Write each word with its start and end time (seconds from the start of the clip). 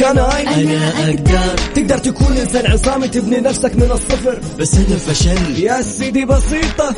كان 0.00 0.18
أنا 0.18 0.88
أقدر. 1.08 1.56
تقدر 1.74 1.98
تكون 1.98 2.36
إنسان 2.36 2.66
عصامي 2.72 3.08
تبني 3.08 3.40
نفسك 3.40 3.76
من 3.76 3.90
الصفر. 3.90 4.40
بس 4.58 4.74
أنا 4.74 4.96
فشل. 4.96 5.62
يا 5.62 5.82
سيدي 5.82 6.24
بسيطة 6.24 6.94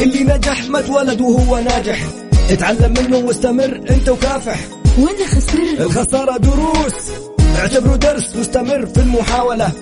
اللي 0.00 0.24
نجح 0.24 0.68
ما 0.68 0.78
اتولد 0.78 1.20
وهو 1.20 1.58
ناجح. 1.58 1.98
اتعلم 2.50 2.94
منه 3.00 3.16
واستمر 3.16 3.80
أنت 3.90 4.08
وكافح. 4.08 4.58
وأنا 4.98 5.26
خسرت. 5.26 5.80
الخسارة 5.80 6.36
دروس. 6.36 6.94
اعتبره 7.58 7.96
درس 7.96 8.36
مستمر 8.36 8.86
في 8.86 9.00
المحاولة. 9.00 9.72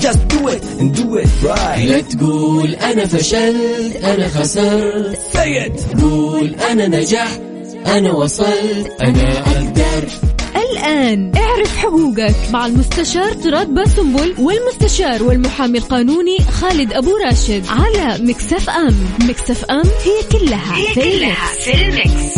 Just 0.00 0.18
do 0.34 0.48
it 0.48 0.64
and 0.80 0.96
do 0.96 1.16
it 1.22 1.48
right. 1.48 1.78
لا 1.78 2.00
تقول 2.00 2.74
أنا 2.74 3.06
فشلت 3.06 3.96
أنا 4.04 4.28
خسرت. 4.28 5.18
Say 5.34 5.68
it. 5.68 6.00
قول 6.02 6.54
أنا 6.70 6.88
نجحت 6.88 7.40
أنا 7.86 8.12
وصلت. 8.12 8.92
أنا 9.02 9.38
أقدر. 9.38 10.31
الآن 10.72 11.32
اعرف 11.36 11.76
حقوقك 11.76 12.34
مع 12.52 12.66
المستشار 12.66 13.32
تراد 13.32 13.74
باسنبل 13.74 14.34
والمستشار 14.38 15.22
والمحامي 15.22 15.78
القانوني 15.78 16.38
خالد 16.38 16.92
أبو 16.92 17.16
راشد 17.16 17.66
على 17.68 18.24
مكسف 18.24 18.70
أم 18.70 18.96
مكسف 19.20 19.64
أم 19.64 19.82
هي 20.04 20.38
كلها 20.38 20.76
هي 20.76 20.86
في 20.86 21.18
كلها 21.18 21.46
في 21.64 21.74
المكس. 21.74 22.34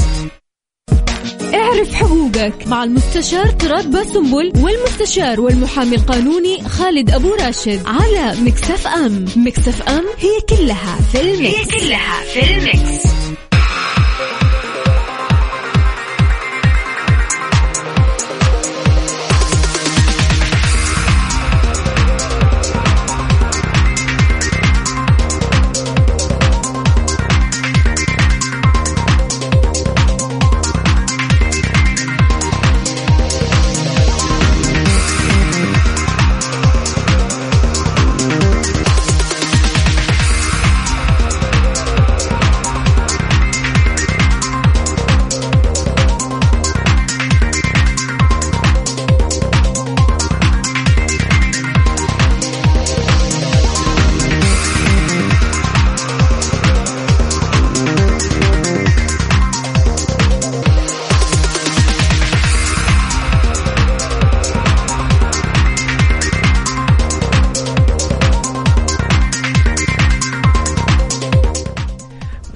اعرف 1.54 1.94
حقوقك 1.94 2.66
مع 2.66 2.84
المستشار 2.84 3.46
تراد 3.46 3.90
باسنبل 3.90 4.52
والمستشار 4.56 5.40
والمحامي 5.40 5.96
القانوني 5.96 6.62
خالد 6.68 7.10
أبو 7.10 7.34
راشد 7.34 7.80
على 7.86 8.40
مكسف 8.40 8.86
أم 8.86 9.24
مكسف 9.36 9.82
أم 9.82 10.04
هي 10.18 10.56
كلها 10.56 10.98
في 11.12 11.20
المكس. 11.20 11.54
هي 11.54 11.64
كلها 11.64 12.20
في 12.32 12.56
المكس. 12.56 13.13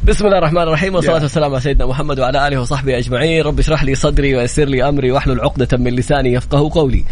بسم 0.08 0.26
الله 0.26 0.38
الرحمن 0.38 0.62
الرحيم 0.62 0.94
والصلاة 0.94 1.22
والسلام 1.22 1.50
على 1.50 1.60
سيدنا 1.60 1.86
محمد 1.86 2.20
وعلى 2.20 2.48
آله 2.48 2.60
وصحبه 2.60 2.98
أجمعين. 2.98 3.42
رب 3.42 3.58
اشرح 3.58 3.84
لي 3.84 3.94
صدري 3.94 4.36
ويسر 4.36 4.64
لي 4.64 4.88
أمري 4.88 5.12
واحلل 5.12 5.40
عقدة 5.40 5.78
من 5.78 5.94
لساني 5.94 6.32
يفقه 6.32 6.70
قولي. 6.74 7.04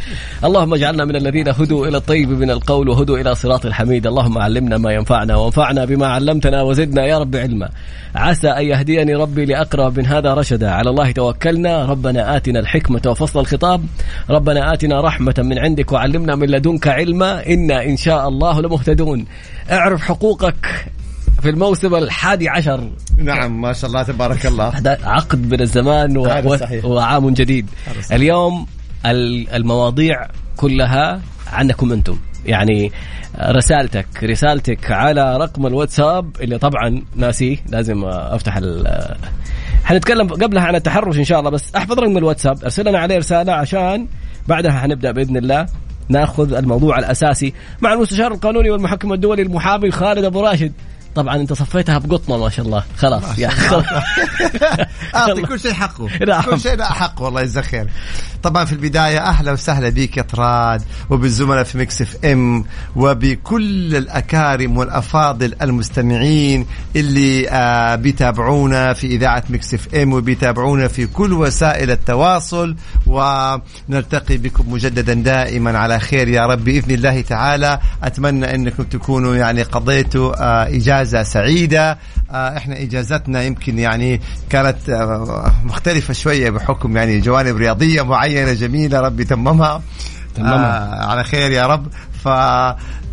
اللهم 0.44 0.74
اجعلنا 0.74 1.04
من 1.04 1.16
الذين 1.16 1.48
هدوا 1.48 1.86
إلى 1.86 1.96
الطيب 1.96 2.30
من 2.30 2.50
القول 2.50 2.88
وهدوا 2.88 3.18
إلى 3.18 3.34
صراط 3.34 3.66
الحميد. 3.66 4.06
اللهم 4.06 4.38
علمنا 4.38 4.78
ما 4.78 4.92
ينفعنا 4.92 5.36
وانفعنا 5.36 5.84
بما 5.84 6.06
علمتنا 6.06 6.62
وزدنا 6.62 7.06
يا 7.06 7.18
رب 7.18 7.36
علما. 7.36 7.68
عسى 8.14 8.48
أن 8.48 8.64
يهديني 8.64 9.14
ربي 9.14 9.44
لأقرب 9.44 9.98
من 9.98 10.06
هذا 10.06 10.34
رشدا. 10.34 10.70
على 10.70 10.90
الله 10.90 11.10
توكلنا. 11.10 11.84
ربنا 11.84 12.36
آتنا 12.36 12.60
الحكمة 12.60 13.02
وفصل 13.06 13.40
الخطاب. 13.40 13.84
ربنا 14.30 14.72
آتنا 14.72 15.00
رحمة 15.00 15.34
من 15.38 15.58
عندك 15.58 15.92
وعلمنا 15.92 16.34
من 16.36 16.48
لدنك 16.48 16.88
علما. 16.88 17.46
إنا 17.46 17.84
إن 17.84 17.96
شاء 17.96 18.28
الله 18.28 18.60
لمهتدون. 18.60 19.26
اعرف 19.70 20.00
حقوقك. 20.00 20.86
في 21.42 21.50
الموسم 21.50 21.94
الحادي 21.94 22.48
عشر. 22.48 22.90
نعم 23.16 23.60
ما 23.60 23.72
شاء 23.72 23.90
الله 23.90 24.02
تبارك 24.02 24.46
الله. 24.46 24.72
عقد 25.04 25.52
من 25.52 25.60
الزمان 25.60 26.16
و... 26.16 26.22
وعام 26.84 27.30
جديد. 27.30 27.66
اليوم 28.12 28.66
ال- 29.06 29.50
المواضيع 29.50 30.26
كلها 30.56 31.20
عنكم 31.52 31.92
أنتم. 31.92 32.18
يعني 32.46 32.92
رسالتك 33.40 34.06
رسالتك 34.24 34.90
على 34.92 35.36
رقم 35.36 35.66
الواتساب 35.66 36.36
اللي 36.40 36.58
طبعا 36.58 37.02
ناسيه 37.16 37.56
لازم 37.68 38.04
أفتح 38.04 38.56
ال 38.56 38.86
حنتكلم 39.84 40.28
قبلها 40.28 40.62
عن 40.62 40.74
التحرش 40.74 41.18
إن 41.18 41.24
شاء 41.24 41.38
الله 41.38 41.50
بس 41.50 41.74
أحفظ 41.76 41.98
رقم 41.98 42.18
الواتساب. 42.18 42.62
أرسل 42.64 42.88
لنا 42.88 42.98
عليه 42.98 43.16
رسالة 43.16 43.52
عشان 43.52 44.06
بعدها 44.48 44.72
حنبدا 44.72 45.12
بإذن 45.12 45.36
الله 45.36 45.66
ناخذ 46.08 46.54
الموضوع 46.54 46.98
الأساسي 46.98 47.52
مع 47.80 47.92
المستشار 47.92 48.32
القانوني 48.32 48.70
والمحكم 48.70 49.12
الدولي 49.12 49.42
المحامي 49.42 49.90
خالد 49.90 50.24
أبو 50.24 50.40
راشد. 50.40 50.72
طبعا 51.16 51.36
أنت 51.36 51.52
صفيتها 51.52 51.98
بقطنه 51.98 52.36
ما 52.36 52.48
شاء 52.48 52.66
الله. 52.66 52.84
خلاص 52.98 53.38
يا 53.38 53.48
أعطي 55.14 55.42
كل 55.42 55.60
شيء 55.60 55.72
حقه. 55.72 56.08
نعم. 56.26 56.42
كل 56.42 56.60
شيء 56.60 56.74
لا 56.74 56.92
حقه. 56.92 57.22
والله 57.22 57.40
يجزاه 57.40 57.62
خير. 57.62 57.88
طبعا 58.42 58.64
في 58.64 58.72
البداية 58.72 59.18
أهلا 59.18 59.52
وسهلا 59.52 59.88
بك 59.88 60.16
يا 60.16 60.22
طراد 60.22 60.82
وبالزملاء 61.10 61.64
في 61.64 61.78
Mix 61.78 62.02
FM 62.02 62.64
وبكل 62.96 63.96
الأكارم 63.96 64.76
والأفاضل 64.76 65.54
المستمعين 65.62 66.66
اللي 66.96 67.48
آه 67.50 67.94
بيتابعونا 67.94 68.92
في 68.92 69.06
إذاعة 69.06 69.44
Mix 69.50 69.74
FM 69.74 70.12
وبيتابعونا 70.12 70.88
في 70.88 71.06
كل 71.06 71.32
وسائل 71.32 71.90
التواصل 71.90 72.76
ونلتقي 73.06 74.36
بكم 74.36 74.72
مجددا 74.72 75.14
دائما 75.14 75.78
على 75.78 76.00
خير 76.00 76.28
يا 76.28 76.46
رب 76.46 76.64
بإذن 76.64 76.94
الله 76.94 77.20
تعالى 77.20 77.78
أتمنى 78.02 78.54
إنكم 78.54 78.82
تكونوا 78.82 79.36
يعني 79.36 79.62
قضيتوا 79.62 80.42
آه 80.42 80.76
إجازة 80.76 81.05
سعيدة. 81.14 81.98
آه 82.30 82.56
إحنا 82.56 82.82
إجازتنا 82.82 83.42
يمكن 83.42 83.78
يعني 83.78 84.20
كانت 84.50 84.88
آه 84.90 85.52
مختلفة 85.64 86.14
شوية 86.14 86.50
بحكم 86.50 86.96
يعني 86.96 87.20
جوانب 87.20 87.56
رياضية 87.56 88.02
معينة 88.02 88.52
جميلة 88.52 89.00
ربي 89.00 89.24
تممها. 89.24 89.82
تممها. 90.36 91.02
آه 91.02 91.06
على 91.10 91.24
خير 91.24 91.50
يا 91.50 91.66
رب. 91.66 91.86
ف 92.26 92.28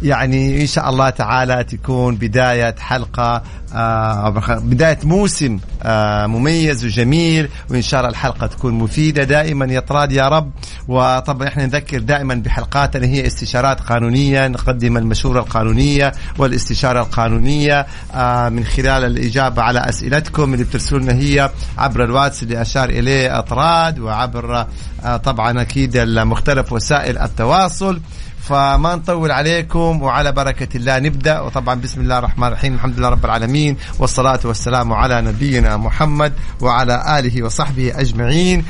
يعني 0.04 0.62
إن 0.62 0.68
شاء 0.68 0.90
الله 0.90 1.10
تعالى 1.10 1.64
تكون 1.64 2.16
بداية 2.16 2.76
حلقة 2.80 3.42
آه 3.76 4.30
بداية 4.60 5.00
موسم 5.04 5.60
آه 5.84 6.26
مميز 6.28 6.86
وجميل 6.86 7.50
وإن 7.70 7.82
شاء 7.82 8.00
الله 8.00 8.10
الحلقة 8.12 8.48
تكون 8.48 8.74
مفيدة. 8.74 9.24
دائما 9.24 9.66
يا 9.66 9.80
طراد 9.80 10.12
يا 10.12 10.28
رب 10.28 10.52
وطبعا 10.88 11.48
إحنا 11.48 11.66
نذكر 11.66 12.00
دائما 12.00 12.36
بحلقاتنا 12.36 13.06
هي 13.08 13.28
استشارات 13.28 13.80
قانونية 13.82 14.48
نقدم 14.48 14.98
المشورة 14.98 15.40
القانونية 15.40 16.12
والاستشارة 16.38 17.02
القانونية 17.02 17.86
آه 18.16 18.50
من 18.50 18.64
خلال 18.66 19.06
الإجابة 19.06 19.62
على 19.62 19.80
أسئلتكم 19.80 20.54
اللي 20.54 20.64
بترسلوا 20.66 21.12
هي 21.14 21.50
عبر 21.78 22.04
الواتس 22.04 22.44
اللي 22.44 22.62
أشار 22.62 22.90
إليه 22.90 23.40
أطراد 23.40 24.00
وعبر 24.00 24.66
آه 25.04 25.18
طبعا 25.18 25.62
أكيد 25.62 25.98
مختلف 25.98 26.72
وسائل 26.74 27.18
التواصل. 27.18 28.02
فما 28.44 28.96
نطول 28.96 29.32
عليكم 29.32 30.04
وعلى 30.04 30.32
بركة 30.32 30.78
الله 30.78 31.00
نبدأ. 31.00 31.40
وطبعا 31.40 31.76
بسم 31.76 32.02
الله 32.02 32.20
الرحمن 32.20 32.48
الرحيم 32.48 32.74
الحمد 32.74 33.00
لله 33.00 33.10
رب 33.10 33.26
العالمين 33.26 33.78
والصلاة 34.00 34.40
والسلام 34.46 34.94
على 34.94 35.22
نبينا 35.22 35.78
محمد 35.78 36.34
وعلى 36.62 37.20
آله 37.20 37.44
وصحبه 37.44 38.00
أجمعين. 38.00 38.66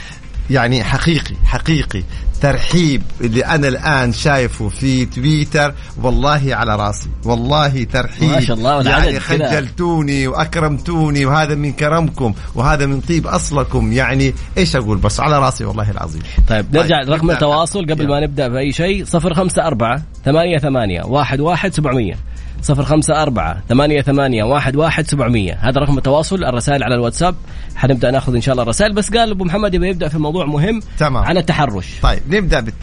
يعني 0.50 0.84
حقيقي 0.84 1.36
حقيقي. 1.46 2.04
ترحيب 2.42 3.02
اللي 3.22 3.46
أنا 3.46 3.68
الآن 3.68 4.14
شايفه 4.14 4.70
في 4.70 5.06
تويتر 5.06 5.74
والله 6.02 6.42
على 6.46 6.76
راسي. 6.76 7.10
والله 7.26 7.84
ترحيب. 7.84 8.30
ما 8.30 8.40
شاء 8.40 8.58
الله 8.58 8.90
يعني. 8.90 9.20
خجلتوني 9.20 10.28
وأكرمتوني 10.28 11.26
وهذا 11.26 11.56
من 11.56 11.74
كرمكم 11.74 12.34
وهذا 12.56 12.86
من 12.86 13.02
طيب 13.02 13.28
أصلكم. 13.28 13.92
يعني 13.92 14.34
إيش 14.58 14.76
أقول 14.76 14.98
بس؟ 14.98 15.20
على 15.20 15.40
راسي 15.40 15.66
والله 15.66 15.92
العظيم. 15.92 16.22
طيب 16.50 16.66
نرجع 16.78 17.04
طيب، 17.04 17.14
رقم. 17.14 17.32
التواصل 17.32 17.86
قبل 17.86 18.08
ما 18.08 18.18
يلا. 18.18 18.28
نبدأ 18.28 18.48
بأي 18.48 18.72
شيء. 18.72 19.06
054 19.06 20.04
ثمانية 20.26 20.58
ثمانية 20.58 21.04
واحد 21.04 21.40
واحد 21.40 21.74
سبعمية. 21.74 22.16
صفر 22.64 22.86
خمسة 22.86 23.22
أربعة 23.22 23.64
ثمانية 23.70 24.02
ثمانية 24.02 24.44
واحد 24.44 24.76
واحد 24.76 25.08
سبعمية. 25.08 25.54
هذا 25.62 25.80
رقم 25.80 25.98
التواصل 25.98 26.44
الرسائل 26.44 26.84
على 26.84 26.96
الواتساب. 26.96 27.36
حنبدأ 27.76 28.12
ناخذ 28.12 28.36
إن 28.36 28.42
شاء 28.42 28.54
الله 28.54 28.64
الرسائل. 28.64 28.94
بس 28.94 29.12
قال 29.12 29.32
أبو 29.32 29.44
محمد 29.44 29.74
يبغى 29.74 29.90
يبدأ 29.90 30.08
في 30.08 30.18
موضوع 30.18 30.46
مهم 30.46 30.80
تمام. 31.00 31.24
عن 31.24 31.38
التحرش. 31.38 31.86
طيب 32.02 32.22
نبدأ 32.36 32.60
بت... 32.60 32.74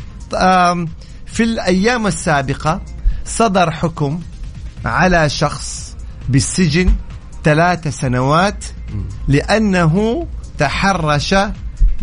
في 1.26 1.42
الأيام 1.42 2.06
السابقة 2.06 2.80
صدر 3.24 3.70
حكم 3.70 4.20
على 4.84 5.28
شخص 5.28 5.96
بالسجن 6.28 6.92
ثلاث 7.44 7.88
سنوات 7.88 8.64
لأنه 9.28 10.26
تحرش 10.58 11.34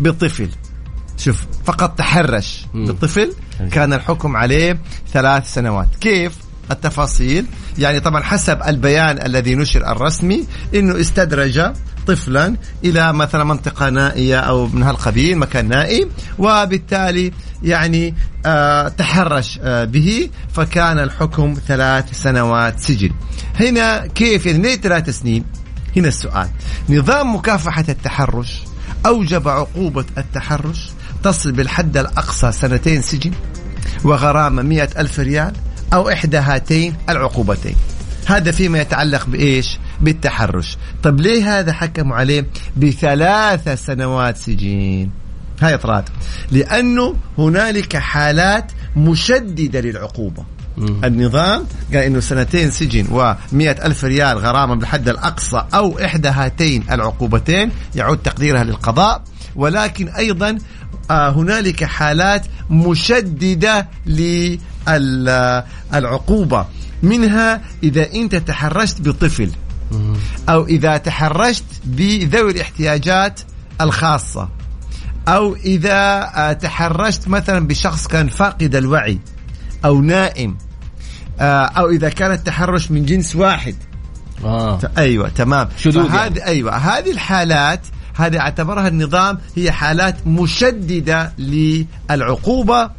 بطفل. 0.00 0.48
شوف 1.16 1.46
فقط 1.64 1.98
تحرش 1.98 2.66
مم. 2.74 2.86
بالطفل 2.86 3.32
كان 3.72 3.92
الحكم 3.92 4.36
عليه 4.36 4.78
ثلاث 5.12 5.54
سنوات. 5.54 5.88
كيف؟ 6.00 6.38
التفاصيل. 6.70 7.46
يعني 7.78 8.00
طبعا 8.00 8.22
حسب 8.22 8.58
البيان 8.66 9.26
الذي 9.26 9.54
نشر 9.54 9.92
الرسمي 9.92 10.46
إنه 10.74 11.00
استدرج 11.00 11.72
طفلا 12.06 12.56
إلى 12.84 13.12
مثلا 13.12 13.44
منطقة 13.44 13.88
نائية 13.90 14.40
أو 14.40 14.66
من 14.66 14.82
هالقبيل 14.82 15.38
مكان 15.38 15.68
نائي 15.68 16.08
وبالتالي 16.38 17.32
يعني 17.62 18.14
آه 18.46 18.88
تحرش 18.88 19.58
آه 19.62 19.84
به 19.84 20.30
فكان 20.52 20.98
الحكم 20.98 21.54
ثلاث 21.68 22.22
سنوات 22.22 22.80
سجن. 22.80 23.10
هنا 23.60 24.06
كيف؟ 24.06 24.46
يعني 24.46 24.58
ليه 24.58 24.76
ثلاث 24.76 25.10
سنين. 25.10 25.44
هنا 25.96 26.08
السؤال. 26.08 26.48
نظام 26.88 27.34
مكافحة 27.34 27.84
التحرش 27.88 28.62
أوجب 29.06 29.48
عقوبة 29.48 30.04
التحرش؟ 30.18 30.90
تصل 31.22 31.52
بالحد 31.52 31.96
الأقصى 31.96 32.52
سنتين 32.52 33.02
سجن 33.02 33.32
وغرامة 34.04 34.62
مئة 34.62 35.00
ألف 35.00 35.20
ريال؟ 35.20 35.52
أو 35.92 36.08
إحدى 36.08 36.36
هاتين 36.36 36.94
العقوبتين. 37.08 37.74
هذا 38.26 38.50
فيما 38.50 38.78
يتعلق 38.78 39.26
بإيش؟ 39.26 39.78
بالتحرش. 40.00 40.76
طب 41.02 41.20
ليه 41.20 41.58
هذا 41.58 41.72
حكموا 41.72 42.16
عليه 42.16 42.46
بثلاث 42.76 43.84
سنوات 43.84 44.36
سجين؟ 44.36 45.10
هاي 45.60 45.78
طراد 45.78 46.08
لأنه 46.50 47.16
هنالك 47.38 47.96
حالات 47.96 48.72
مشددة 48.96 49.80
للعقوبة. 49.80 50.44
النظام 51.04 51.66
قال 51.94 52.02
إنه 52.02 52.20
سنتين 52.20 52.70
سجن 52.70 53.04
و100 53.04 53.84
ألف 53.84 54.04
ريال 54.04 54.38
غرامه 54.38 54.74
بالحد 54.74 55.08
الأقصى 55.08 55.64
أو 55.74 55.98
إحدى 55.98 56.28
هاتين 56.28 56.84
العقوبتين 56.90 57.70
يعود 57.94 58.18
تقديرها 58.18 58.64
للقضاء. 58.64 59.22
ولكن 59.56 60.08
أيضا 60.08 60.58
آه 61.10 61.30
هنالك 61.30 61.84
حالات 61.84 62.46
مشددة 62.70 63.88
للعقوبه 64.96 66.66
منها 67.02 67.60
إذا 67.82 68.12
أنت 68.14 68.34
تحرشت 68.34 69.00
بطفل 69.00 69.50
أو 70.48 70.66
إذا 70.66 70.96
تحرشت 70.96 71.64
بذوي 71.84 72.50
الاحتياجات 72.50 73.40
الخاصة. 73.80 74.48
أو 75.28 75.54
إذا 75.54 76.30
آه، 76.34 76.52
تحرشت 76.52 77.28
مثلا 77.28 77.66
بشخص 77.66 78.06
كان 78.06 78.28
فاقد 78.28 78.76
الوعي 78.76 79.18
أو 79.84 80.00
نائم. 80.00 80.58
آه، 81.40 81.64
أو 81.64 81.90
إذا 81.90 82.08
كان 82.08 82.32
التحرش 82.32 82.90
من 82.90 83.04
جنس 83.06 83.36
واحد. 83.36 83.76
آه. 84.44 84.80
أيوه 84.98 85.28
تمام. 85.28 85.68
شذوذ 85.78 86.14
يعني. 86.14 86.44
أيوه. 86.44 86.76
هذه 86.76 87.10
الحالات 87.10 87.80
هذه 88.14 88.40
أعتبرها 88.40 88.88
النظام 88.88 89.38
هي 89.56 89.72
حالات 89.72 90.26
مشددة 90.26 91.32
للعقوبة 91.38 92.90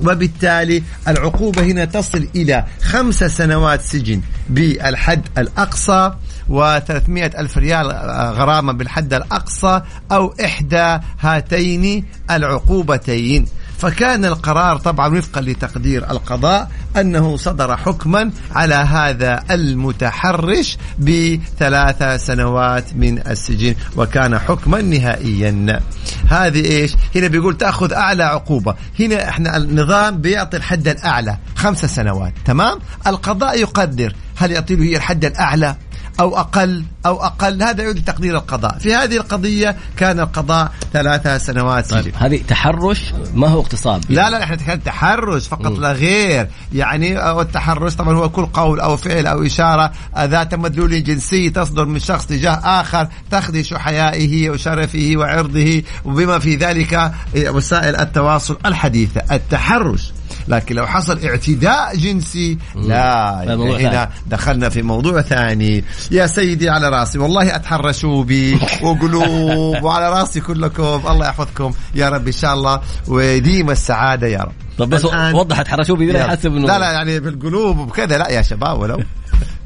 وبالتالي 0.00 0.82
العقوبة 1.08 1.62
هنا 1.62 1.84
تصل 1.84 2.28
إلى 2.36 2.64
خمس 2.82 3.24
سنوات 3.24 3.82
سجن 3.82 4.20
بالحد 4.48 5.22
الأقصى 5.38 6.12
و300 6.50 7.38
ألف 7.38 7.58
ريال 7.58 7.90
آه، 7.90 8.30
غرامة 8.30 8.72
بالحد 8.72 9.14
الأقصى 9.14 9.82
أو 10.12 10.34
إحدى 10.44 10.98
هاتين 11.20 12.04
العقوبتين. 12.30 13.46
فكان 13.78 14.24
القرار 14.24 14.76
طبعا 14.76 15.18
وفقا 15.18 15.40
لتقدير 15.40 16.10
القضاء 16.10 16.70
أنه 16.96 17.36
صدر 17.36 17.76
حكما 17.76 18.30
على 18.54 18.74
هذا 18.74 19.42
المتحرش 19.50 20.78
بثلاث 20.98 22.24
سنوات 22.26 22.84
من 22.94 23.18
السجن 23.18 23.74
وكان 23.96 24.38
حكما 24.38 24.82
نهائيا. 24.82 25.80
هذه 26.28 26.64
إيش؟ 26.64 26.92
هنا 27.14 27.28
بيقول 27.28 27.56
تأخذ 27.56 27.92
أعلى 27.92 28.24
عقوبة. 28.24 28.74
هنا 29.00 29.28
إحنا 29.28 29.56
النظام 29.56 30.18
بيعطي 30.18 30.56
الحد 30.56 30.88
الأعلى 30.88 31.36
خمس 31.56 31.84
سنوات 31.84 32.32
تمام؟ 32.44 32.78
القضاء 33.06 33.60
يقدر. 33.60 34.12
هل 34.36 34.50
يعطي 34.52 34.76
له 34.76 34.84
هي 34.84 34.96
الحد 34.96 35.24
الأعلى؟ 35.24 35.76
أو 36.20 36.38
أقل 36.38 36.84
أو 37.06 37.24
أقل. 37.24 37.62
هذا 37.62 37.82
يعود 37.82 37.98
لتقدير 37.98 38.36
القضاء. 38.36 38.78
في 38.78 38.94
هذه 38.94 39.16
القضية 39.16 39.76
كان 39.96 40.20
القضاء 40.20 40.72
ثلاثة 40.92 41.38
سنوات. 41.38 41.90
طيب 41.90 42.14
هذه 42.18 42.42
تحرش؟ 42.48 43.12
ما 43.34 43.48
هو 43.48 43.60
اغتصاب 43.60 44.00
لا 44.08 44.30
لا 44.30 44.42
إحنا 44.42 44.56
نتكلم 44.56 44.80
تحرش 44.80 45.48
فقط 45.48 45.78
لا 45.78 45.92
غير. 45.92 46.48
يعني 46.72 47.18
آه، 47.18 47.34
والتحرش 47.34 47.94
طبعا 47.94 48.14
هو 48.14 48.28
كل 48.28 48.46
قول 48.46 48.80
أو 48.80 48.96
فعل 48.96 49.26
أو 49.26 49.46
إشارة 49.46 49.92
آه، 50.16 50.24
ذات 50.24 50.54
مدلول 50.54 51.04
جنسي 51.04 51.50
تصدر 51.50 51.84
من 51.84 51.98
شخص 51.98 52.26
تجاه 52.26 52.60
آخر 52.80 53.08
تخدش 53.30 53.74
حيائه 53.74 54.50
وشرفه 54.50 55.12
وعرضه 55.16 55.82
وبما 56.04 56.38
في 56.38 56.56
ذلك 56.56 56.94
آه، 56.94 57.12
وسائل 57.36 57.96
التواصل 57.96 58.56
الحديثة. 58.66 59.22
التحرش 59.32 60.12
لكن 60.48 60.74
لو 60.74 60.86
حصل 60.86 61.24
اعتداء 61.24 61.96
جنسي 61.96 62.58
لا 62.74 63.44
هنا. 63.54 64.10
دخلنا 64.26 64.68
في 64.68 64.82
موضوع 64.82 65.20
ثاني. 65.22 65.84
يا 66.10 66.26
سيدي 66.26 66.70
على 66.70 66.88
راسي 66.88 67.18
والله 67.18 67.56
أتحرشوا 67.56 68.24
بي 68.24 68.58
وقلوب 68.82 69.82
وعلى 69.84 70.10
راسي 70.10 70.40
كلكم. 70.40 71.00
الله 71.08 71.26
يحفظكم. 71.26 71.72
يا 71.94 72.08
رب 72.08 72.26
إن 72.26 72.32
شاء 72.32 72.54
الله. 72.54 72.80
ويديم 73.08 73.70
السعادة 73.70 74.26
يا 74.26 74.40
رب. 74.40 74.52
طب 74.78 74.88
بس 74.90 75.06
الآن- 75.06 75.34
وضح 75.34 75.62
تحرشوا 75.62 75.96
بي 75.96 76.12
لا. 76.12 76.20
يحسب 76.20 76.46
إنه 76.56 76.66
لا 76.66 76.78
لا 76.78 76.92
يعني 76.92 77.20
بالقلوب 77.20 77.78
وبكذا. 77.78 78.18
لا 78.18 78.28
يا 78.30 78.42
شباب 78.42 78.80
ولو. 78.80 79.00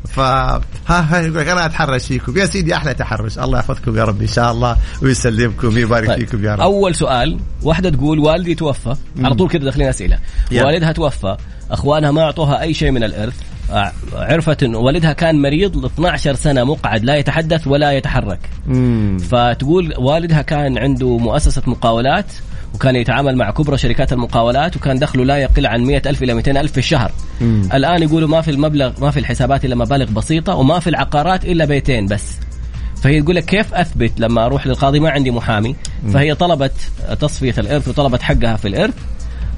ف 0.09 0.21
ها 0.21 0.61
ها 0.89 1.21
يقول 1.21 1.35
لك 1.39 1.49
أنا 1.49 1.67
أتحرش 1.67 2.07
فيكم. 2.07 2.39
يا 2.39 2.47
سيدي 2.47 2.75
أحلى 2.77 2.95
تحرش. 2.95 3.39
الله 3.39 3.59
يحفظكم 3.59 3.99
يا 3.99 4.05
رب 4.05 4.21
إن 4.21 4.27
شاء 4.27 4.53
الله 4.53 4.77
ويسلمكم 5.03 5.75
ويبارك 5.75 6.09
طيب. 6.09 6.19
فيكم 6.19 6.45
يا 6.45 6.55
رب. 6.55 6.61
أول 6.61 6.95
سؤال 6.95 7.39
واحدة 7.63 7.91
تقول 7.91 8.19
والدي 8.19 8.55
توفى. 8.55 8.95
على 9.23 9.35
طول 9.35 9.49
كذا 9.49 9.65
داخلين 9.65 9.89
أسئلة. 9.89 10.19
يلا. 10.51 10.67
والدها 10.67 10.93
توفى 10.93 11.37
أخوانها 11.71 12.11
ما 12.11 12.23
أعطوها 12.23 12.61
أي 12.63 12.75
شيء 12.75 12.91
من 12.91 13.05
الإرث. 13.05 13.35
ع- 13.71 13.93
عرفت 14.13 14.63
ان 14.63 14.75
والدها 14.75 15.13
كان 15.13 15.43
مريض 15.43 15.77
ل 15.77 15.85
12 15.87 16.35
سنة 16.35 16.65
مقعد 16.65 17.05
لا 17.05 17.17
يتحدث 17.17 17.67
ولا 17.67 17.93
يتحرك. 17.93 18.39
مم. 18.67 19.19
فتقول 19.19 19.95
والدها 19.99 20.43
كان 20.43 20.79
عنده 20.79 21.19
مؤسسة 21.19 21.63
مقاولات 21.67 22.27
وكان 22.75 22.97
يتعامل 22.97 23.37
مع 23.37 23.51
كبرى 23.51 23.79
شركات 23.79 24.13
المقاولات 24.13 24.77
وكان 24.77 24.99
دخله 24.99 25.25
لا 25.25 25.37
يقل 25.37 25.67
عن 25.67 25.85
100 25.85 26.03
ألف 26.07 26.23
إلى 26.23 26.35
200 26.35 26.61
ألف 26.61 26.73
في 26.73 26.79
الشهر. 26.79 27.13
مم. 27.41 27.69
الآن 27.75 28.03
يقولوا 28.03 28.29
ما 28.29 28.41
في 28.41 28.51
المبلغ 28.51 28.93
ما 29.01 29.11
في 29.11 29.21
الحسابات 29.21 29.65
إلا 29.65 29.75
مبالغ 29.75 30.11
بسيطة 30.11 30.55
وما 30.55 30.79
في 30.79 30.91
العقارات 30.91 31.45
إلا 31.45 31.65
بيتين 31.65 32.07
بس. 32.07 32.37
فهي 33.03 33.23
تقول 33.23 33.37
لك 33.37 33.45
كيف 33.45 33.75
أثبت 33.75 34.13
لما 34.21 34.47
أروح 34.47 34.67
للقاضي 34.67 35.01
ما 35.01 35.11
عندي 35.11 35.31
محامي؟ 35.31 35.77
فهي 36.13 36.35
طلبت 36.35 36.73
تصفية 37.21 37.55
الإرث 37.59 37.89
وطلبت 37.89 38.23
حقها 38.23 38.57
في 38.57 38.69
الإرث. 38.69 38.95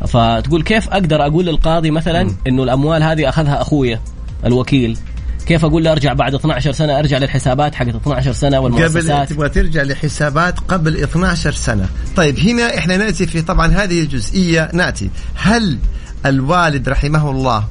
فتقول 0.07 0.63
كيف 0.63 0.89
أقدر 0.89 1.27
أقول 1.27 1.47
للقاضي 1.47 1.91
مثلا 1.91 2.31
إنه 2.47 2.63
الأموال 2.63 3.03
هذه 3.03 3.29
أخذها 3.29 3.61
أخويا 3.61 4.01
الوكيل؟ 4.47 4.99
كيف 5.47 5.65
أقول 5.65 5.85
له 5.85 5.93
ارجع 5.93 6.13
بعد 6.13 6.35
12 6.35 6.73
سنة؟ 6.73 6.99
أرجع 6.99 7.19
للحسابات 7.19 7.75
حقت 7.75 7.95
12 7.95 8.33
سنة 8.33 8.57
قبل 8.57 8.65
والمؤسسات 8.65 9.33
تبغى 9.33 9.49
ترجع 9.49 9.83
لحسابات 9.83 10.61
قبل 10.61 10.97
12 10.97 11.53
سنة. 11.53 11.89
طيب 12.17 12.39
هنا 12.39 12.79
إحنا 12.79 12.97
نأتي 12.97 13.27
في 13.27 13.43
طبعا 13.43 13.67
هذه 13.67 14.01
الجزئيه 14.01 14.71
نأتي. 14.73 15.11
هل 15.35 15.79
الوالد 16.27 16.89
رحمه 16.89 17.31
الله 17.31 17.65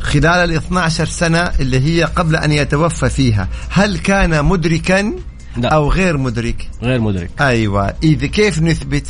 خلال 0.00 0.50
ال 0.50 0.56
12 0.56 1.06
سنة 1.06 1.38
اللي 1.38 1.80
هي 1.80 2.04
قبل 2.04 2.36
أن 2.36 2.52
يتوفى 2.52 3.08
فيها 3.10 3.48
هل 3.70 3.98
كان 3.98 4.44
مدركا 4.44 5.12
لا. 5.56 5.68
أو 5.68 5.90
غير 5.90 6.16
مدرك؟ 6.16 6.68
غير 6.82 7.00
مدرك. 7.00 7.30
أيوه. 7.40 7.94
اذا 8.02 8.26
كيف 8.26 8.62
نثبت؟ 8.62 9.06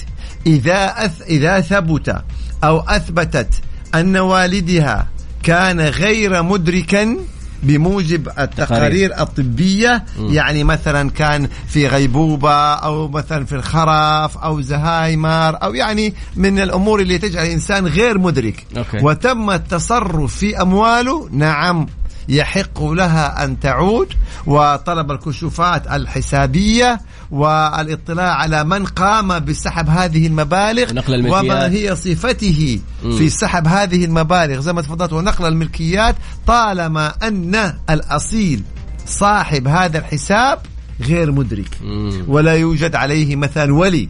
إذا 0.47 0.95
أث... 1.05 1.23
إذا 1.23 1.61
ثبت 1.61 2.23
أو 2.65 2.81
أثبتت 2.81 3.49
أن 3.95 4.17
والدها 4.17 5.09
كان 5.43 5.81
غير 5.81 6.43
مدركا 6.43 7.17
بموجب 7.63 8.29
التقارير 8.39 9.21
الطبية. 9.21 10.05
يعني 10.19 10.65
مثلا 10.65 11.11
كان 11.11 11.49
في 11.69 11.87
غيبوبة 11.87 12.75
أو 12.75 13.09
مثلا 13.09 13.45
في 13.45 13.55
الخرف 13.55 14.39
أو 14.39 14.61
زهايمر 14.61 15.63
أو 15.63 15.75
يعني 15.75 16.15
من 16.37 16.59
الأمور 16.59 17.01
اللي 17.01 17.19
تجعل 17.19 17.47
الإنسان 17.47 17.87
غير 17.87 18.19
مدرك. 18.19 18.67
أوكي. 18.77 18.99
وتم 19.03 19.51
التصرف 19.51 20.37
في 20.37 20.63
أمواله. 20.63 21.29
نعم 21.33 21.87
يحق 22.29 22.83
لها 22.83 23.45
أن 23.45 23.61
تعود. 23.61 24.13
وطلب 24.47 25.11
الكشوفات 25.11 25.87
الحسابية. 25.87 27.01
والاطلاع 27.31 28.35
على 28.35 28.65
من 28.65 28.85
قام 28.87 29.39
بسحب 29.39 29.89
هذه 29.89 30.27
المبالغ 30.27 30.91
ونقل 30.91 31.15
الملكيات. 31.15 31.45
وما 31.45 31.71
هي 31.71 31.97
صفته. 31.97 32.81
في 33.03 33.29
سحب 33.29 33.67
هذه 33.67 34.05
المبالغ 34.05 34.61
زي 34.61 34.73
ما 34.73 34.83
تفضلت 34.83 35.13
ونقل 35.13 35.47
الملكيات 35.47 36.17
طالما 36.47 37.15
أن 37.23 37.75
الأصيل 37.91 38.63
صاحب 39.07 39.69
هذا 39.69 39.99
الحساب 39.99 40.59
غير 41.01 41.33
مدرك 41.33 41.79
مم. 41.85 42.25
ولا 42.29 42.53
يوجد 42.53 42.95
عليه 42.95 43.37
مثلا 43.37 43.75
ولي 43.75 44.09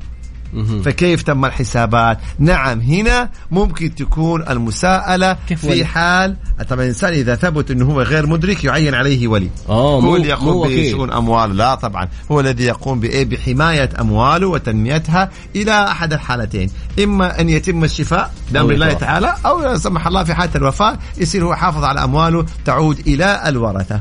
فكيف 0.85 1.23
تم 1.23 1.45
الحسابات؟ 1.45 2.19
نعم 2.39 2.81
هنا 2.81 3.31
ممكن 3.51 3.95
تكون 3.95 4.49
المساءلة 4.49 5.37
كيف 5.49 5.67
في؟ 5.67 5.85
حال 5.85 6.37
طبعا 6.69 6.83
الإنسان 6.83 7.13
إذا 7.13 7.35
ثبت 7.35 7.71
أنه 7.71 7.85
هو 7.85 8.03
غير 8.03 8.27
مدرك 8.27 8.65
يعين 8.65 8.95
عليه 8.95 9.29
ولي. 9.29 9.51
آه، 9.69 10.01
هو 10.01 10.17
اللي 10.17 10.29
يقوم. 10.29 10.69
بشؤون 10.69 11.13
أمواله 11.13 11.55
لا 11.55 11.75
طبعا. 11.75 12.09
هو 12.33 12.41
الذي 12.41 12.65
يقوم 12.65 13.01
بإيه 13.01 13.25
بحماية 13.25 13.91
أمواله 14.01 14.47
وتنميتها 14.47 15.31
إلى 15.57 15.85
أحد 15.85 16.13
الحالتين. 16.13 16.71
إما 17.05 17.41
أن 17.41 17.49
يتم 17.49 17.85
الشفاء 17.85 18.33
بأمر 18.51 18.73
الله. 18.73 18.93
تعالى 18.93 19.35
أو 19.47 19.61
لا 19.61 19.79
سمح 19.79 20.07
الله 20.07 20.25
في 20.25 20.35
حالة 20.35 20.53
الوفاة 20.57 20.99
يصير 21.19 21.45
هو 21.45 21.55
حافظ 21.55 21.85
على 21.85 22.05
أمواله 22.05 22.47
تعود 22.65 22.99
إلى 22.99 23.43
الورثة. 23.47 24.01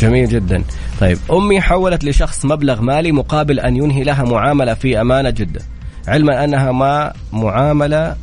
جميل 0.00 0.28
جدا. 0.28 0.64
طيب 1.00 1.18
أمي 1.30 1.60
حولت 1.60 2.04
لشخص 2.04 2.44
مبلغ 2.44 2.80
مالي 2.80 3.12
مقابل 3.12 3.60
أن 3.60 3.76
ينهي 3.76 4.04
لها 4.04 4.24
معاملة 4.24 4.74
في 4.74 5.00
أمانة 5.00 5.30
جدة. 5.30 5.60
علما 6.08 6.44
أنها 6.44 6.72
ما 6.72 7.12
معاملة 7.32 8.16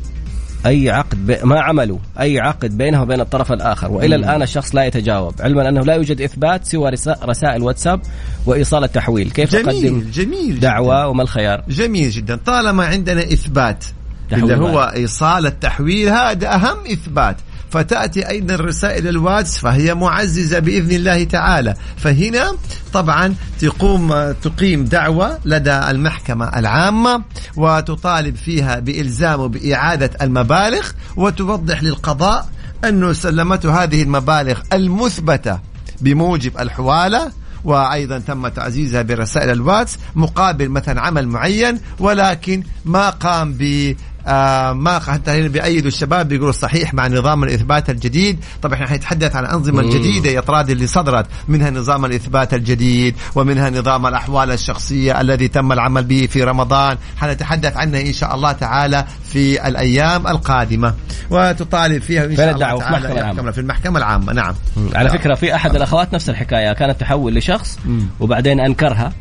أي 0.66 0.90
عقد 0.90 1.26
ب... 1.26 1.46
ما 1.46 1.60
عملوا 1.60 1.98
أي 2.20 2.40
عقد 2.40 2.78
بينها 2.78 3.02
وبين 3.02 3.20
الطرف 3.20 3.52
الآخر. 3.52 3.90
وإلى 3.90 4.16
الآن 4.16 4.42
الشخص 4.42 4.74
لا 4.74 4.84
يتجاوب. 4.84 5.34
علما 5.40 5.68
أنه 5.68 5.80
لا 5.80 5.94
يوجد 5.94 6.20
إثبات 6.20 6.64
سوى 6.64 6.90
رسا... 6.90 7.16
رسائل 7.22 7.62
واتساب 7.62 8.00
وإيصال 8.46 8.84
التحويل. 8.84 9.30
كيف 9.30 9.56
جميل 9.56 10.10
جميل 10.10 10.54
جداً. 10.54 10.60
دعوة 10.60 11.08
وما 11.08 11.22
الخيار؟ 11.22 11.64
جميل 11.68 12.10
جدا. 12.10 12.36
طالما 12.46 12.86
عندنا 12.86 13.20
إثبات 13.20 13.84
تحويل 14.30 14.52
اللي 14.52 14.64
هو 14.64 14.72
مالي. 14.72 14.94
إيصال 14.94 15.46
التحويل 15.46 16.08
هذا 16.08 16.54
أهم 16.54 16.76
إثبات. 16.92 17.36
فتأتي 17.70 18.28
أيضا 18.28 18.56
رسائل 18.56 19.08
الواتس 19.08 19.58
فهي 19.58 19.94
معززة 19.94 20.58
بإذن 20.58 20.90
الله 20.90 21.24
تعالى. 21.24 21.74
فهنا 21.96 22.52
طبعا 22.92 23.34
تقوم 23.60 24.32
تقيم 24.32 24.84
دعوة 24.84 25.38
لدى 25.44 25.90
المحكمة 25.90 26.58
العامة 26.58 27.22
وتطالب 27.56 28.36
فيها 28.36 28.78
بإلزامه 28.78 29.48
بإعادة 29.48 30.10
المبالغ 30.22 30.86
وتوضح 31.16 31.82
للقضاء 31.82 32.48
أنه 32.84 33.12
سلمته 33.12 33.82
هذه 33.82 34.02
المبالغ 34.02 34.60
المثبتة 34.72 35.58
بموجب 36.00 36.58
الحوالة. 36.58 37.32
وأيضا 37.64 38.18
تم 38.18 38.48
تعزيزها 38.48 39.02
برسائل 39.02 39.50
الواتس 39.50 39.98
مقابل 40.14 40.68
مثلا 40.68 41.00
عمل 41.00 41.28
معين 41.28 41.80
ولكن 41.98 42.62
ما 42.84 43.10
قام 43.10 43.52
ب 43.52 43.94
آه 44.28 44.72
ما 44.72 44.98
حتى 44.98 45.30
هنا 45.30 45.48
بيأيدوا 45.48 45.88
الشباب 45.88 46.28
بيقولوا 46.28 46.52
صحيح 46.52 46.94
مع 46.94 47.06
نظام 47.06 47.44
الإثبات 47.44 47.90
الجديد. 47.90 48.38
طبعا 48.62 48.74
إحنا 48.74 48.86
حنتحدث 48.86 49.36
عن 49.36 49.44
الأنظمة 49.44 49.80
الجديدة 49.80 50.30
يا 50.30 50.40
طراد 50.40 50.70
اللي 50.70 50.86
صدرت 50.86 51.26
منها 51.48 51.70
نظام 51.70 52.04
الإثبات 52.04 52.54
الجديد 52.54 53.14
ومنها 53.34 53.70
نظام 53.70 54.06
الأحوال 54.06 54.50
الشخصية 54.50 55.20
الذي 55.20 55.48
تم 55.48 55.72
العمل 55.72 56.04
به 56.04 56.28
في 56.30 56.42
رمضان. 56.42 56.96
حنتحدث 57.16 57.76
عنه 57.76 58.00
إن 58.00 58.12
شاء 58.12 58.34
الله 58.34 58.52
تعالى 58.52 59.04
في 59.32 59.68
الأيام 59.68 60.26
القادمة. 60.26 60.94
وتطالب 61.30 62.02
فيها 62.02 62.26
فين 62.26 62.36
شاء 62.36 62.44
الله 62.44 62.54
الدعوة؟ 62.54 62.80
في 62.80 62.90
تعالى 62.90 63.20
المحكمة. 63.20 63.50
في 63.50 63.60
المحكمة 63.60 63.98
العامة. 63.98 64.32
نعم. 64.32 64.54
على 64.94 65.10
فكرة 65.10 65.34
في 65.34 65.54
أحد 65.54 65.76
الأخوات 65.76 66.14
نفس 66.14 66.30
الحكاية 66.30 66.72
كانت 66.72 67.00
تحول 67.00 67.34
لشخص 67.34 67.78
وبعدين 68.20 68.60
أنكرها. 68.60 69.12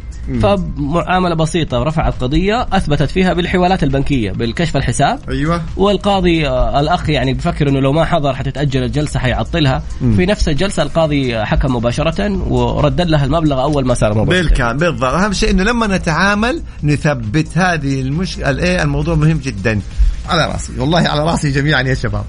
فمعاملة 0.42 1.36
بسيطة 1.36 1.84
رفعت 1.84 2.14
قضية 2.22 2.68
أثبتت 2.74 3.12
فيها 3.12 3.34
بالحوالات 3.34 3.84
البنكية 3.84 4.32
بالكشف 4.32 4.78
الحساب. 4.78 5.20
أيوه. 5.30 5.62
والقاضي 5.78 6.48
آه، 6.48 6.80
الأخ 6.80 7.10
يعني 7.10 7.34
بفكر 7.34 7.70
إنه 7.70 7.80
لو 7.80 7.92
ما 7.92 8.06
حضر 8.06 8.34
حتتأجل 8.34 8.84
الجلسة 8.84 9.20
حيعطلها. 9.20 9.84
في 10.16 10.26
نفس 10.26 10.50
الجلسة 10.50 10.84
القاضي 10.84 11.46
حكم 11.46 11.76
مباشرة 11.76 12.32
وردد 12.52 13.10
لها 13.10 13.26
المبلغ 13.26 13.62
أول 13.62 13.86
ما 13.86 13.94
صار 13.94 14.14
مباشرة. 14.14 14.42
بالكامل 14.42 14.80
بالضبط. 14.80 15.14
أهم 15.14 15.34
شيء 15.34 15.52
إنه 15.52 15.64
لما 15.64 15.88
نتعامل 15.88 16.62
نثبت 16.84 17.58
هذه 17.58 18.02
المشكلة 18.02 18.50
الايه 18.50 18.84
الموضوع 18.84 19.16
مهم 19.16 19.38
جدا. 19.38 19.82
على 20.30 20.46
رأسي 20.46 20.80
والله 20.80 21.00
على 21.00 21.24
رأسي 21.24 21.52
جميعا 21.52 21.82
يا 21.82 21.94
شباب. 21.94 22.26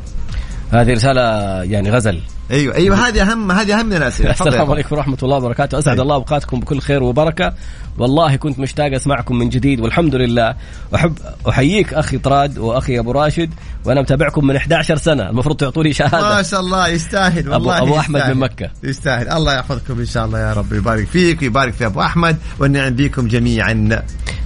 هذه 0.70 0.92
رسالة 0.92 1.22
يعني 1.62 1.90
غزل. 1.90 2.20
أيوه 2.50 2.74
أيوه 2.74 3.08
هذه 3.08 3.22
أهم 3.22 3.52
هذه 3.52 3.80
أهم 3.80 3.86
من 3.86 3.96
الأسئلة. 3.96 4.30
السلام. 4.40 4.70
عليكم 4.70 4.96
ورحمة 4.96 5.18
الله 5.22 5.36
وبركاته. 5.36 5.78
أسعد 5.78 5.92
أيوة. 5.92 6.02
الله 6.02 6.14
أوقاتكم 6.14 6.60
بكل 6.60 6.80
خير 6.80 7.02
وبركة. 7.02 7.52
والله 7.98 8.36
كنت 8.36 8.58
مشتاق 8.58 8.94
أسمعكم 8.94 9.38
من 9.38 9.48
جديد 9.48 9.80
والحمد 9.80 10.14
لله. 10.14 10.54
أحب 10.94 11.18
أحييك 11.48 11.94
أخي 11.94 12.18
طراد 12.18 12.58
وأخي 12.58 12.98
أبو 12.98 13.10
راشد 13.12 13.50
وأنا 13.84 14.00
متابعكم 14.00 14.46
من 14.46 14.56
11 14.56 14.96
سنة. 14.96 15.30
المفروض 15.30 15.56
تعطوني 15.56 15.88
ما 15.88 15.94
شهاده 15.94 16.42
شاء 16.42 16.60
الله 16.60 16.88
يستاهل 16.88 17.48
والله 17.48 17.82
أبو 17.82 17.98
أحمد 17.98 18.20
يستاهل. 18.20 18.34
من 18.34 18.40
مكة. 18.40 18.70
يستاهل. 18.82 19.28
الله 19.28 19.54
يحفظكم 19.54 19.98
إن 19.98 20.06
شاء 20.06 20.24
الله 20.24 20.38
يا 20.38 20.52
رب. 20.52 20.72
يبارك 20.72 21.06
فيك 21.06 21.42
ويبارك 21.42 21.72
في 21.72 21.86
أبو 21.86 22.00
أحمد 22.00 22.36
والنعم 22.58 22.94
بكم 22.94 23.28
جميعا. 23.28 24.02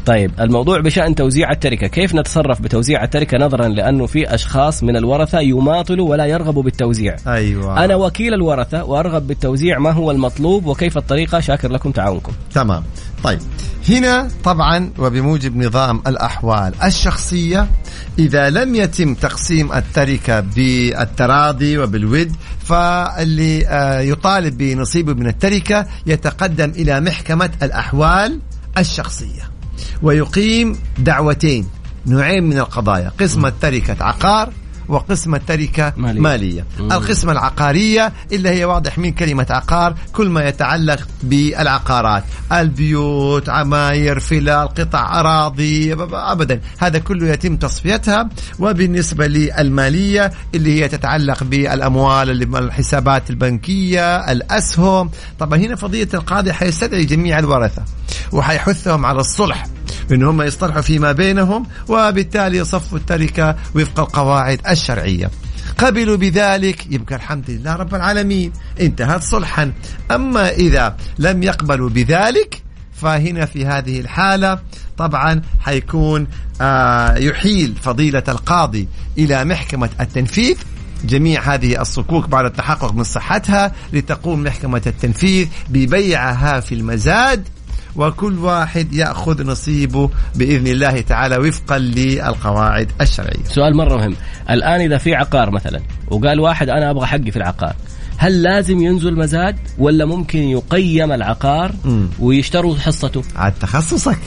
طيب 0.07 0.31
الموضوع 0.41 0.81
بشأن 0.81 1.15
توزيع 1.15 1.51
التركة. 1.51 1.87
كيف 1.87 2.15
نتصرف 2.15 2.63
بتوزيع 2.63 3.05
التركة 3.05 3.39
نظرا؟ 3.39 3.69
لأنه 3.69 4.07
في 4.07 4.35
أشخاص 4.35 4.83
من 4.83 4.97
الورثة 4.97 5.41
يماطلوا 5.41 6.12
ولا 6.13 6.27
يرغبوا 6.27 6.63
بالتوزيع. 6.63 7.17
أيوه. 7.27 7.85
أنا 7.85 7.95
وكيل 7.97 8.35
الورثة 8.35 8.85
وأرغب 8.85 9.27
بالتوزيع 9.27 9.79
ما 9.79 9.91
هو 9.91 10.11
المطلوب 10.11 10.67
وكيف 10.67 10.97
الطريقة 10.97 11.41
شاكر 11.41 11.73
لكم 11.73 11.91
تعاونكم. 11.91 12.33
تمام. 12.55 12.83
طيب. 13.25 13.39
هنا 13.89 14.29
طبعا 14.45 14.91
وبموجب 14.99 15.57
نظام 15.57 16.03
الأحوال 16.07 16.75
الشخصية 16.85 17.69
إذا 18.19 18.51
لم 18.51 18.75
يتم 18.75 19.15
تقسيم 19.15 19.73
التركة 19.73 20.41
بالتراضي 20.41 21.79
وبالود 21.79 22.33
فاللي 22.65 23.67
آه، 23.67 24.01
يطالب 24.01 24.59
بنصيبه 24.59 25.15
من 25.15 25.27
التركة 25.27 25.87
يتقدم 26.07 26.71
إلى 26.71 27.01
محكمة 27.01 27.51
الأحوال 27.63 28.41
الشخصية. 28.79 29.51
ويقيم 30.03 30.77
دعوتين. 30.99 31.67
نوعين 32.07 32.45
من 32.45 32.59
القضايا. 32.59 33.13
قسمة 33.21 33.53
تركة 33.61 34.05
عقار 34.05 34.53
وقسمة 34.93 35.41
تركة 35.47 35.93
مالية. 35.97 36.21
مالية, 36.21 36.65
مالية. 36.79 36.97
القسمة 36.97 37.33
العقارية 37.33 38.13
اللي 38.33 38.49
هي 38.49 38.65
واضح 38.65 38.99
من 38.99 39.13
كلمة 39.13 39.47
عقار 39.51 39.95
كل 40.13 40.29
ما 40.29 40.49
يتعلق 40.49 41.09
بالعقارات. 41.23 42.25
البيوت 42.53 43.49
عماير 43.49 44.21
فلال 44.21 44.69
قطع 44.69 45.21
أراضي 45.21 45.93
أبدا. 46.13 46.61
هذا 46.79 46.99
كله 46.99 47.29
يتم 47.29 47.57
تصفيتها. 47.57 48.29
وبالنسبة 48.59 49.27
للمالية 49.27 50.33
اللي 50.55 50.83
هي 50.83 50.89
تتعلق 50.89 51.45
بالأموال 51.45 52.57
الحسابات 52.57 53.31
البنكية 53.31 54.33
الأسهم. 54.33 55.11
طبعا 55.39 55.59
هنا 55.59 55.77
فضية 55.77 56.09
القاضي 56.15 56.53
حيستدعي 56.53 57.05
جميع 57.05 57.39
الورثة 57.39 57.83
وحيحثهم 58.33 59.07
على 59.07 59.21
الصلح. 59.21 59.65
ان 60.13 60.23
هم 60.23 60.43
يصطلحوا 60.43 60.81
فيما 60.81 61.13
بينهم 61.13 61.67
وبالتالي 61.89 62.59
يصفوا 62.59 62.99
التركة 62.99 63.57
وفق 63.75 64.01
القواعد 64.01 64.61
الشرعية. 64.69 65.31
قبلوا 65.79 66.17
بذلك 66.17 66.87
يبقى 66.91 67.15
الحمد 67.17 67.51
لله 67.51 67.77
رب 67.77 67.95
العالمين 67.95 68.53
انتهت 68.81 69.23
صلحا. 69.23 69.73
أما 70.11 70.49
إذا 70.51 70.97
لم 71.19 71.43
يقبلوا 71.43 71.89
بذلك 71.91 72.63
فهنا 72.95 73.47
في 73.47 73.67
هذه 73.67 74.01
الحالة 74.01 74.59
طبعا 74.99 75.43
حيكون 75.61 76.27
آه 76.61 77.17
يحيل 77.17 77.75
فضيلة 77.83 78.23
القاضي 78.29 78.89
إلى 79.19 79.45
محكمة 79.45 79.91
التنفيذ. 80.01 80.57
جميع 81.05 81.55
هذه 81.55 81.81
الصكوك 81.81 82.29
بعد 82.29 82.45
التحقق 82.45 82.93
من 82.93 83.05
صحتها 83.05 83.73
لتقوم 83.93 84.43
محكمة 84.43 84.83
التنفيذ 84.87 85.49
ببيعها 85.69 86.61
في 86.61 86.75
المزاد. 86.75 87.49
وكل 87.97 88.39
واحد 88.39 88.93
يأخذ 88.93 89.47
نصيبه 89.47 90.11
بإذن 90.35 90.67
الله 90.67 91.01
تعالى 91.01 91.37
وفقا 91.37 91.79
للقواعد 91.79 92.93
الشرعية. 93.01 93.45
سؤال 93.45 93.77
مرة 93.77 93.97
مهم. 93.97 94.17
الآن 94.51 94.81
إذا 94.81 94.99
في 94.99 95.15
عقار 95.15 95.51
مثلا 95.51 95.81
وقال 96.09 96.41
واحد 96.41 96.69
أنا 96.69 96.91
أبغى 96.91 97.07
حقي 97.07 97.31
في 97.31 97.37
العقار 97.37 97.75
هل 98.17 98.43
لازم 98.43 98.81
ينزل 98.83 99.19
مزاد 99.19 99.57
ولا 99.79 100.05
ممكن 100.05 100.39
يقيم 100.39 101.13
العقار. 101.13 101.73
ويشتروا 102.19 102.77
حصته؟ 102.77 103.23
عاد 103.37 103.53
تخصصك. 103.61 104.19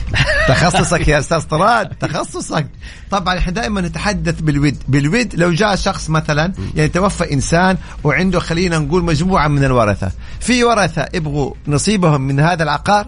تخصصك 0.47 1.07
يا 1.07 1.19
أستاذ 1.19 1.41
طراد 1.41 1.89
تخصصك. 1.89 2.67
طبعا 3.11 3.37
إحنا 3.37 3.51
دائما 3.51 3.81
نتحدث 3.81 4.41
بالود. 4.41 4.77
بالود 4.87 5.35
لو 5.35 5.51
جاء 5.51 5.75
شخص 5.75 6.09
مثلا 6.09 6.53
يعني 6.75 6.89
توفى 6.89 7.33
إنسان 7.33 7.77
وعنده 8.03 8.39
خلينا 8.39 8.79
نقول 8.79 9.03
مجموعة 9.03 9.47
من 9.47 9.63
الورثة. 9.63 10.11
في 10.39 10.63
ورثة 10.63 11.05
يبغوا 11.13 11.53
نصيبهم 11.67 12.21
من 12.21 12.39
هذا 12.39 12.63
العقار؟ 12.63 13.07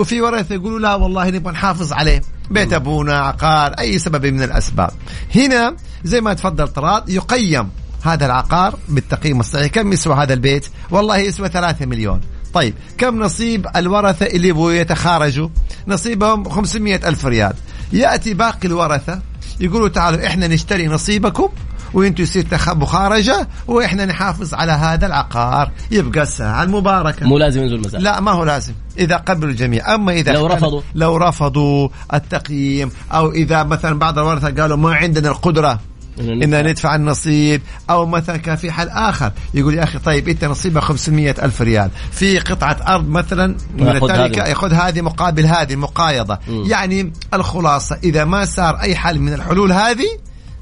وفي 0.00 0.20
ورثه 0.20 0.54
يقولوا 0.54 0.78
لا 0.78 0.94
والله 0.94 1.30
نبغى 1.30 1.52
نحافظ 1.52 1.92
عليه. 1.92 2.20
بيت 2.50 2.72
أبونا 2.72 3.18
عقار 3.18 3.72
أي 3.72 3.98
سبب 3.98 4.26
من 4.26 4.42
الأسباب. 4.42 4.90
هنا 5.34 5.76
زي 6.04 6.20
ما 6.20 6.34
تفضل 6.34 6.68
طراد 6.68 7.08
يقيم 7.08 7.70
هذا 8.02 8.26
العقار 8.26 8.78
بالتقييم 8.88 9.40
الصحيح. 9.40 9.66
كم 9.66 9.92
يسوى 9.92 10.14
هذا 10.14 10.34
البيت؟ 10.34 10.66
والله 10.90 11.16
يسوى 11.16 11.48
3 11.48 11.86
مليون. 11.86 12.20
طيب 12.54 12.74
كم 12.98 13.22
نصيب 13.22 13.66
الورثة 13.76 14.26
اللي 14.26 14.48
يبغوا 14.48 14.72
يتخارجوا؟ 14.72 15.48
نصيبهم 15.88 16.48
500 16.48 17.08
ألف 17.08 17.26
ريال. 17.26 17.52
يأتي 17.92 18.34
باقي 18.34 18.68
الورثة 18.68 19.20
يقولوا 19.60 19.88
تعالوا 19.88 20.26
إحنا 20.26 20.46
نشتري 20.46 20.86
نصيبكم 20.88 21.48
وأنتم 21.94 22.22
يصير 22.22 22.42
تخبوا 22.42 22.86
خارجه 22.86 23.48
وإحنا 23.66 24.06
نحافظ 24.06 24.54
على 24.54 24.72
هذا 24.72 25.06
العقار 25.06 25.70
يبقى 25.90 26.22
الساعة 26.22 26.62
المباركة 26.62 27.26
مو 27.26 27.38
لازم 27.38 27.62
ينزل 27.62 27.74
المزاد 27.74 28.02
لا 28.02 28.20
ما 28.20 28.30
هو 28.30 28.44
لازم 28.44 28.72
إذا 28.98 29.16
قبلوا 29.16 29.50
الجميع 29.50 29.94
أما 29.94 30.12
إذا 30.12 30.32
لو 30.32 30.46
رفضوا؟ 30.46 30.80
لو 30.94 31.16
رفضوا 31.16 31.88
التقييم 32.14 32.90
أو 33.12 33.32
إذا 33.32 33.62
مثلا 33.62 33.98
بعض 33.98 34.18
الورثة 34.18 34.62
قالوا 34.62 34.76
ما 34.76 34.94
عندنا 34.94 35.28
القدرة 35.28 35.80
إن 36.20 36.66
ندفع. 36.66 36.94
النصيب 36.94 37.62
أو 37.90 38.06
مثلا 38.06 38.36
كان 38.36 38.56
في 38.56 38.72
حل 38.72 38.88
آخر 38.88 39.32
يقول 39.54 39.74
يا 39.74 39.84
أخي 39.84 39.98
طيب 39.98 40.28
أنت 40.28 40.44
نصيبك 40.44 40.82
500 40.82 41.34
ألف 41.42 41.62
ريال 41.62 41.90
في 42.12 42.38
قطعة 42.38 42.76
أرض 42.88 43.08
مثلا 43.08 43.56
من 43.78 43.88
التركه 43.88 44.42
هذه. 44.42 44.48
ياخذ 44.48 44.72
هذه 44.72 45.00
مقابل 45.00 45.46
هذه 45.46 45.72
المقايضه 45.72 46.38
مم. 46.48 46.64
يعني 46.64 47.12
الخلاصة 47.34 47.98
إذا 48.04 48.24
ما 48.24 48.44
صار 48.44 48.80
أي 48.80 48.96
حل 48.96 49.18
من 49.18 49.32
الحلول 49.32 49.72
هذه 49.72 50.08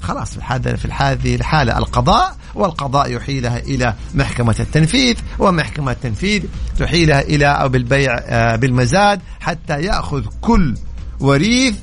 خلاص 0.01 0.31
في 0.31 0.37
الحالة 0.37 0.75
في 0.75 0.87
هذه 0.91 1.35
الحالة 1.35 1.77
القضاء 1.77 2.35
والقضاء 2.55 3.11
يحيلها 3.11 3.59
إلى 3.59 3.93
محكمة 4.15 4.55
التنفيذ 4.59 5.15
ومحكمة 5.39 5.91
التنفيذ 5.91 6.43
تحيلها 6.79 7.21
إلى 7.21 7.45
أو 7.45 7.69
بالبيع 7.69 8.17
آه، 8.17 8.55
بالمزاد 8.55 9.21
حتى 9.39 9.81
يأخذ 9.81 10.25
كل 10.41 10.75
وريث 11.19 11.75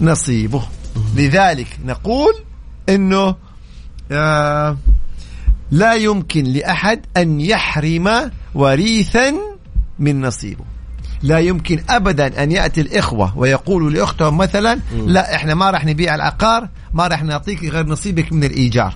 نصيبه. 0.00 0.62
لذلك 1.16 1.78
نقول 1.84 2.32
أنه 2.88 3.34
آه 4.12 4.76
لا 5.70 5.94
يمكن 5.94 6.44
لأحد 6.44 7.00
أن 7.16 7.40
يحرم 7.40 8.30
وريثا 8.54 9.34
من 9.98 10.20
نصيبه. 10.20 10.64
لا 11.22 11.38
يمكن 11.38 11.82
ابدا 11.88 12.42
أن 12.42 12.52
يأتي 12.52 12.80
الإخوة 12.80 13.38
ويقولوا 13.38 13.90
لأختهم 13.90 14.36
مثلا 14.36 14.78
لا 14.92 15.34
إحنا 15.34 15.54
ما 15.54 15.70
راح 15.70 15.84
نبيع 15.84 16.14
العقار 16.14 16.68
ما 16.94 17.06
راح 17.06 17.22
نعطيك 17.22 17.64
غير 17.64 17.86
نصيبك 17.86 18.32
من 18.32 18.44
الإيجار. 18.44 18.94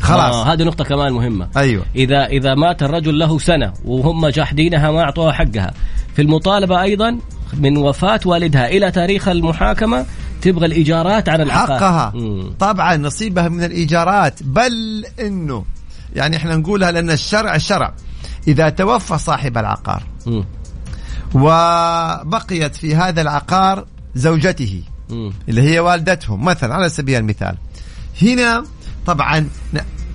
خلاص. 0.00 0.34
آه 0.34 0.52
هذه 0.52 0.62
نقطة 0.62 0.84
كمان 0.84 1.12
مهمة. 1.12 1.48
أيوه. 1.56 1.84
إذا 1.96 2.26
إذا 2.26 2.54
مات 2.54 2.82
الرجل 2.82 3.18
له 3.18 3.38
سنة 3.38 3.72
وهم 3.84 4.28
جاحدينها 4.28 4.90
ما 4.90 5.00
أعطوها 5.02 5.32
حقها. 5.32 5.74
في 6.16 6.22
المطالبة 6.22 6.82
أيضا 6.82 7.18
من 7.54 7.76
وفاة 7.76 8.20
والدها 8.24 8.68
إلى 8.68 8.90
تاريخ 8.90 9.28
المحاكمة 9.28 10.06
تبغى 10.42 10.66
الإيجارات 10.66 11.28
على 11.28 11.42
العقار. 11.42 11.78
حقها. 11.78 12.12
مم. 12.14 12.52
طبعا 12.58 12.96
نصيبها 12.96 13.48
من 13.48 13.64
الإيجارات 13.64 14.42
بل 14.42 15.04
إنه 15.20 15.64
يعني 16.16 16.36
إحنا 16.36 16.56
نقولها 16.56 16.92
لأن 16.92 17.10
الشرع 17.10 17.58
شرع. 17.58 17.94
إذا 18.48 18.68
توفى 18.68 19.18
صاحب 19.18 19.58
العقار 19.58 20.02
مم. 20.26 20.44
وبقيت 21.34 22.76
في 22.76 22.96
هذا 22.96 23.20
العقار 23.20 23.86
زوجته 24.14 24.82
مم. 25.12 25.32
اللي 25.48 25.62
هي 25.62 25.80
والدتهم 25.80 26.44
مثلا 26.44 26.74
على 26.74 26.88
سبيل 26.88 27.20
المثال. 27.20 27.56
هنا 28.22 28.64
طبعا 29.06 29.48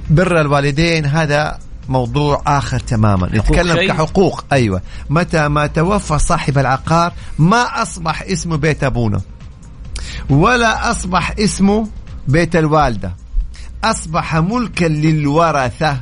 بر 0.09 0.41
الوالدين 0.41 1.05
هذا 1.05 1.59
موضوع 1.89 2.41
آخر 2.47 2.79
تماما. 2.79 3.27
نتكلم 3.33 3.75
شيء. 3.75 3.87
كحقوق 3.87 4.45
أيوة. 4.51 4.81
متى 5.09 5.47
ما 5.47 5.67
توفى 5.67 6.19
صاحب 6.19 6.57
العقار 6.57 7.13
ما 7.39 7.81
أصبح 7.81 8.21
اسمه 8.21 8.55
بيت 8.55 8.83
أبونا 8.83 9.21
ولا 10.29 10.91
أصبح 10.91 11.33
اسمه 11.39 11.87
بيت 12.27 12.55
الوالدة. 12.55 13.15
أصبح 13.83 14.35
ملكا 14.35 14.85
للورثة. 14.85 15.97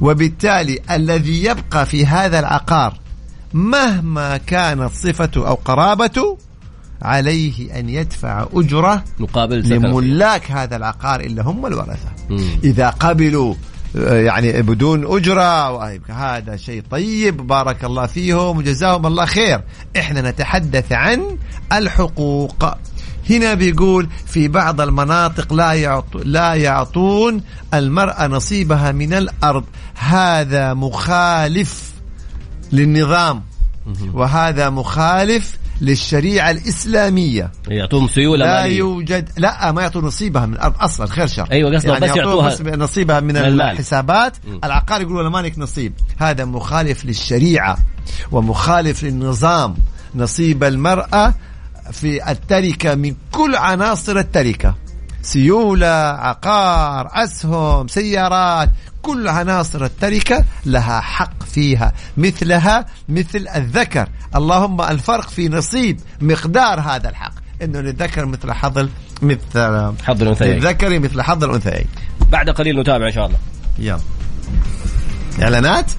وبالتالي 0.00 0.78
الذي 0.90 1.44
يبقى 1.44 1.86
في 1.86 2.06
هذا 2.06 2.38
العقار 2.38 2.98
مهما 3.54 4.36
كانت 4.36 4.90
صفته 4.94 5.48
أو 5.48 5.54
قرابته 5.54 6.38
عليه 7.02 7.78
أن 7.78 7.88
يدفع 7.88 8.46
أجرة 8.52 9.04
مقابل. 9.18 9.68
لملاك 9.68 10.50
هذا 10.50 10.76
العقار 10.76 11.20
اللي 11.20 11.42
هم 11.42 11.66
الورثة 11.66 12.10
مم. 12.30 12.48
إذا 12.64 12.90
قبلوا 12.90 13.54
آه، 13.96 14.20
يعني 14.20 14.62
بدون 14.62 15.16
أجرة 15.16 15.86
هذا 16.10 16.56
شيء 16.56 16.82
طيب 16.90 17.36
بارك 17.46 17.84
الله 17.84 18.06
فيهم 18.06 18.58
وجزاهم 18.58 19.06
الله 19.06 19.24
خير. 19.26 19.60
إحنا 19.96 20.30
نتحدث 20.30 20.92
عن 20.92 21.36
الحقوق. 21.72 22.64
هنا 23.30 23.54
بيقول 23.54 24.08
في 24.26 24.48
بعض 24.48 24.80
المناطق 24.80 25.52
لا 25.52 25.72
يعطو 25.72 26.18
لا 26.18 26.54
يعطون 26.54 27.40
المرأة 27.74 28.26
نصيبها 28.26 28.92
من 28.92 29.14
الأرض. 29.14 29.64
هذا 29.98 30.74
مخالف 30.74 31.92
للنظام. 32.72 33.42
وهذا 34.14 34.70
مخالف 34.70 35.58
للشريعة 35.80 36.50
الإسلامية. 36.50 37.50
يعطوهم 37.68 38.08
سيولة 38.08 38.46
لا 38.46 38.62
مالية 38.62 38.78
يوجد 38.78 39.30
لا 39.36 39.72
ما 39.72 39.82
يعطوا 39.82 40.02
نصيبها 40.02 40.46
من 40.46 40.54
الأرض 40.54 40.74
أصلا 40.80 41.06
خير 41.06 41.26
شر. 41.26 41.48
أيوة، 41.52 41.74
قصده 41.74 41.98
بس 41.98 42.16
يعطوها 42.16 42.48
نصيب- 42.48 42.68
نصيبها 42.68 43.20
من. 43.20 43.36
الحسابات. 43.36 44.36
م. 44.46 44.58
العقار 44.64 45.00
يقولوا 45.00 45.22
له 45.22 45.30
مالك 45.30 45.58
نصيب. 45.58 45.92
هذا 46.18 46.44
مخالف 46.44 47.04
للشريعة 47.04 47.78
ومخالف 48.32 49.04
للنظام. 49.04 49.74
نصيب 50.14 50.64
المرأة 50.64 51.34
في 51.92 52.30
التركة 52.30 52.94
من 52.94 53.14
كل 53.32 53.56
عناصر 53.56 54.18
التركة. 54.18 54.74
سيولة 55.26 55.86
عقار 56.26 57.10
أسهم 57.12 57.88
سيارات 57.88 58.70
كل 59.02 59.28
عناصر 59.28 59.84
التركة 59.84 60.44
لها 60.66 61.00
حق 61.00 61.42
فيها. 61.42 61.92
مثلها 62.16 62.86
مثل 63.08 63.46
الذكر. 63.56 64.08
اللهم 64.36 64.80
الفرق 64.80 65.28
في 65.28 65.48
نصيب 65.48 66.00
مقدار 66.20 66.80
هذا 66.80 67.08
الحق. 67.08 67.32
إنه 67.62 67.80
للذكر 67.80 68.26
مثل 68.26 68.52
حظ 68.52 68.88
مثل 69.22 69.92
حظ 70.04 70.22
الأنثيين. 70.22 70.54
للذكر 70.54 70.98
مثل 70.98 71.22
حظ 71.22 71.44
الأنثيين. 71.44 71.86
بعد 72.32 72.50
قليل 72.50 72.80
نتابع 72.80 73.06
إن 73.06 73.12
شاء 73.12 73.26
الله. 73.26 73.38
يلا. 73.78 74.00
إعلانات؟ 75.42 75.92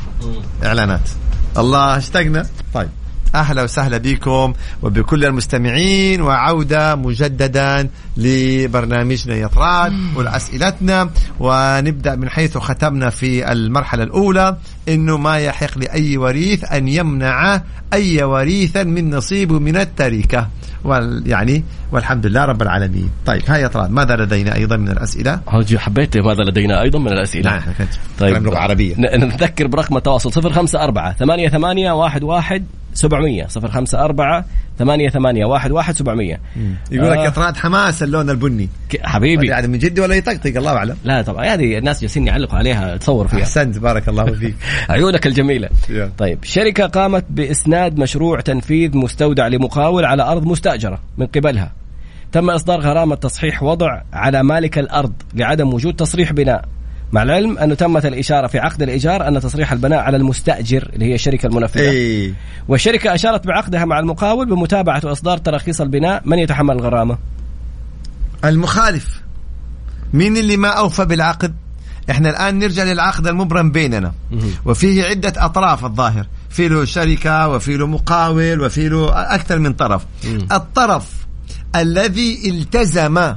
إعلانات. 0.63 1.09
الله 1.57 1.97
اشتقنا. 1.97 2.45
طيب. 2.73 2.89
أهلا 3.35 3.63
وسهلا 3.63 3.97
بكم 3.97 4.53
وبكل 4.83 5.25
المستمعين 5.25 6.21
وعودة 6.21 6.95
مجددا 6.95 7.89
لبرنامجنا 8.17 9.35
يطراد 9.35 9.93
والاسئلتنا 10.15 11.09
ونبدأ 11.39 12.15
من 12.15 12.29
حيث 12.29 12.57
ختمنا 12.57 13.09
في 13.09 13.51
المرحلة 13.51 14.03
الأولى. 14.03 14.57
إنه 14.87 15.17
ما 15.17 15.37
يحق 15.37 15.77
لأي 15.77 16.17
وريث 16.17 16.71
أن 16.71 16.87
يمنع 16.87 17.61
أي 17.93 18.23
وريثا 18.23 18.83
من 18.83 19.09
نصيبه 19.15 19.59
من 19.59 19.77
التركة. 19.77 20.47
وال 20.83 21.23
يعني 21.25 21.63
والحمد 21.91 22.25
لله 22.25 22.45
رب 22.45 22.61
العالمين. 22.61 23.09
طيب 23.25 23.41
هاي 23.47 23.63
يطراد 23.63 23.91
ماذا 23.91 24.15
لدينا 24.15 24.55
أيضا 24.55 24.77
من 24.77 24.89
الأسئلة؟ 24.89 25.39
هاجي 25.49 25.79
حبيت 25.79 26.17
ماذا 26.17 26.43
لدينا 26.43 26.81
أيضا 26.81 26.99
من 26.99 27.07
الأسئلة؟ 27.07 27.57
كنت 27.77 27.87
طيب 28.19 28.43
لغه 28.43 28.57
عربية. 28.57 28.95
ن- 28.97 29.19
نذكر 29.27 29.67
برقم 29.67 29.97
التواصل 29.97 30.29
054 30.41 31.13
88 31.13 31.85
11 32.01 32.61
700 32.93 33.47
054 33.47 34.43
88 34.79 35.51
11 35.55 35.93
700 35.93 36.37
يقول 36.91 37.11
لك 37.11 37.17
آه. 37.17 37.53
حماس 37.53 38.03
اللون 38.03 38.29
البني. 38.29 38.69
حبيبي. 39.03 39.47
يعني 39.47 39.67
من 39.67 39.77
جدي 39.77 40.01
ولا 40.01 40.15
يطقطق؟ 40.15 40.57
الله 40.57 40.71
أعلم. 40.71 40.97
لا 41.03 41.21
طبعا 41.21 41.45
هذه 41.45 41.77
الناس 41.77 42.01
جالسين 42.01 42.27
يعلقوا 42.27 42.57
عليها 42.57 42.97
تصور 42.97 43.27
فيها. 43.27 43.39
أحسنت 43.39 43.77
بارك 43.77 44.09
الله 44.09 44.25
فيك. 44.39 44.55
عيونك 44.89 45.27
الجميلة. 45.27 45.69
طيب 46.17 46.43
شركة 46.43 46.85
قامت 46.85 47.25
بإسناد 47.29 47.99
مشروع 47.99 48.39
تنفيذ 48.39 48.97
مستودع 48.97 49.47
لمقاول 49.47 50.05
على 50.05 50.23
أرض 50.23 50.45
مستأجرة 50.45 50.99
من 51.17 51.25
قبلها. 51.25 51.71
تم 52.31 52.49
إصدار 52.49 52.79
غرامة 52.79 53.15
تصحيح 53.15 53.63
وضع 53.63 54.01
على 54.13 54.43
مالك 54.43 54.79
الأرض 54.79 55.13
لعدم 55.33 55.73
وجود 55.73 55.95
تصريح 55.95 56.33
بناء. 56.33 56.65
مع 57.11 57.23
العلم 57.23 57.57
أنه 57.57 57.75
تمت 57.75 58.05
الإشارة 58.05 58.47
في 58.47 58.59
عقد 58.59 58.81
الإيجار 58.81 59.27
أن 59.27 59.39
تصريح 59.39 59.71
البناء 59.71 59.99
على 59.99 60.17
المستأجر 60.17 60.89
اللي 60.93 61.05
هي 61.05 61.15
الشركة 61.15 61.47
المنفذة. 61.47 61.89
إي. 61.89 62.33
والشركة 62.67 63.15
أشارت 63.15 63.47
بعقدها 63.47 63.85
مع 63.85 63.99
المقاول 63.99 64.45
بمتابعة 64.45 65.01
وإصدار 65.03 65.37
تراخيص 65.37 65.81
البناء. 65.81 66.21
من 66.25 66.39
يتحمل 66.39 66.75
الغرامة؟ 66.75 67.17
المخالف. 68.45 69.21
مين 70.13 70.37
اللي 70.37 70.57
ما 70.57 70.67
أوفى 70.67 71.05
بالعقد؟ 71.05 71.55
إحنا 72.09 72.29
الآن 72.29 72.59
نرجع 72.59 72.83
للعقد 72.83 73.27
المبرم 73.27 73.71
بيننا. 73.71 74.11
وفيه 74.65 75.03
عدة 75.03 75.33
أطراف 75.37 75.85
الظاهر. 75.85 76.27
في 76.49 76.67
له 76.67 76.85
شركة 76.85 77.47
وفي 77.47 77.77
له 77.77 77.87
مقاول 77.87 78.61
وفي 78.61 78.89
له 78.89 79.35
أكثر 79.35 79.59
من 79.59 79.73
طرف. 79.73 80.05
الطرف 80.51 81.27
الذي 81.75 82.49
التزم 82.49 83.33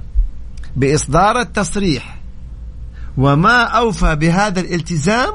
بإصدار 0.77 1.41
التصريح 1.41 2.20
وما 3.17 3.63
أوفى 3.63 4.17
بهذا 4.17 4.61
الالتزام. 4.61 5.33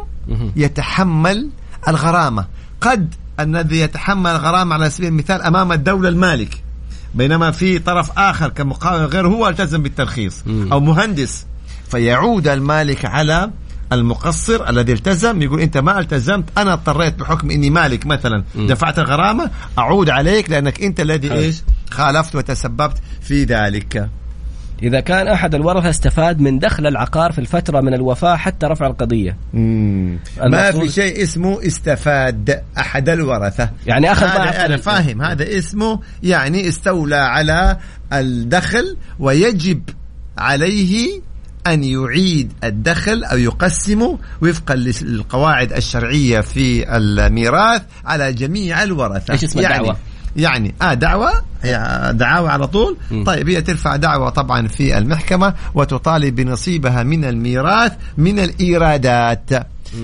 يتحمل 0.56 1.50
الغرامة 1.88 2.46
قد 2.82 3.14
الذي 3.40 3.80
يتحمل 3.80 4.32
الغرامة 4.32 4.74
على 4.74 4.90
سبيل 4.90 5.10
المثال 5.10 5.42
أمام 5.42 5.72
الدولة 5.72 6.10
المالك 6.10 6.64
بينما 7.16 7.52
في 7.52 7.80
طرف 7.80 8.20
آخر 8.20 8.50
كمقاول 8.50 9.06
غير 9.06 9.28
هو 9.28 9.48
التزم 9.48 9.84
بالترخيص. 9.84 10.44
أو 10.72 10.80
مهندس 10.80 11.46
فيعود 11.92 12.48
المالك 12.48 13.06
على 13.06 13.52
المقصر 13.92 14.70
الذي 14.70 14.94
التزم 14.94 15.42
يقول 15.42 15.62
أنت 15.62 15.78
ما 15.78 16.00
التزمت 16.00 16.46
أنا 16.58 16.74
اضطريت 16.74 17.20
بحكم 17.20 17.52
إني 17.52 17.70
مالك 17.70 18.06
مثلا. 18.06 18.44
دفعت 18.56 19.00
الغرامة 19.00 19.52
أعود 19.78 20.10
عليك 20.10 20.50
لأنك 20.50 20.84
أنت 20.84 21.00
الذي. 21.00 21.32
إيش 21.34 21.62
خالفت 21.92 22.36
وتسببت 22.36 22.98
في 23.22 23.44
ذلك 23.44 24.10
إذا 24.86 25.00
كان 25.00 25.28
أحد 25.28 25.56
الورثة 25.56 25.90
استفاد 25.90 26.40
من 26.40 26.60
دخل 26.60 26.88
العقار 26.88 27.32
في 27.32 27.40
الفترة 27.40 27.82
من 27.82 27.94
الوفاة 27.94 28.36
حتى 28.36 28.66
رفع 28.66 28.88
القضية 28.88 29.38
مم. 29.54 30.20
ما 30.44 30.72
في 30.72 30.90
شيء 30.90 31.24
اسمه 31.24 31.68
استفاد 31.68 32.64
أحد 32.78 33.10
الورثة 33.10 33.70
يعني 33.88 34.12
أخذ 34.12 34.28
هذا 34.28 34.66
أنا 34.66 34.78
فاهم 34.78 35.22
هذا 35.22 35.58
اسمه 35.58 36.00
يعني 36.24 36.68
استولى 36.68 37.16
على 37.16 37.78
الدخل 38.14 38.98
ويجب 39.20 39.82
عليه 40.38 41.22
أن 41.68 41.84
يعيد 41.84 42.54
الدخل 42.64 43.24
أو 43.24 43.38
يقسمه 43.38 44.20
وفقا 44.42 44.76
للقواعد 44.76 45.74
الشرعية 45.74 46.42
في 46.42 46.96
الميراث 46.98 47.82
على 48.06 48.34
جميع 48.34 48.84
الورثة 48.84 49.34
إيش 49.34 49.44
اسم 49.44 49.60
يعني 49.60 49.78
الدعوة؟ 49.78 49.98
يعني 50.36 50.76
آه 50.82 50.94
دعوة 50.94 51.32
هي 51.64 52.12
دعاوى 52.16 52.50
على 52.50 52.68
طول. 52.68 52.98
مم. 53.12 53.24
طيب 53.24 53.50
هي 53.50 53.62
ترفع 53.62 53.96
دعوة 53.96 54.30
طبعا 54.30 54.68
في 54.68 54.98
المحكمة 54.98 55.54
وتطالب 55.74 56.36
بنصيبها 56.36 57.04
من 57.04 57.26
الميراث 57.26 57.94
من 58.18 58.40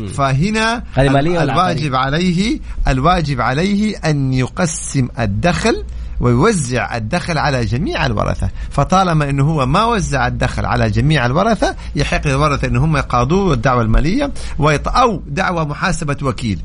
فهنا 0.08 0.84
هذه 0.94 1.10
مالية 1.10 1.40
ولا 1.40 1.44
الواجب 1.44 1.96
عليه 1.96 2.60
الواجب 2.88 3.42
عليه 3.42 3.98
أن 3.98 4.34
يقسم 4.34 5.08
الدخل 5.20 5.84
ويوزع 6.20 6.98
الدخل 6.98 7.38
على 7.38 7.66
جميع 7.66 8.06
الورثة. 8.06 8.50
فطالما 8.70 9.30
أنه 9.30 9.44
هو 9.44 9.66
ما 9.66 9.86
وزع 9.86 10.28
الدخل 10.28 10.66
على 10.66 10.90
جميع 10.90 11.26
الورثة 11.26 11.76
يحق 11.96 12.28
للورثة 12.28 12.68
أن 12.68 12.76
هم 12.76 12.98
يقاضوا 12.98 13.54
الدعوة 13.54 13.82
المالية 13.82 14.32
ويط... 14.60 14.88
أو 14.88 15.22
دعوة 15.28 15.66
محاسبة 15.66 16.18
وكيل. 16.22 16.60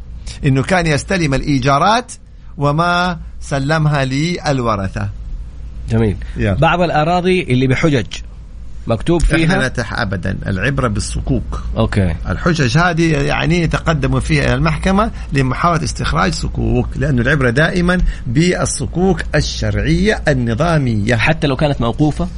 أنه 0.46 0.62
كان 0.62 0.87
يستلم 0.87 1.35
الإيجارات 1.35 2.12
وما 2.57 3.18
سلمها 3.40 4.05
للورثة 4.05 5.09
جميل. 5.90 6.16
يلا. 6.37 6.55
بعض 6.55 6.81
الأراضي 6.81 7.42
اللي 7.42 7.66
بحجج 7.66 8.07
مكتوب 8.87 9.22
إحنا 9.22 9.37
فيها؟ 9.37 9.68
نتح 9.68 10.01
ابدا 10.01 10.38
العبرة 10.46 10.88
بالصكوك. 10.88 11.62
أوكي. 11.77 12.14
الحجج 12.29 12.79
هذه 12.79 13.12
يعني 13.16 13.62
يتقدم 13.62 14.20
فيها 14.20 14.44
إلى 14.44 14.55
المحكمة 14.55 15.11
لمحاولة 15.33 15.85
استخراج 15.85 16.33
صكوك 16.33 16.88
لأن 16.96 17.18
العبرة 17.18 17.51
دائما 17.51 17.99
بالصكوك 18.27 19.22
الشرعية 19.35 20.22
النظامية. 20.29 21.16
حتى 21.16 21.46
لو 21.46 21.57
كانت 21.57 21.81
موقوفة؟ 21.81 22.29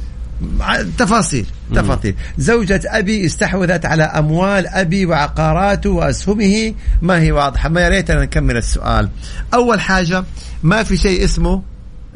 تفاصيل 0.97 1.45
تفاصيل. 1.75 2.15
زوجة 2.37 2.81
أبي 2.85 3.25
استحوذت 3.25 3.85
على 3.85 4.03
أموال 4.03 4.67
أبي 4.67 5.05
وعقاراته 5.05 5.89
وأسهمه. 5.89 6.73
ما 7.01 7.21
هي 7.21 7.31
واضحة؟ 7.31 7.69
ما 7.69 7.81
يا 7.81 7.89
ريت 7.89 8.09
أنا 8.09 8.23
نكمل 8.23 8.57
السؤال. 8.57 9.09
أول 9.53 9.81
حاجة 9.81 10.23
ما 10.63 10.83
في 10.83 10.97
شيء 10.97 11.25
اسمه 11.25 11.63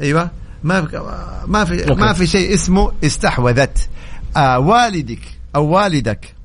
أيوة 0.01 0.31
ما 0.63 0.81
في 0.81 1.01
ما 1.47 1.65
في. 1.65 1.85
ما 1.85 2.13
في 2.13 2.27
شيء 2.27 2.53
اسمه 2.53 2.91
استحوذت. 3.03 3.89
آه 4.37 4.59
والدك 4.59 5.21
أو 5.55 5.65
والدك 5.65 6.35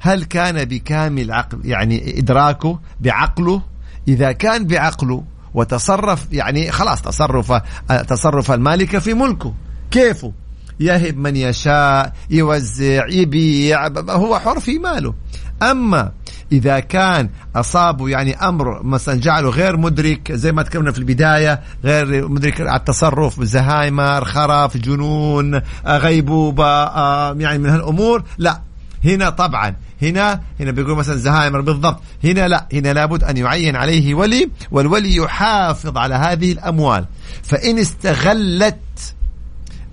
هل 0.00 0.24
كان 0.24 0.64
بكامل 0.64 1.32
عقل 1.32 1.60
يعني 1.64 2.18
إدراكه 2.18 2.80
بعقله؟ 3.00 3.62
إذا 4.08 4.32
كان 4.32 4.66
بعقله 4.66 5.24
وتصرف 5.54 6.26
يعني 6.32 6.70
خلاص 6.70 7.02
تصرف 7.02 7.52
آه، 7.52 8.02
تصرف 8.02 8.50
المالك 8.50 8.98
في 8.98 9.14
ملكه 9.14 9.54
كيفه؟ 9.90 10.32
يهب 10.80 11.16
من 11.16 11.36
يشاء 11.36 12.12
يوزع 12.30 13.06
يبيع 13.08 13.88
هو 14.10 14.38
حر 14.38 14.60
في 14.60 14.78
ماله. 14.78 15.14
أما 15.62 16.12
إذا 16.52 16.80
كان 16.80 17.30
أصابه 17.56 18.08
يعني 18.08 18.34
أمر 18.36 18.82
مثلا 18.82 19.20
جعله 19.20 19.48
غير 19.48 19.76
مدرك 19.76 20.32
زي 20.32 20.52
ما 20.52 20.62
تكلمنا 20.62 20.92
في 20.92 20.98
البداية 20.98 21.60
غير 21.84 22.28
مدرك 22.28 22.60
على 22.60 22.78
التصرف 22.78 23.42
زهايمر 23.42 24.24
خرف 24.24 24.76
جنون 24.76 25.60
غيبوبة 25.86 26.64
آه، 26.64 27.34
يعني 27.34 27.58
من 27.58 27.70
هالأمور 27.70 28.22
لا. 28.38 28.60
هنا 29.04 29.30
طبعا 29.30 29.76
هنا 30.02 30.40
هنا 30.60 30.70
بيقول 30.70 30.96
مثلا 30.96 31.16
زهايمر 31.16 31.60
بالضبط 31.60 32.02
هنا 32.24 32.48
لا. 32.48 32.66
هنا 32.72 32.92
لابد 32.92 33.24
أن 33.24 33.36
يعين 33.36 33.76
عليه 33.76 34.14
ولي 34.14 34.50
والولي 34.70 35.16
يحافظ 35.16 35.96
على 35.96 36.14
هذه 36.14 36.52
الأموال. 36.52 37.04
فإن 37.42 37.78
استغلت 37.78 39.14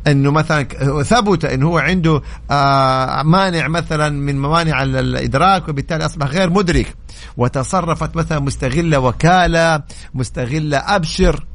إنه 0.07 0.31
مثلا 0.31 0.63
ثبت 1.03 1.45
انه 1.45 1.67
هو 1.67 1.77
عنده 1.77 2.21
آه 2.51 3.23
مانع 3.23 3.67
مثلا 3.67 4.09
من 4.09 4.41
موانع 4.41 4.83
ال- 4.83 4.95
الإدراك 4.95 5.69
وبالتالي 5.69 6.05
أصبح 6.05 6.27
غير 6.27 6.49
مدرك. 6.49 6.95
وتصرفت 7.37 8.15
مثلا 8.15 8.39
مستغلة 8.39 8.99
وكالة 8.99 9.81
مستغلة 10.13 10.77
أبشر 10.77 11.45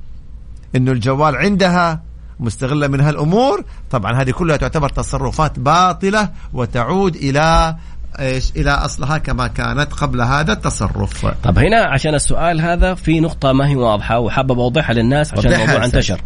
إنه 0.76 0.92
الجوال 0.92 1.36
عندها 1.36 2.02
مستغلة 2.40 2.88
من 2.88 3.00
هالأمور. 3.00 3.64
طبعا 3.90 4.22
هذه 4.22 4.30
كلها 4.30 4.56
تعتبر 4.56 4.88
تصرفات 4.88 5.58
باطلة 5.58 6.28
وتعود 6.52 7.16
إلى 7.16 7.76
إيش 8.20 8.50
إلى 8.56 8.70
أصلها 8.70 9.18
كما 9.18 9.46
كانت 9.46 9.92
قبل 9.92 10.20
هذا 10.20 10.52
التصرف. 10.52 11.26
طب 11.26 11.58
هنا 11.58 11.84
عشان 11.94 12.14
السؤال 12.14 12.60
هذا 12.60 12.94
في 12.94 13.20
نقطة 13.20 13.52
ما 13.52 13.68
هي 13.68 13.76
واضحة 13.76 14.18
وحابب 14.18 14.58
أوضحها 14.58 14.94
للناس 14.94 15.32
عشان 15.32 15.52
الموضوع 15.52 15.84
انتشر. 15.84 16.20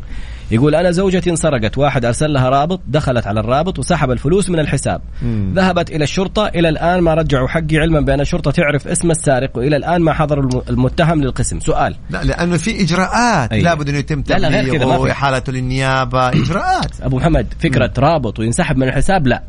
يقول 0.51 0.75
أنا 0.75 0.91
زوجتي 0.91 1.31
انسرقت. 1.31 1.79
واحد 1.79 2.05
أرسل 2.05 2.33
لها 2.33 2.49
رابط 2.49 2.81
دخلت 2.89 3.27
على 3.27 3.41
الرابط 3.41 3.79
وسحب 3.79 4.11
الفلوس 4.11 4.51
من 4.51 4.59
الحساب. 4.59 5.01
مم. 5.23 5.53
ذهبت 5.57 5.91
إلى 5.91 6.05
الشرطة. 6.05 6.47
إلى 6.49 6.69
الآن 6.69 7.01
ما 7.01 7.15
رجعوا 7.15 7.49
حقي 7.49 7.79
علما 7.79 8.01
بأن 8.01 8.21
الشرطة 8.21 8.51
تعرف 8.51 8.89
اسم 8.89 9.11
السارق 9.11 9.51
وإلى 9.57 9.77
الآن 9.77 10.03
ما 10.03 10.13
حضر 10.13 10.41
الم- 10.41 10.63
المتهم 10.71 11.23
للقسم. 11.23 11.61
سؤال. 11.61 11.95
لا 12.11 12.25
لأنه 12.25 12.57
في 12.57 12.83
إجراءات. 12.83 13.53
أيوة. 13.53 13.65
لابد 13.65 13.89
إنه 13.89 13.99
يتم 13.99 14.23
تبليغه. 14.23 14.99
واحالته 14.99 15.53
للنيابة. 15.53 16.29
إجراءات. 16.43 17.01
أبو 17.03 17.17
محمد 17.17 17.47
فكرة 17.61 17.93
رابط 17.99 18.39
وينسحب 18.39 18.77
من 18.77 18.89
الحساب؟ 18.89 19.27
لا. 19.27 19.43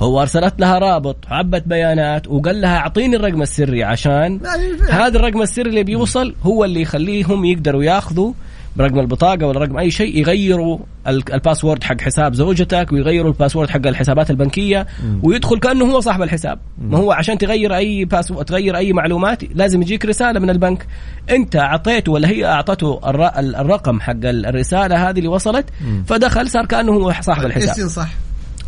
هو 0.00 0.20
أرسلت 0.22 0.60
لها 0.60 0.78
رابط 0.78 1.16
عبّت 1.30 1.62
بيانات 1.66 2.28
وقال 2.28 2.60
لها 2.60 2.76
أعطيني 2.76 3.16
الرقم 3.16 3.42
السري 3.42 3.84
عشان 3.84 4.40
هذا 4.90 5.18
الرقم 5.18 5.42
السري 5.42 5.68
اللي 5.70 5.82
بيوصل 5.82 6.34
هو 6.42 6.64
اللي 6.64 6.80
يخليهم 6.80 7.44
يقدروا 7.44 7.84
ياخذوا 7.84 8.32
برقم 8.76 8.98
البطاقة 8.98 9.46
ولا 9.46 9.60
رقم 9.60 9.78
أي 9.78 9.90
شيء 9.90 10.18
يغيروا 10.18 10.78
ال- 11.08 11.32
ال 11.34 11.40
password 11.40 11.84
حق 11.84 12.00
حساب 12.00 12.34
زوجتك 12.34 12.92
ويغيروا 12.92 13.32
ال 13.32 13.36
password 13.36 13.70
حق 13.70 13.86
الحسابات 13.86 14.30
البنكية 14.30 14.86
ويدخل 15.22 15.58
كأنه 15.58 15.84
هو 15.84 16.00
صاحب 16.00 16.22
الحساب. 16.22 16.58
ما 16.78 16.98
هو 16.98 17.12
عشان 17.12 17.38
تغير 17.38 17.76
أي 17.76 18.04
password 18.04 18.44
تغير 18.44 18.76
أي 18.76 18.92
معلومات 18.92 19.42
لازم 19.54 19.82
يجيك 19.82 20.04
رسالة 20.04 20.40
من 20.40 20.50
البنك. 20.50 20.86
أنت 21.30 21.56
أعطيته 21.56 22.12
ولا 22.12 22.28
هي 22.28 22.64
ال- 23.38 23.56
الرقم 23.56 24.00
حق 24.00 24.10
ال- 24.12 24.46
الرسالة 24.46 25.10
هذه 25.10 25.18
اللي 25.18 25.28
وصلت 25.28 25.66
فدخل 26.06 26.50
صار 26.50 26.66
كأنه 26.66 26.92
هو 26.92 27.12
صاحب 27.20 27.46
الحساب. 27.46 27.88
صح. 27.88 28.08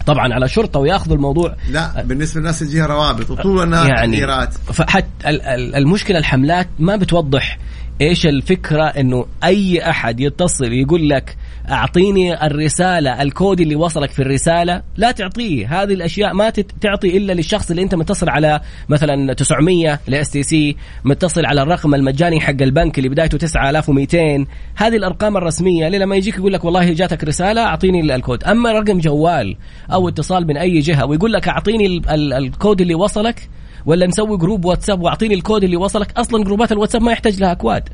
طبعا 0.06 0.34
على 0.34 0.48
شرطة 0.48 0.80
ويأخذوا 0.80 1.16
الموضوع. 1.16 1.54
لا 1.70 2.02
بالنسبة 2.02 2.40
للناس 2.40 2.62
الجهة 2.62 2.86
روابط 2.86 3.30
وطول 3.30 3.62
النهار 3.62 3.88
يعني 3.88 4.12
تحذيرات. 4.12 4.54
فحتى 4.54 5.06
ال- 5.26 5.42
ال- 5.42 5.74
المشكلة 5.74 6.18
الحملات 6.18 6.68
ما 6.78 6.96
بتوضح 6.96 7.58
إيش 8.00 8.26
الفكرة؟ 8.26 8.84
إنه 8.84 9.26
أي 9.44 9.90
أحد 9.90 10.20
يتصل 10.20 10.72
يقول 10.72 11.08
لك 11.08 11.36
أعطيني 11.70 12.46
الرسالة 12.46 13.22
الكود 13.22 13.60
اللي 13.60 13.74
وصلك 13.76 14.10
في 14.10 14.22
الرسالة 14.22 14.82
لا 14.96 15.10
تعطيه. 15.10 15.82
هذه 15.82 15.92
الأشياء 15.92 16.34
ما 16.34 16.50
تعطي 16.80 17.16
إلا 17.16 17.32
للشخص 17.32 17.70
اللي 17.70 17.82
أنت 17.82 17.94
متصل 17.94 18.28
على 18.28 18.60
مثلا 18.88 19.32
900 19.32 19.98
ل 20.08 20.30
STC 20.30 20.76
متصل 21.04 21.46
على 21.46 21.62
الرقم 21.62 21.94
المجاني 21.94 22.40
حق 22.40 22.62
البنك 22.62 22.98
اللي 22.98 23.08
بدايته 23.08 23.38
9200 23.38 24.46
هذه 24.76 24.96
الأرقام 24.96 25.36
الرسمية 25.36 25.88
لما 25.88 26.16
يجيك 26.16 26.36
يقول 26.36 26.52
لك 26.52 26.64
والله 26.64 26.92
جاتك 26.92 27.24
رسالة 27.24 27.60
أعطيني 27.62 28.00
ال- 28.00 28.10
الكود. 28.10 28.44
أما 28.44 28.72
رقم 28.72 28.98
جوال 28.98 29.56
أو 29.92 30.08
اتصال 30.08 30.46
من 30.46 30.56
أي 30.56 30.80
جهة 30.80 31.06
ويقول 31.06 31.32
لك 31.32 31.48
أعطيني 31.48 31.86
ال- 31.86 32.08
ال- 32.10 32.32
الكود 32.32 32.80
اللي 32.80 32.94
وصلك 32.94 33.48
ولا 33.88 34.06
مسوي 34.06 34.38
group 34.38 34.64
واتساب 34.64 35.00
واعطيني 35.00 35.34
الكود 35.34 35.64
اللي 35.64 35.76
وصلك؟ 35.76 36.18
أصلا 36.18 36.44
جروبات 36.44 36.72
الواتساب 36.72 37.02
ما 37.02 37.12
يحتاج 37.12 37.40
لها 37.40 37.52
أكواد. 37.52 37.88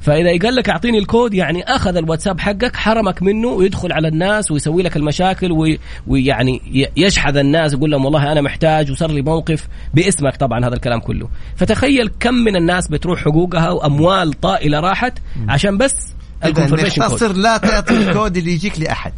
فإذا 0.00 0.28
قال 0.42 0.54
لك 0.54 0.68
أعطيني 0.68 0.98
الكود 0.98 1.34
يعني 1.34 1.62
أخذ 1.62 1.96
الواتساب 1.96 2.40
حقك 2.40 2.76
حرمك 2.76 3.22
منه 3.22 3.48
ويدخل 3.48 3.92
على 3.92 4.08
الناس 4.08 4.50
ويسوي 4.50 4.82
لك 4.82 4.96
المشاكل 4.96 5.52
وي- 5.52 5.78
ويعني 6.06 6.60
يشحذ 6.96 7.36
الناس 7.36 7.72
يقول 7.72 7.90
لهم 7.90 8.04
والله 8.04 8.32
أنا 8.32 8.40
محتاج 8.40 8.90
وصار 8.90 9.10
لي 9.10 9.22
موقف 9.22 9.68
باسمك 9.94 10.36
طبعا 10.36 10.66
هذا 10.66 10.74
الكلام 10.74 11.00
كله. 11.00 11.28
فتخيل 11.56 12.10
كم 12.20 12.34
من 12.34 12.56
الناس 12.56 12.88
بتروح 12.88 13.20
حقوقها 13.20 13.70
وأموال 13.70 14.40
طائلة 14.40 14.80
راحت 14.80 15.18
عشان 15.48 15.78
بس 15.78 15.94
نختصر 17.08 17.32
لا 17.32 17.56
تعطي 17.56 17.96
الكود 17.96 18.36
اللي 18.36 18.52
يجيك 18.52 18.80
لأحد 18.80 19.12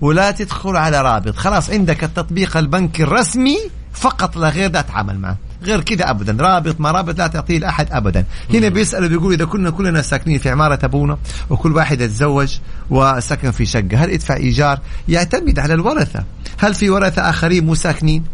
ولا 0.00 0.30
تدخل 0.30 0.76
على 0.76 1.02
رابط. 1.02 1.36
خلاص 1.36 1.70
عندك 1.70 2.04
التطبيق 2.04 2.56
البنكي 2.56 3.02
الرسمي 3.02 3.56
فقط 3.92 4.36
لا 4.36 4.48
غير 4.48 4.68
ده 4.70 4.80
اتعامل 4.80 5.18
معه. 5.18 5.36
غير 5.62 5.80
كذا 5.80 6.10
ابدا. 6.10 6.44
رابط 6.44 6.80
ما 6.80 6.90
رابط 6.90 7.18
لا 7.18 7.26
تعطيه 7.26 7.58
لأحد 7.58 7.86
ابدا. 7.92 8.24
هنا 8.54 8.68
بيسألوا 8.68 9.08
بيقولوا 9.08 9.32
إذا 9.32 9.44
كنا 9.44 9.70
كلنا 9.70 10.02
ساكنين 10.02 10.38
في 10.38 10.50
عمارة 10.50 10.78
أبونا 10.84 11.18
وكل 11.50 11.72
واحد 11.72 12.00
يتزوج 12.00 12.58
وسكن 12.90 13.50
في 13.50 13.66
شقة 13.66 14.04
هل 14.04 14.10
يدفع 14.10 14.36
إيجار؟ 14.36 14.78
يعتمد 15.08 15.58
على 15.58 15.74
الورثة. 15.74 16.24
هل 16.58 16.74
في 16.74 16.90
ورثة 16.90 17.30
آخرين 17.30 17.66
مو 17.66 17.74
ساكنين؟ 17.74 18.24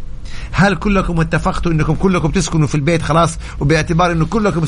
هل 0.52 0.74
كلكم 0.74 1.20
اتفقتوا 1.20 1.72
إنكم 1.72 1.94
كلكم 1.94 2.30
تسكنوا 2.30 2.66
في 2.66 2.74
البيت 2.74 3.02
خلاص 3.02 3.38
وباعتبار 3.60 4.12
إنه 4.12 4.26
كلكم 4.26 4.66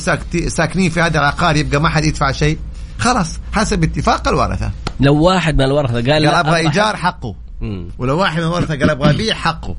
ساكنين 0.49 0.91
في 0.91 1.01
هذا 1.01 1.19
العقار 1.19 1.57
يبقى 1.57 1.81
ما 1.81 1.89
حد 1.89 2.05
يدفع 2.05 2.33
شيء؟ 2.33 2.59
خلاص 2.99 3.39
حسب 3.53 3.85
اتفاق 3.85 4.29
الورثة. 4.29 4.71
لو 5.01 5.23
واحد 5.23 5.55
من 5.55 5.65
الورثة 5.65 5.95
قال 5.95 6.27
قال 6.27 6.27
أبغى 6.27 6.57
إيجار 6.57 6.97
حقه. 6.97 7.35
مم. 7.61 7.89
ولو 7.99 8.19
واحد 8.19 8.41
من 8.41 8.47
الورثة 8.47 8.79
قال 8.79 8.91
أبغى 8.91 9.11
ابيع 9.11 9.35
حقه. 9.35 9.77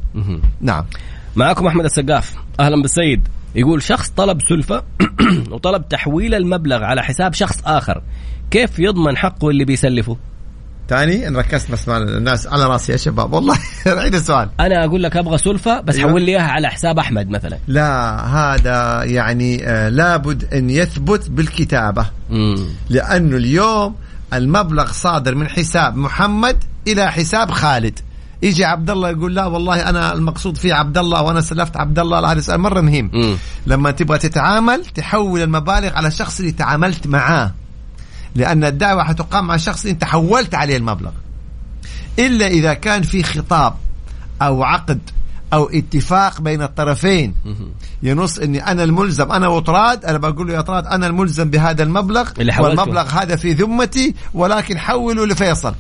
نعم. 0.62 0.86
معكم 1.40 1.68
أحمد 1.68 1.86
السقاف. 1.86 2.34
أهلا 2.60 2.82
بالسيد. 2.82 3.28
يقول 3.56 3.84
شخص 3.84 4.10
طلب 4.10 4.38
سلفة 4.50 4.84
وطلب 5.52 5.90
تحويل 5.90 6.36
المبلغ 6.36 6.84
على 6.84 7.04
حساب 7.04 7.34
شخص 7.34 7.62
آخر. 7.66 8.02
كيف 8.52 8.80
يضمن 8.80 9.18
حقه 9.18 9.50
اللي 9.50 9.66
بيسلفه؟ 9.66 10.18
ثاني 10.90 11.28
ان 11.28 11.38
ركزت 11.38 11.72
بس 11.72 11.88
مع 11.88 11.98
الناس 11.98 12.48
على 12.48 12.64
راسي 12.64 12.92
يا 12.92 12.98
شباب. 12.98 13.34
والله 13.34 13.58
عيد 13.88 14.16
السؤال. 14.16 14.50
أنا 14.60 14.86
أقول 14.86 15.04
لك 15.04 15.18
أبغى 15.18 15.38
سلفة 15.38 15.82
بس 15.82 15.96
أيوة. 15.96 16.12
حول 16.12 16.22
لي 16.22 16.32
إياها 16.32 16.52
على 16.52 16.68
حساب 16.70 17.00
أحمد 17.00 17.30
مثلا. 17.30 17.58
لا 17.68 18.20
هذا 18.26 19.04
يعني 19.04 19.68
آه 19.68 19.90
لابد 19.90 20.54
أن 20.54 20.70
يثبت 20.70 21.30
بالكتابة. 21.30 22.06
مم. 22.30 22.66
لأنه 22.90 23.38
اليوم 23.38 23.96
المبلغ 24.34 24.92
صادر 24.92 25.36
من 25.36 25.48
حساب 25.48 25.98
محمد 25.98 26.64
إلى 26.88 27.12
حساب 27.12 27.52
خالد. 27.52 28.00
يجي 28.42 28.66
عبد 28.66 28.90
الله 28.90 29.10
يقول 29.10 29.36
لا 29.36 29.46
والله 29.46 29.90
أنا 29.90 30.14
المقصود 30.14 30.58
فيه 30.58 30.74
عبد 30.74 30.98
الله 30.98 31.22
وأنا 31.22 31.42
سلفت 31.42 31.78
عبد 31.78 32.00
الله 32.00 32.32
هذا 32.32 32.42
سؤال 32.42 32.60
مرة 32.60 32.82
مهم. 32.82 33.12
مم. 33.14 33.36
لما 33.66 33.92
تبغى 33.92 34.18
تتعامل 34.18 34.86
تحول 34.86 35.42
المبالغ 35.42 35.96
على 35.96 36.08
الشخص 36.08 36.40
اللي 36.40 36.52
تعاملت 36.52 37.08
معاه. 37.08 37.54
لأن 38.36 38.64
الدعوة 38.64 39.04
حتقام 39.04 39.48
مع 39.48 39.56
اللي 39.56 39.94
انت 39.94 40.04
حولت 40.04 40.56
عليه 40.56 40.78
المبلغ. 40.78 41.12
إلا 42.20 42.48
إذا 42.48 42.74
كان 42.74 43.02
في 43.02 43.24
خطاب 43.24 43.74
أو 44.42 44.64
عقد 44.64 45.00
أو 45.54 45.70
اتفاق 45.70 46.42
بين 46.42 46.62
الطرفين. 46.62 47.36
ينص 48.04 48.38
إني 48.40 48.68
أنا 48.72 48.84
الملزم. 48.84 49.32
أنا 49.32 49.48
وطراد 49.48 50.06
أنا 50.06 50.18
بقول 50.18 50.48
له 50.48 50.54
يا 50.54 50.62
طراد 50.62 50.88
أنا 50.88 51.08
الملزم 51.08 51.50
بهذا 51.50 51.84
المبلغ 51.84 52.30
اللي. 52.40 52.78
والمبلغ 52.78 53.10
هذا 53.10 53.36
في 53.36 53.54
ذمتي 53.54 54.16
ولكن 54.34 54.78
حوله 54.78 55.26
لفيصل. 55.26 55.76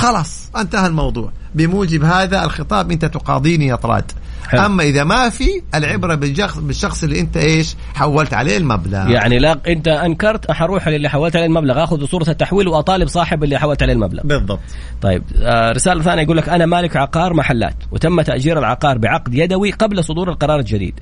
خلاص 0.00 0.50
انتهى 0.56 0.86
الموضوع. 0.86 1.32
بموجب 1.54 2.04
هذا 2.04 2.44
الخطاب 2.44 2.90
انت 2.90 3.04
تقاضيني 3.04 3.66
يا 3.66 3.74
طراد. 3.74 4.12
حلو. 4.48 4.66
أما 4.66 4.82
إذا 4.82 5.04
ما 5.04 5.28
في 5.28 5.62
العبرة 5.74 6.14
بالشخص 6.14 6.58
بالشخص 6.58 7.02
اللي 7.04 7.20
أنت 7.20 7.36
إيش 7.36 7.76
حولت 7.94 8.34
عليه 8.34 8.56
المبلغ. 8.56 9.10
يعني 9.10 9.38
لا 9.38 9.58
أنت 9.66 9.88
أنكرت 9.88 10.50
حروح 10.50 10.88
للي 10.88 11.08
حولت 11.08 11.36
عليه 11.36 11.46
المبلغ. 11.46 11.84
آخذ 11.84 12.04
صورة 12.04 12.30
التحويل 12.30 12.68
وأطالب 12.68 13.08
صاحب 13.08 13.44
اللي 13.44 13.58
حولت 13.58 13.82
عليه 13.82 13.92
المبلغ. 13.92 14.22
بالضبط. 14.24 14.60
طيب 15.02 15.22
آه 15.42 15.72
رسالة 15.72 16.02
ثانية 16.02 16.22
يقول 16.22 16.36
لك 16.36 16.48
أنا 16.48 16.66
مالك 16.66 16.96
عقار 16.96 17.34
محلات 17.34 17.76
وتم 17.92 18.20
تأجير 18.20 18.58
العقار 18.58 18.98
بعقد 18.98 19.34
يدوي 19.34 19.70
قبل 19.70 20.04
صدور 20.04 20.30
القرار 20.30 20.58
الجديد. 20.58 21.00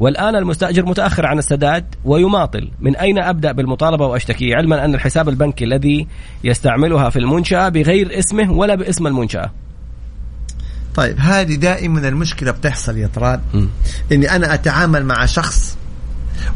والآن 0.00 0.36
المستأجر 0.36 0.86
متأخر 0.86 1.26
عن 1.26 1.38
السداد 1.38 1.84
ويماطل. 2.04 2.70
من 2.80 2.96
أين 2.96 3.18
أبدأ 3.18 3.52
بالمطالبة 3.52 4.06
وأشتكي؟ 4.06 4.54
علما 4.54 4.84
أن 4.84 4.94
الحساب 4.94 5.28
البنكي 5.28 5.64
الذي 5.64 6.06
يستعملها 6.44 7.10
في 7.10 7.18
المنشأة 7.18 7.68
بغير 7.68 8.18
اسمه 8.18 8.52
ولا 8.52 8.74
باسم 8.74 9.06
المنشأة. 9.06 9.50
طيب 10.94 11.16
هذه 11.18 11.54
دائما 11.54 12.08
المشكلة 12.08 12.50
بتحصل 12.50 12.96
يا 12.96 13.06
طراد. 13.14 13.40
مم. 13.54 13.68
إني 14.12 14.36
أنا 14.36 14.54
أتعامل 14.54 15.04
مع 15.04 15.26
شخص 15.26 15.78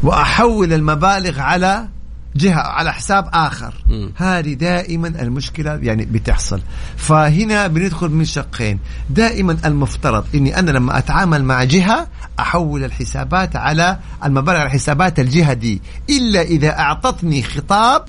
وأحول 0.03 0.73
المبالغ 0.73 1.39
على 1.39 1.87
جهة 2.35 2.59
على 2.59 2.93
حساب 2.93 3.29
آخر. 3.33 3.73
هذه 4.15 4.53
دائما 4.53 5.07
المشكلة 5.07 5.75
يعني 5.75 6.05
بتحصل. 6.05 6.61
فهنا 6.97 7.67
بندخل 7.67 8.09
من 8.09 8.25
شقين. 8.25 8.79
دائما 9.09 9.57
المفترض 9.65 10.25
إني 10.35 10.59
أنا 10.59 10.71
لما 10.71 10.97
أتعامل 10.97 11.43
مع 11.43 11.63
جهة 11.63 12.07
أحول 12.39 12.83
الحسابات 12.83 13.55
على 13.55 13.99
المبالغ 14.25 14.57
على 14.57 14.69
حسابات 14.69 15.19
الجهة 15.19 15.53
دي. 15.53 15.81
إلا 16.09 16.41
إذا 16.41 16.79
أعطتني 16.79 17.43
خطاب 17.43 18.05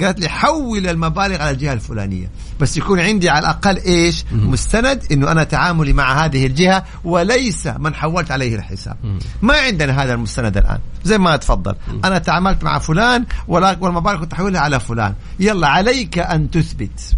قالت 0.00 0.20
لي 0.20 0.28
حول 0.28 0.86
المبالغ 0.86 1.42
على 1.42 1.50
الجهة 1.50 1.72
الفلانية. 1.72 2.30
بس 2.60 2.76
يكون 2.76 3.00
عندي 3.00 3.30
على 3.30 3.38
الأقل 3.38 3.76
إيش؟ 3.76 4.24
مستند 4.32 5.02
إنه 5.12 5.32
أنا 5.32 5.44
تعاملي 5.44 5.92
مع 5.92 6.24
هذه 6.24 6.46
الجهة 6.46 6.84
وليس 7.04 7.66
من 7.66 7.94
حولت 7.94 8.30
عليه 8.30 8.56
الحساب. 8.56 8.96
ما 9.42 9.54
عندنا 9.54 10.02
هذا 10.02 10.14
المستند 10.14 10.56
الآن. 10.56 10.78
زي 11.04 11.18
ما 11.18 11.36
تفضل. 11.36 11.74
أنا 12.04 12.18
تعاملت 12.18 12.64
مع 12.64 12.78
فلان 12.78 13.24
والمبالغ 13.48 14.20
كنت 14.20 14.32
أحولها 14.32 14.60
على 14.60 14.80
فلان. 14.80 15.14
يلا 15.40 15.68
عليك 15.68 16.18
أن 16.18 16.50
تثبت. 16.50 17.16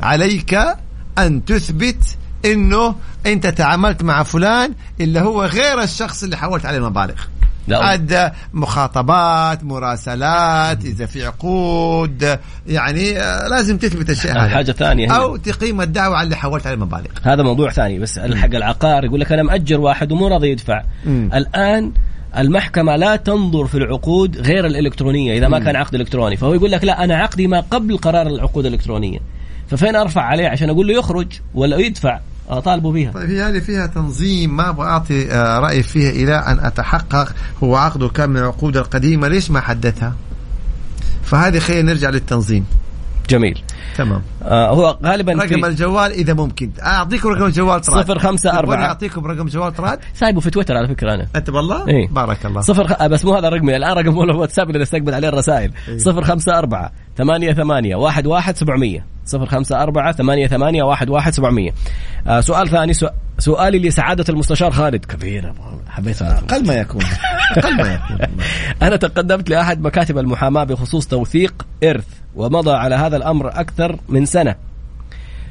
عليك 0.00 0.58
أن 1.18 1.44
تثبت 1.44 2.16
إنه 2.44 2.94
أنت 3.26 3.46
تعاملت 3.46 4.02
مع 4.02 4.22
فلان 4.22 4.74
اللي 5.00 5.20
هو 5.20 5.44
غير 5.44 5.82
الشخص 5.82 6.22
اللي 6.22 6.36
حولت 6.36 6.66
عليه 6.66 6.78
المبالغ. 6.78 7.14
عاد 7.72 8.32
مخاطبات 8.52 9.64
مراسلات 9.64 10.84
إذا 10.84 11.06
في 11.06 11.26
عقود 11.26 12.38
يعني 12.66 13.18
آه، 13.18 13.48
لازم 13.48 13.78
تثبت 13.78 14.10
الشيء 14.10 14.32
هذا. 14.32 14.48
حاجة 14.48 14.72
ثانية. 14.72 15.12
أو 15.12 15.36
تقيم 15.36 15.80
الدعوة 15.80 16.16
على 16.16 16.24
اللي 16.24 16.36
حولت 16.36 16.66
عليه 16.66 16.76
المبالغ. 16.76 17.10
هذا 17.22 17.42
موضوع 17.42 17.70
ثاني 17.70 17.98
بس 17.98 18.18
حق 18.18 18.54
العقار 18.54 19.04
يقول 19.04 19.20
لك 19.20 19.32
أنا 19.32 19.42
مأجر 19.42 19.80
واحد 19.80 20.12
ومو 20.12 20.28
راضي 20.28 20.48
يدفع. 20.50 20.82
مم. 21.06 21.30
الآن 21.34 21.92
المحكمة 22.38 22.96
لا 22.96 23.16
تنظر 23.16 23.66
في 23.66 23.74
العقود 23.74 24.40
غير 24.40 24.66
الإلكترونية 24.66 25.38
إذا 25.38 25.48
ما 25.48 25.58
كان 25.58 25.76
عقد 25.76 25.94
إلكتروني. 25.94 26.36
فهو 26.36 26.54
يقول 26.54 26.72
لك 26.72 26.84
لا 26.84 27.04
أنا 27.04 27.16
عقدي 27.16 27.46
ما 27.46 27.60
قبل 27.60 27.98
قرار 27.98 28.26
العقود 28.26 28.66
الإلكترونية. 28.66 29.18
ففين 29.68 29.96
أرفع 29.96 30.22
عليه 30.22 30.48
عشان 30.48 30.70
أقول 30.70 30.86
له 30.86 30.94
يخرج 30.94 31.26
ولا 31.54 31.76
يدفع؟ 31.76 32.20
أطالبه 32.48 32.92
بها 32.92 33.12
طيب 33.12 33.30
هي 33.30 33.42
هذه 33.42 33.58
فيها 33.58 33.86
تنظيم 33.86 34.56
ما 34.56 34.68
أبغى 34.68 34.86
أعطي 34.86 35.32
آه، 35.32 35.58
رأي 35.58 35.82
فيها 35.82 36.10
إلى 36.10 36.34
أن 36.34 36.58
أتحقق. 36.66 37.34
هو 37.64 37.76
عقده 37.76 38.08
كان 38.08 38.30
من 38.30 38.36
العقود 38.36 38.76
القديمة 38.76 39.28
ليش 39.28 39.50
ما 39.50 39.60
حدثها؟ 39.60 40.14
فهذه 41.22 41.58
خلينا 41.58 41.92
نرجع 41.92 42.10
للتنظيم. 42.10 42.66
جميل. 43.28 43.62
تمام. 43.96 44.22
آه 44.42 44.70
هو 44.70 44.98
غالبا 45.04 45.32
رقم 45.32 45.60
في 45.60 45.66
الجوال 45.66 46.12
إذا 46.12 46.34
ممكن. 46.34 46.70
اعطيكم 46.82 47.28
رقم 47.28 47.44
الجوال 47.44 47.80
تراد 47.80 48.04
صفر 48.04 48.18
خمسة 48.18 48.50
تبغوني 48.50 48.58
أربعة. 48.58 48.86
أعطيكم 48.86 49.26
رقم 49.26 49.46
جوال 49.46 49.72
تراد 49.72 49.98
سايبه 50.14 50.40
في 50.40 50.50
تويتر 50.50 50.76
على 50.76 50.88
فكرة 50.88 51.14
أنا. 51.14 51.26
أنت 51.36 51.48
والله 51.50 51.88
إيه. 51.88 52.08
بارك 52.08 52.46
الله. 52.46 52.60
صفر 52.60 52.86
خ... 52.86 53.06
بس 53.06 53.24
مو 53.24 53.34
هذا 53.34 53.48
رقمي 53.48 53.76
الآن 53.76 53.92
رقم 53.92 54.20
الواتساب 54.20 54.70
اللي 54.70 54.82
نستقبل 54.82 55.14
عليه 55.14 55.28
الرسائل. 55.28 55.72
صفر 55.96 56.24
خمسة 56.24 56.58
أربعة. 56.58 56.92
ثمانية 57.16 57.52
ثمانية 57.52 57.96
واحد 57.96 58.26
واحد 58.26 58.56
سبعمية 58.56 59.14
صفر 59.26 59.46
خمسة 59.46 59.82
أربعة 59.82 60.12
ثمانية 60.12 60.46
ثمانية 60.46 60.82
واحد 60.82 61.10
واحد 61.10 61.32
سبعمية. 61.32 61.70
آه 62.26 62.40
سؤال 62.40 62.68
ثاني 62.68 62.92
سؤ... 62.92 63.08
سؤالي 63.38 63.78
لسعادة 63.78 64.24
المستشار 64.28 64.70
خالد. 64.70 65.04
كبير 65.04 65.52
حبيت. 65.88 66.22
أقل 66.22 66.66
ما 66.66 66.74
يكون. 66.74 67.02
أقل 67.56 67.76
ما 67.76 67.94
يكون. 67.94 68.18
أنا 68.86 68.96
تقدمت 68.96 69.50
لأحد 69.50 69.80
مكاتب 69.80 70.18
المحاماة 70.18 70.64
بخصوص 70.64 71.06
توثيق 71.06 71.66
إرث 71.84 72.06
ومضى 72.36 72.72
على 72.72 72.94
هذا 72.94 73.16
الأمر 73.16 73.48
أكثر 73.48 73.98
من 74.08 74.26
سنة 74.26 74.54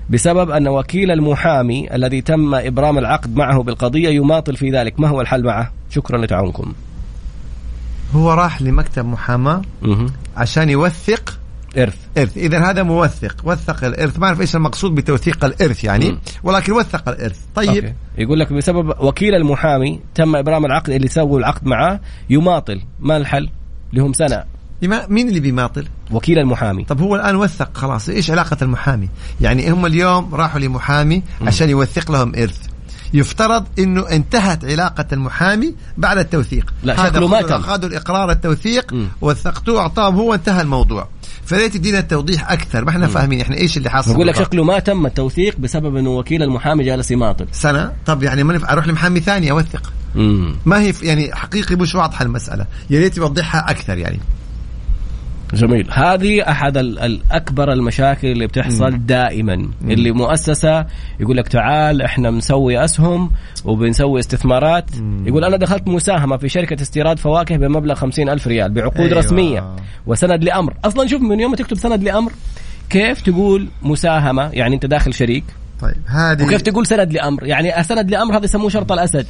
بسبب 0.10 0.50
أن 0.50 0.68
وكيل 0.68 1.12
المحامي 1.12 1.96
الذي 1.96 2.22
تم 2.22 2.56
إبرام 2.56 2.98
العقد 2.98 3.36
معه 3.36 3.64
بالقضية 3.64 4.10
يماطل 4.10 4.56
في 4.56 4.72
ذلك. 4.72 5.00
ما 5.00 5.08
هو 5.08 5.22
الحل 5.22 5.44
معه؟ 5.44 5.72
شكرا 5.90 6.18
لتعاونكم. 6.18 6.74
هو 8.16 8.34
راح 8.34 8.62
لمكتب 8.62 9.06
محاماة 9.06 9.62
مه. 9.82 10.10
عشان 10.38 10.70
يوثق 10.70 11.40
إرث 11.78 11.96
إرث. 12.18 12.38
إذا 12.38 12.70
هذا 12.70 12.84
موثق. 12.84 13.36
وثق 13.44 13.84
الإرث. 13.84 14.20
ما 14.20 14.28
أعرف 14.28 14.42
إيش 14.42 14.56
المقصود 14.56 14.96
بتوثيق 14.96 15.46
الإرث 15.46 15.84
يعني 15.84 16.12
مم. 16.12 16.20
ولكن 16.44 16.72
وثق 16.74 17.10
الإرث. 17.10 17.40
طيب. 17.56 17.70
أوكي. 17.70 17.94
يقول 18.18 18.40
لك 18.40 18.54
بسبب 18.54 18.94
وكيل 19.00 19.36
المحامي 19.36 20.00
تم 20.16 20.36
إبرام 20.36 20.66
العقد 20.66 20.90
اللي 20.90 21.08
سووا 21.08 21.40
العقد 21.40 21.66
معاه 21.66 22.00
يماطل. 22.30 22.82
ما 23.00 23.18
الحل؟ 23.18 23.50
لهم 23.94 24.14
سنة. 24.14 24.44
لما- 24.82 25.08
مين 25.10 25.30
اللي 25.30 25.40
بيماطل؟ 25.40 25.86
وكيل 26.12 26.40
المحامي. 26.40 26.84
طب 26.84 27.02
هو 27.02 27.16
الآن 27.16 27.36
وثق. 27.36 27.78
خلاص. 27.78 28.10
إيش 28.10 28.32
علاقة 28.32 28.58
المحامي؟ 28.62 29.10
يعني 29.42 29.72
هم 29.72 29.86
اليوم 29.86 30.36
راحوا 30.36 30.60
لمحامي 30.60 31.24
عشان 31.42 31.70
يوثق 31.70 32.12
لهم 32.12 32.36
إرث. 32.36 32.60
يفترض 33.14 33.66
إنه 33.80 34.10
انتهت 34.10 34.66
علاقة 34.66 35.06
المحامي 35.14 35.76
بعد 35.98 36.18
التوثيق. 36.18 36.74
لا، 36.84 36.94
هذا 37.02 37.10
شكله 37.10 37.28
ما 37.28 37.42
تم. 37.42 37.62
خذوا 37.62 37.90
الإقرار 37.90 38.32
التوثيق. 38.32 38.96
وثقتوه 39.22 39.82
أعطاهم 39.82 40.16
هو 40.16 40.34
انتهى 40.34 40.62
الموضوع. 40.62 41.08
فليت 41.46 41.74
تدينا 41.74 42.02
توضيح 42.02 42.52
أكثر. 42.52 42.86
ما 42.86 42.90
إحنا 42.90 43.08
فاهمين 43.08 43.42
إحنا 43.42 43.58
إيش 43.58 43.78
اللي 43.78 43.90
حاصل 43.90 44.12
يقول 44.12 44.28
لك. 44.28 44.36
شكله 44.36 44.64
ما 44.64 44.80
تم 44.80 45.06
التوثيق 45.06 45.58
بسبب 45.60 45.96
إنه 45.96 46.10
وكيل 46.10 46.44
المحامي 46.44 46.84
جالس 46.84 47.12
يماطل. 47.12 47.48
سنة؟ 47.52 47.92
طب 48.06 48.24
يعني 48.24 48.44
ما 48.44 48.54
نفع 48.54 48.74
أروح 48.74 48.88
لمحامي 48.88 49.20
ثاني 49.20 49.52
أوثق. 49.52 49.94
امم 50.16 50.56
ما 50.66 50.82
هي 50.82 50.94
يعني 51.02 51.36
حقيقي 51.36 51.76
مش 51.76 51.96
واضحة 51.96 52.26
المسألة. 52.26 52.66
يا 52.90 53.00
ريت 53.00 53.18
يوضحها 53.18 53.72
أكثر 53.72 53.98
يعني. 53.98 54.20
جميل. 55.54 55.88
هذه 55.92 56.50
أحد 56.50 56.78
ال- 56.78 57.00
الاكبر 57.00 57.74
المشاكل 57.74 58.28
اللي 58.28 58.48
بتحصل 58.48 59.06
دائما. 59.06 59.70
اللي 59.84 60.12
مؤسسة 60.12 60.86
يقول 61.20 61.38
لك 61.38 61.48
تعال 61.48 62.02
إحنا 62.02 62.32
بنسوي 62.32 62.84
أسهم 62.84 63.32
وبنسوي 63.66 64.20
استثمارات. 64.20 64.86
يقول 65.26 65.44
أنا 65.44 65.58
دخلت 65.58 65.88
مساهمة 65.88 66.38
في 66.38 66.50
شركة 66.50 66.82
استيراد 66.82 67.20
فواكه 67.20 67.58
بمبلغ 67.58 67.96
خمسين 67.96 68.30
ألف 68.30 68.48
ريال 68.48 68.72
بعقود 68.72 68.98
أيوة. 68.98 69.10
أيوة. 69.10 69.20
رسمية. 69.20 69.76
وسند 70.08 70.44
لأمر. 70.44 70.74
أصلا 70.86 71.08
شوف 71.08 71.22
من 71.22 71.40
يوم 71.40 71.52
ما 71.52 71.58
تكتب 71.58 71.78
سند 71.78 72.04
لأمر 72.04 72.32
كيف 72.90 73.22
تقول 73.22 73.68
مساهمة؟ 73.84 74.50
يعني 74.54 74.76
أنت 74.76 74.86
داخل 74.86 75.14
شريك. 75.14 75.44
طيب 75.82 75.96
هذه 76.08 76.44
وكيف 76.44 76.62
تقول 76.62 76.86
سند 76.88 77.14
لأمر؟ 77.14 77.44
يعني 77.44 77.84
سند 77.84 78.12
لأمر 78.12 78.38
هذا 78.38 78.46
يسموه 78.46 78.70
شرط 78.70 78.92
الأسد. 78.92 79.26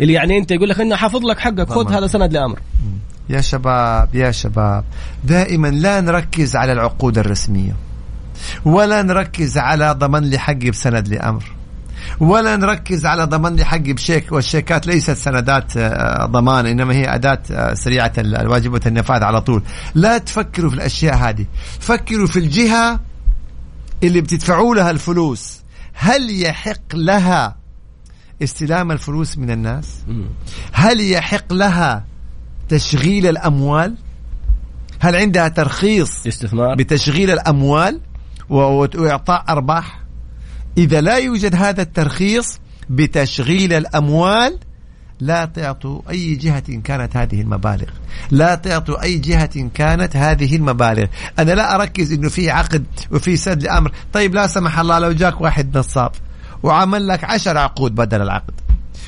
اللي 0.00 0.12
يعني 0.12 0.38
أنت 0.38 0.50
يقول 0.50 0.68
لك 0.68 0.80
إنه 0.80 0.96
حافظ 0.96 1.24
لك 1.26 1.38
حقك 1.38 1.68
خذ 1.68 1.92
هذا 1.92 2.06
سند 2.06 2.32
لأمر. 2.32 2.58
يا 3.28 3.40
شباب 3.40 4.14
يا 4.14 4.30
شباب 4.30 4.84
دائما 5.24 5.68
لا 5.68 6.00
نركز 6.00 6.56
على 6.56 6.72
العقود 6.72 7.18
الرسمية 7.18 7.76
ولا 8.64 9.02
نركز 9.02 9.58
على 9.58 9.92
ضمن 9.98 10.22
لي 10.22 10.38
حقي 10.38 10.70
بسند 10.70 11.08
لأمر 11.08 11.56
ولا 12.20 12.56
نركز 12.56 13.06
على 13.06 13.24
ضمان 13.24 13.56
لي 13.56 13.64
حقي 13.64 13.92
بشيك 13.92 14.32
والشيكات 14.32 14.86
ليست 14.86 15.10
سندات 15.10 15.76
آه، 15.76 16.26
ضمان 16.26 16.66
إنما 16.66 16.94
هي 16.94 17.14
أداة 17.14 17.42
آه، 17.50 17.74
سريعة 17.74 18.12
الواجبة 18.18 18.80
النفاذ 18.86 19.22
على 19.22 19.40
طول. 19.40 19.62
لا 19.94 20.18
تفكروا 20.18 20.70
في 20.70 20.76
الأشياء 20.76 21.16
هذه 21.16 21.46
فكروا 21.80 22.26
في 22.26 22.38
الجهة 22.38 23.00
اللي 24.02 24.20
بتدفعوا 24.20 24.74
لها 24.74 24.90
الفلوس. 24.90 25.60
هل 25.92 26.42
يحق 26.42 26.94
لها 26.94 27.56
استلام 28.42 28.92
الفلوس 28.92 29.38
من 29.38 29.50
الناس؟ 29.50 29.86
هل 30.72 31.00
يحق 31.00 31.52
لها 31.52 32.04
تشغيل 32.68 33.26
الأموال؟ 33.26 33.94
هل 35.00 35.16
عندها 35.16 35.48
ترخيص 35.48 36.26
استثمار. 36.26 36.74
بتشغيل 36.76 37.30
الأموال 37.30 38.00
و- 38.50 38.86
وإعطاء 38.96 39.44
أرباح؟ 39.48 40.00
إذا 40.78 41.00
لا 41.00 41.16
يوجد 41.16 41.54
هذا 41.54 41.82
الترخيص 41.82 42.58
بتشغيل 42.90 43.72
الأموال 43.72 44.58
لا 45.20 45.44
تعطوا 45.44 46.00
أي 46.10 46.34
جهة 46.34 46.80
كانت 46.84 47.16
هذه 47.16 47.40
المبالغ. 47.40 47.88
لا 48.30 48.54
تعطوا 48.54 49.02
أي 49.02 49.18
جهة 49.18 49.68
كانت 49.74 50.16
هذه 50.16 50.56
المبالغ. 50.56 51.06
أنا 51.38 51.52
لا 51.52 51.74
أركز 51.74 52.12
إنه 52.12 52.28
في 52.28 52.50
عقد 52.50 52.84
وفي 53.12 53.36
سد 53.36 53.62
لأمر. 53.62 53.92
طيب 54.12 54.34
لا 54.34 54.46
سمح 54.46 54.78
الله 54.78 54.98
لو 54.98 55.12
جاك 55.12 55.40
واحد 55.40 55.78
نصاب 55.78 56.10
وعمل 56.62 57.08
لك 57.08 57.24
عشر 57.24 57.58
عقود 57.58 57.94
بدل 57.94 58.22
العقد 58.22 58.54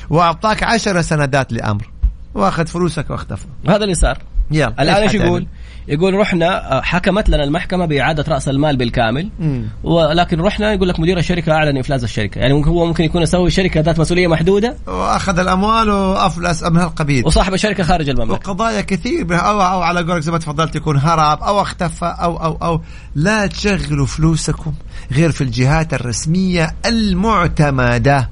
وأعطاك 0.09 0.63
عشر 0.63 1.01
سندات 1.01 1.53
لأمر 1.53 1.88
واخذ 2.33 2.67
فلوسك 2.67 3.09
واختفى. 3.09 3.45
هذا 3.67 3.83
اللي 3.83 3.95
صار. 3.95 4.17
يلا 4.51 4.81
الآن 4.81 4.95
إيش؟ 4.95 5.13
يقول؟ 5.13 5.47
يقول 5.87 6.13
رحنا 6.13 6.77
آه، 6.77 6.81
حكمت 6.81 7.29
لنا 7.29 7.43
المحكمة 7.43 7.85
بإعادة 7.85 8.25
رأس 8.27 8.49
المال 8.49 8.77
بالكامل. 8.77 9.29
مم. 9.39 9.67
ولكن 9.83 10.41
رحنا 10.41 10.73
يقول 10.73 10.89
لك 10.89 10.99
مدير 10.99 11.17
الشركة 11.17 11.51
أعلن 11.51 11.77
إفلاس 11.77 12.03
الشركة. 12.03 12.39
يعني 12.39 12.53
هو 12.53 12.85
ممكن 12.85 13.03
يكون 13.03 13.21
يسوي 13.21 13.51
شركة 13.51 13.81
ذات 13.81 13.99
مسؤولية 13.99 14.27
محدودة 14.27 14.77
وأخذ 14.87 15.39
الأموال 15.39 15.89
وأفلس 15.89 16.63
من 16.63 16.77
هالقبيل 16.77 17.25
وصاحب 17.25 17.53
الشركة 17.53 17.83
خارج 17.83 18.09
المملكة. 18.09 18.33
وقضايا 18.33 18.81
كثير 18.81 19.25
أو 19.31 19.61
أو 19.61 19.81
على 19.81 20.03
قولك 20.03 20.21
زي 20.21 20.31
ما 20.31 20.37
تفضلت 20.37 20.75
يكون 20.75 20.97
هرب 20.97 21.43
أو 21.43 21.61
اختفى 21.61 22.15
أو 22.19 22.37
أو 22.37 22.57
أو. 22.61 22.81
لا 23.15 23.47
تشغلوا 23.47 24.05
فلوسكم 24.05 24.73
غير 25.11 25.31
في 25.31 25.41
الجهات 25.41 25.93
الرسمية 25.93 26.75
المعتمدة. 26.85 28.29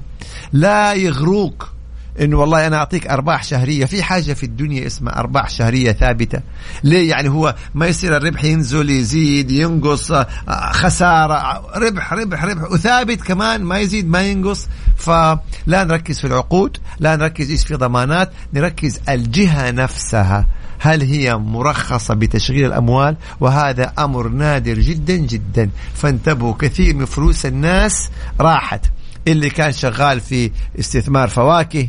لا 0.52 0.92
يغروك. 0.92 1.77
انه 2.20 2.36
والله 2.36 2.66
أنا 2.66 2.76
أعطيك 2.76 3.06
أرباح 3.06 3.44
شهرية. 3.44 3.84
في 3.84 4.02
حاجة 4.02 4.32
في 4.32 4.42
الدنيا 4.42 4.86
اسمها 4.86 5.18
أرباح 5.18 5.50
شهرية 5.50 5.92
ثابتة. 5.92 6.40
ليه؟ 6.84 7.10
يعني 7.10 7.28
هو 7.28 7.54
ما 7.74 7.86
يصير 7.86 8.16
الربح 8.16 8.44
ينزل 8.44 8.90
يزيد 8.90 9.50
ينقص 9.50 10.10
آه، 10.12 10.26
خسارة 10.72 11.62
ربح 11.76 12.12
ربح 12.12 12.44
ربح. 12.44 12.70
وثابت 12.70 13.22
كمان 13.22 13.62
ما 13.62 13.78
يزيد 13.78 14.08
ما 14.08 14.20
ينقص. 14.22 14.66
فلا 14.96 15.38
نركز 15.66 16.18
في 16.18 16.26
العقود 16.26 16.76
لا 16.98 17.16
نركز 17.16 17.50
إيش 17.50 17.64
في 17.64 17.74
ضمانات 17.74 18.32
نركز 18.54 19.00
الجهة 19.08 19.70
نفسها. 19.70 20.46
هل 20.80 21.02
هي 21.02 21.36
مرخصة 21.36 22.14
بتشغيل 22.14 22.66
الأموال؟ 22.66 23.16
وهذا 23.40 23.92
أمر 23.98 24.28
نادر 24.28 24.74
جدا 24.74 25.16
جدا. 25.16 25.70
فانتبهوا 25.94 26.54
كثير 26.58 26.94
من 26.94 27.04
فلوس 27.04 27.46
الناس 27.46 28.10
راحت. 28.40 28.84
اللي 29.28 29.50
كان 29.50 29.72
شغال 29.72 30.20
في 30.20 30.50
استثمار 30.78 31.28
فواكه 31.28 31.88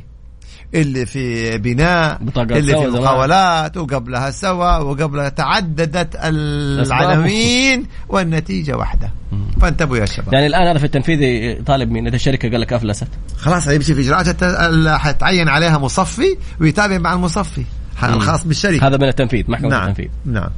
اللي 0.74 1.06
في 1.06 1.58
بناء 1.58 2.22
اللي 2.38 2.78
في. 2.78 2.88
مقاولات 2.88 3.78
وقبلها 3.78 4.32
سوا 4.32 4.78
وقبلها 4.78 5.30
تعددت 5.30 6.16
العناوين 6.24 7.86
والنتيجة 8.10 8.78
واحدة. 8.78 9.12
فانتبهوا 9.62 9.98
يا 9.98 10.06
شباب. 10.06 10.34
يعني 10.34 10.48
الآن 10.48 10.68
هذا 10.68 10.78
في 10.78 10.86
التنفيذي 10.86 11.56
طالب 11.56 11.92
من 11.92 12.08
اذا 12.08 12.16
الشركة 12.16 12.50
قال 12.52 12.62
لك 12.62 12.74
أفلست. 12.74 13.08
خلاص 13.38 13.68
يمشي 13.68 13.94
في 13.94 14.02
إجراءات 14.02 14.44
حتعين 14.88 15.50
عليها 15.50 15.78
مصفي 15.78 16.38
ويتابع 16.62 16.98
مع 16.98 17.14
المصفي. 17.14 17.64
الخاص 18.04 18.46
بالشركة. 18.46 18.88
هذا 18.88 18.98
من 18.98 19.08
التنفيذ 19.08 19.52
محكمة 19.52 19.70
نعم 19.70 19.82
التنفيذ. 19.90 20.10
نعم. 20.26 20.50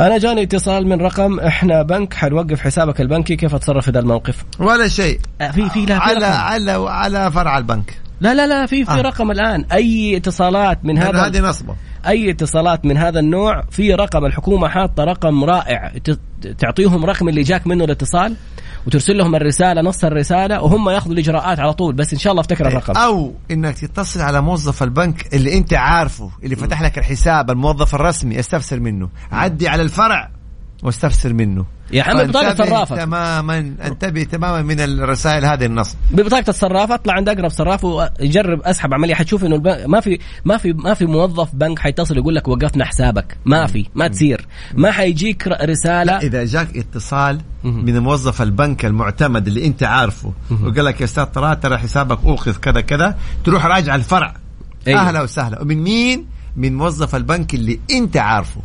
أنا 0.00 0.18
جاني 0.18 0.42
اتصال 0.42 0.86
من 0.86 1.00
رقم 1.00 1.40
إحنا 1.40 1.82
بنك 1.82 2.14
حنوقف 2.14 2.60
حسابك 2.60 3.00
البنكي 3.00 3.36
كيف 3.36 3.54
أتصرف 3.54 3.84
في 3.84 3.90
ذا 3.90 4.00
الموقف؟ 4.00 4.44
ولا 4.58 4.88
شيء. 4.88 5.20
آه، 5.40 5.50
في 5.50 5.70
في 5.70 5.80
لا 5.80 5.98
في 5.98 6.04
على 6.04 6.18
رقم. 6.18 6.32
على 6.32 6.72
على 6.72 7.32
فرع 7.32 7.58
البنك. 7.58 8.03
لا 8.24 8.34
لا 8.34 8.46
لا 8.46 8.66
في 8.66 8.84
في 8.84 8.90
آه. 8.90 9.00
رقم 9.00 9.30
الآن. 9.30 9.64
أي 9.72 10.16
اتصالات 10.16 10.84
من 10.84 10.98
هذا 10.98 11.26
هذه 11.26 11.40
نصبة. 11.40 11.74
أي 12.06 12.30
اتصالات 12.30 12.84
من 12.84 12.96
هذا 12.96 13.20
النوع 13.20 13.62
في 13.70 13.94
رقم 13.94 14.24
الحكومة 14.24 14.68
حاطة 14.68 15.04
رقم 15.04 15.44
رائع. 15.44 15.92
تعطيهم 16.58 17.04
رقم 17.04 17.28
اللي 17.28 17.42
جاك 17.42 17.66
منه 17.66 17.84
الاتصال 17.84 18.36
وترسل 18.86 19.16
لهم 19.16 19.34
الرسالة 19.34 19.82
نص 19.82 20.04
الرسالة 20.04 20.62
وهم 20.62 20.90
يأخذوا 20.90 21.12
الإجراءات 21.12 21.60
على 21.60 21.72
طول. 21.72 21.94
بس 21.94 22.12
إن 22.12 22.18
شاء 22.18 22.30
الله 22.30 22.40
افتكر 22.40 22.66
الرقم. 22.66 22.96
أو 22.96 23.34
إنك 23.50 23.78
تتصل 23.78 24.20
على 24.20 24.40
موظف 24.40 24.82
البنك 24.82 25.34
اللي 25.34 25.58
أنت 25.58 25.74
عارفه 25.74 26.30
اللي 26.42 26.56
فتح 26.56 26.82
لك 26.82 26.98
الحساب 26.98 27.50
الموظف 27.50 27.94
الرسمي 27.94 28.40
استفسر 28.40 28.80
منه. 28.80 29.08
عدي 29.32 29.68
على 29.68 29.82
الفرع. 29.82 30.30
واستفسر 30.84 31.32
منه. 31.32 31.64
يا 31.92 32.02
حمد 32.02 32.28
بطاقة 32.28 32.54
فانتبه 32.54 32.66
صرافه 32.66 32.96
تماما 32.96 33.58
انتبه 33.58 34.22
تماما 34.22 34.62
من 34.62 34.80
الرسائل 34.80 35.44
هذه 35.44 35.64
النصب 35.66 35.96
ببطاقه 36.10 36.50
الصراف 36.50 36.92
اطلع 36.92 37.14
عند 37.14 37.28
أقرب 37.28 37.48
صراف 37.50 37.84
ويجرب 37.84 38.60
أسحب 38.62 38.94
عملية. 38.94 39.14
حتشوف 39.14 39.44
إنه 39.44 39.54
البنك 39.56 39.84
ما 39.86 40.00
في 40.00 40.18
ما 40.44 40.56
في 40.56 40.72
ما 40.72 40.94
في 40.94 41.06
موظف 41.06 41.54
بنك 41.54 41.78
حيتصل 41.78 42.16
يقول 42.16 42.34
لك 42.34 42.48
وقفنا 42.48 42.84
حسابك. 42.84 43.36
ما 43.44 43.66
في 43.66 43.86
ما 43.94 44.08
تصير. 44.08 44.46
ما 44.74 44.90
حيجيك 44.90 45.48
ر- 45.48 45.70
رسالة. 45.70 46.18
إذا 46.18 46.44
جاك 46.44 46.76
اتصال. 46.76 47.40
من 47.64 47.98
موظف 47.98 48.42
البنك 48.42 48.84
المعتمد 48.84 49.46
اللي 49.46 49.66
أنت 49.66 49.82
عارفه 49.82 50.32
وقال 50.62 50.84
لك 50.84 51.00
يا 51.00 51.04
أستاذ 51.04 51.24
طلال 51.24 51.60
ترى 51.60 51.78
حسابك 51.78 52.24
أوقف 52.24 52.58
كذا 52.58 52.80
كذا 52.80 53.18
تروح 53.44 53.66
راجع 53.66 53.94
الفرع. 53.94 54.34
أيوة. 54.86 55.00
أهلا 55.00 55.22
وسهلا. 55.22 55.62
ومن 55.62 55.82
مين؟ 55.82 56.26
من 56.56 56.74
موظف 56.76 57.14
البنك 57.14 57.54
اللي 57.54 57.80
أنت 57.90 58.16
عارفه. 58.16 58.60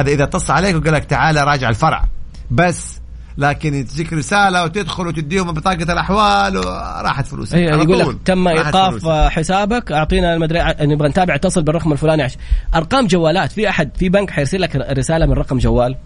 هذا 0.00 0.10
إذا 0.10 0.24
اتصل 0.24 0.52
عليك 0.52 0.76
وقال 0.76 0.92
لك 0.92 1.04
تعال 1.04 1.36
راجع 1.36 1.68
الفرع. 1.68 2.04
بس. 2.50 3.00
لكن 3.38 3.84
تجيك 3.84 4.12
رسالة 4.12 4.64
وتدخل 4.64 5.06
وتديهم 5.06 5.52
بطاقة 5.52 5.92
الأحوال 5.92 6.58
وراحت 6.58 7.26
فلوسك. 7.26 7.54
أيوه 7.54 7.72
على 7.72 7.82
يقول. 7.82 7.98
لك 7.98 8.16
تم 8.24 8.48
إيقاف 8.48 8.94
فلوسك. 8.94 9.28
حسابك. 9.28 9.92
أعطينا 9.92 10.34
المدري 10.34 10.74
نبغى 10.80 11.08
نتابع 11.08 11.34
اتصل 11.34 11.62
بالرقم 11.62 11.92
الفلاني 11.92 12.22
عش... 12.22 12.36
أرقام 12.74 13.06
جوالات. 13.06 13.52
في 13.52 13.68
احد 13.68 13.90
في 13.98 14.08
بنك 14.08 14.30
حيرسل 14.30 14.60
لك 14.60 14.76
رسالة 14.76 15.26
من 15.26 15.32
رقم 15.32 15.58
جوال. 15.58 15.96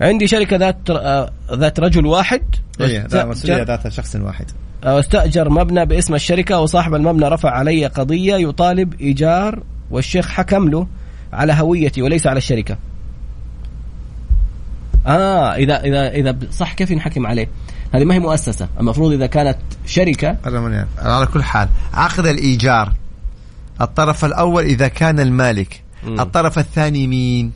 عندي 0.00 0.26
شركة 0.26 0.56
ذات 0.56 0.90
ذات 1.52 1.80
رجل 1.80 2.06
واحد. 2.06 2.42
لا، 2.78 3.24
مسؤولية 3.24 3.62
ذات 3.62 3.88
شخص 3.88 4.16
واحد. 4.16 4.46
واستأجر 4.86 5.48
مبنى 5.48 5.86
باسم 5.86 6.14
الشركة 6.14 6.60
وصاحب 6.60 6.94
المبنى 6.94 7.28
رفع 7.28 7.50
علي 7.50 7.86
قضية 7.86 8.34
يطالب 8.34 9.00
إيجار 9.00 9.62
والشيخ 9.90 10.28
حكم 10.28 10.68
له. 10.68 10.86
على 11.32 11.52
هويتي 11.52 12.02
وليس 12.02 12.26
على 12.26 12.38
الشركة 12.38 12.76
آه 15.06 15.54
إذا 15.54 15.80
إذا 15.80 16.08
إذا 16.08 16.36
صح 16.52 16.72
كيف 16.72 16.90
ينحكم 16.90 17.26
عليه 17.26 17.48
هذه 17.94 18.04
ما 18.04 18.14
هي 18.14 18.18
مؤسسة 18.18 18.68
المفروض 18.80 19.12
إذا 19.12 19.26
كانت 19.26 19.58
من 20.60 20.72
يعرف. 20.72 20.88
على 20.98 21.26
كل 21.26 21.42
حال 21.42 21.68
عقد 21.94 22.26
الإيجار 22.26 22.92
الطرف 23.80 24.24
الأول 24.24 24.64
إذا 24.64 24.88
كان 24.88 25.20
المالك 25.20 25.82
مم. 26.04 26.20
الطرف 26.20 26.58
الثاني 26.58 27.06
مين 27.06 27.52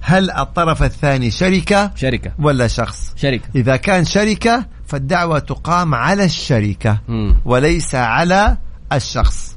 هل 0.00 0.30
الطرف 0.30 0.82
الثاني 0.82 1.30
شركة 1.30 1.90
شركة 1.94 2.32
ولا 2.38 2.66
شخص 2.66 3.12
شركة 3.16 3.44
إذا 3.54 3.76
كان 3.76 4.04
شركة 4.04 4.66
فالدعوة 4.86 5.38
تقام 5.38 5.94
على 5.94 6.24
الشركة 6.24 6.98
مم. 7.08 7.36
وليس 7.44 7.94
على 7.94 8.56
الشخص. 8.92 9.47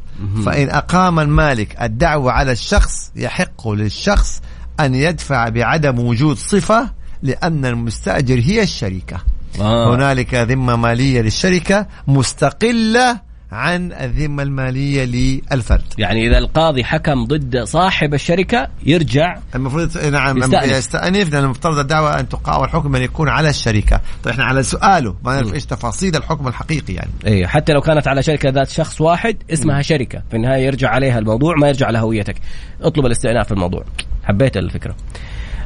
فإن 0.46 0.70
أقام 0.70 1.20
المالك 1.20 1.82
الدعوة 1.82 2.32
على 2.32 2.52
الشخص 2.52 3.12
يحق 3.16 3.70
للشخص 3.70 4.42
أن 4.80 4.96
يدفع 4.96 5.50
بعدم 5.50 6.00
وجود 6.00 6.38
صفة 6.38 6.90
لأن 7.24 7.66
المستأجر 7.66 8.40
هي 8.40 8.64
الشركة 8.64 9.18
آه. 9.60 9.96
هنالك 9.96 10.34
ذمة 10.34 10.76
مالية 10.76 11.22
للشركة 11.22 11.88
مستقلة 12.08 13.31
عن 13.52 13.92
الذمة 13.92 14.44
المالية 14.44 15.06
للفرد. 15.06 15.84
يعني 15.98 16.28
إذا 16.28 16.38
القاضي 16.38 16.84
حكم 16.84 17.26
ضد 17.26 17.64
صاحب 17.64 18.14
الشركة 18.14 18.68
يرجع 18.86 19.38
المفروض 19.56 19.98
نعم 19.98 20.38
يستأنف. 20.38 20.72
يستأنف 20.72 21.34
لأن 21.34 21.44
المفترض 21.44 21.78
الدعوة 21.78 22.20
أن 22.20 22.30
تقام 22.30 22.64
الحكم 22.64 22.96
أن 22.96 23.02
يكون 23.02 23.30
على 23.30 23.50
الشركة. 23.50 24.02
طيب 24.24 24.34
إحنا 24.34 24.44
على 24.44 24.64
سؤاله 24.64 25.16
ما 25.26 25.34
نعرف. 25.34 25.54
إيش 25.54 25.66
تفاصيل 25.66 26.16
الحكم 26.16 26.48
الحقيقي 26.48 26.94
يعني. 26.94 27.12
إيه 27.26 27.46
حتى 27.46 27.74
لو 27.74 27.82
كانت 27.82 28.08
على 28.08 28.24
شركة 28.24 28.50
ذات 28.50 28.70
شخص 28.70 29.02
واحد 29.02 29.38
اسمها 29.54 29.82
شركة. 29.82 30.24
في 30.30 30.36
النهاية 30.38 30.66
يرجع 30.66 30.90
عليها 30.90 31.20
الموضوع 31.20 31.56
ما 31.56 31.68
يرجع 31.68 31.88
على 31.88 32.00
هويتك. 32.00 32.36
اطلب 32.82 33.06
الاستئناف 33.06 33.46
في 33.46 33.52
الموضوع. 33.52 33.84
حبيت 34.24 34.58
الفكرة. 34.58 34.96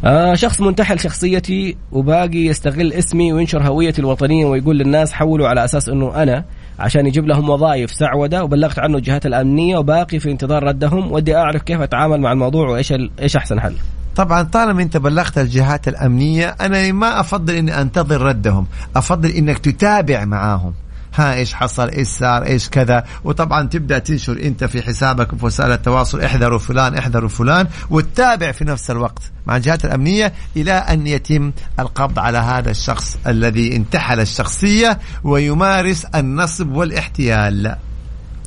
آه 0.05 0.35
شخص 0.35 0.61
منتحل 0.61 0.99
شخصيتي 0.99 1.77
وباقي 1.91 2.45
يستغل 2.45 2.93
اسمي 2.93 3.33
وينشر 3.33 3.67
هويتي 3.67 4.01
الوطنية 4.01 4.45
ويقول 4.45 4.77
للناس 4.77 5.11
حولوا 5.11 5.47
على 5.47 5.65
أساس 5.65 5.89
إنه 5.89 6.23
أنا 6.23 6.45
عشان 6.79 7.07
يجيب 7.07 7.25
لهم 7.27 7.49
وظائف 7.49 7.91
سعودة 7.91 8.43
وبلغت 8.43 8.79
عنه 8.79 8.97
الجهات 8.97 9.25
الأمنية 9.25 9.77
وباقي 9.77 10.19
في 10.19 10.31
انتظار 10.31 10.63
ردهم 10.63 11.11
ودي 11.11 11.35
أعرف 11.35 11.61
كيف 11.61 11.81
أتعامل 11.81 12.21
مع 12.21 12.31
الموضوع 12.31 12.69
وإيش 12.69 12.93
إيش 13.21 13.35
أحسن 13.35 13.59
حل. 13.59 13.75
طبعا 14.15 14.43
طالما 14.43 14.81
أنت 14.81 14.97
بلغت 14.97 15.37
الجهات 15.37 15.87
الأمنية 15.87 16.55
أنا 16.61 16.91
ما 16.91 17.19
أفضل 17.19 17.53
إني 17.53 17.81
أنتظر 17.81 18.21
ردهم 18.21 18.67
أفضل 18.95 19.29
إنك 19.29 19.57
تتابع 19.57 20.25
معاهم. 20.25 20.73
ها 21.15 21.33
إيش 21.33 21.53
حصل 21.53 21.89
إيش 21.89 22.07
صار 22.07 22.43
إيش 22.45 22.69
كذا. 22.69 23.03
وطبعا 23.23 23.67
تبدأ 23.67 23.99
تنشر 23.99 24.39
أنت 24.43 24.63
في 24.63 24.81
حسابك 24.81 25.35
في 25.35 25.45
وسائل 25.45 25.71
التواصل 25.71 26.21
احذروا 26.21 26.59
فلان 26.59 26.97
احذروا 26.97 27.29
فلان 27.29 27.67
وتتابع 27.89 28.51
في 28.51 28.65
نفس 28.65 28.91
الوقت 28.91 29.31
مع 29.47 29.57
الجهات 29.57 29.85
الأمنية 29.85 30.33
إلى 30.57 30.71
أن 30.71 31.07
يتم 31.07 31.51
القبض 31.79 32.19
على 32.19 32.37
هذا 32.37 32.71
الشخص 32.71 33.17
الذي 33.27 33.75
انتحل 33.75 34.19
الشخصية 34.19 34.99
ويمارس 35.23 36.05
النصب 36.05 36.71
والاحتيال. 36.75 37.75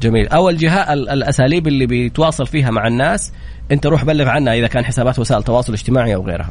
جميل. 0.03 0.29
أول 0.29 0.57
جهة 0.57 0.93
ال- 0.93 1.09
الأساليب 1.09 1.67
اللي 1.69 1.87
بيتواصل 1.87 2.47
فيها 2.47 2.71
مع 2.71 2.87
الناس 2.87 3.33
أنت 3.73 3.87
روح 3.87 4.05
بلغ 4.05 4.29
عنها 4.29 4.55
إذا 4.55 4.67
كان 4.67 4.85
حسابات 4.85 5.19
وسائل 5.19 5.41
التواصل 5.41 5.69
الاجتماعي 5.73 6.15
أو 6.15 6.27
غيرها. 6.27 6.51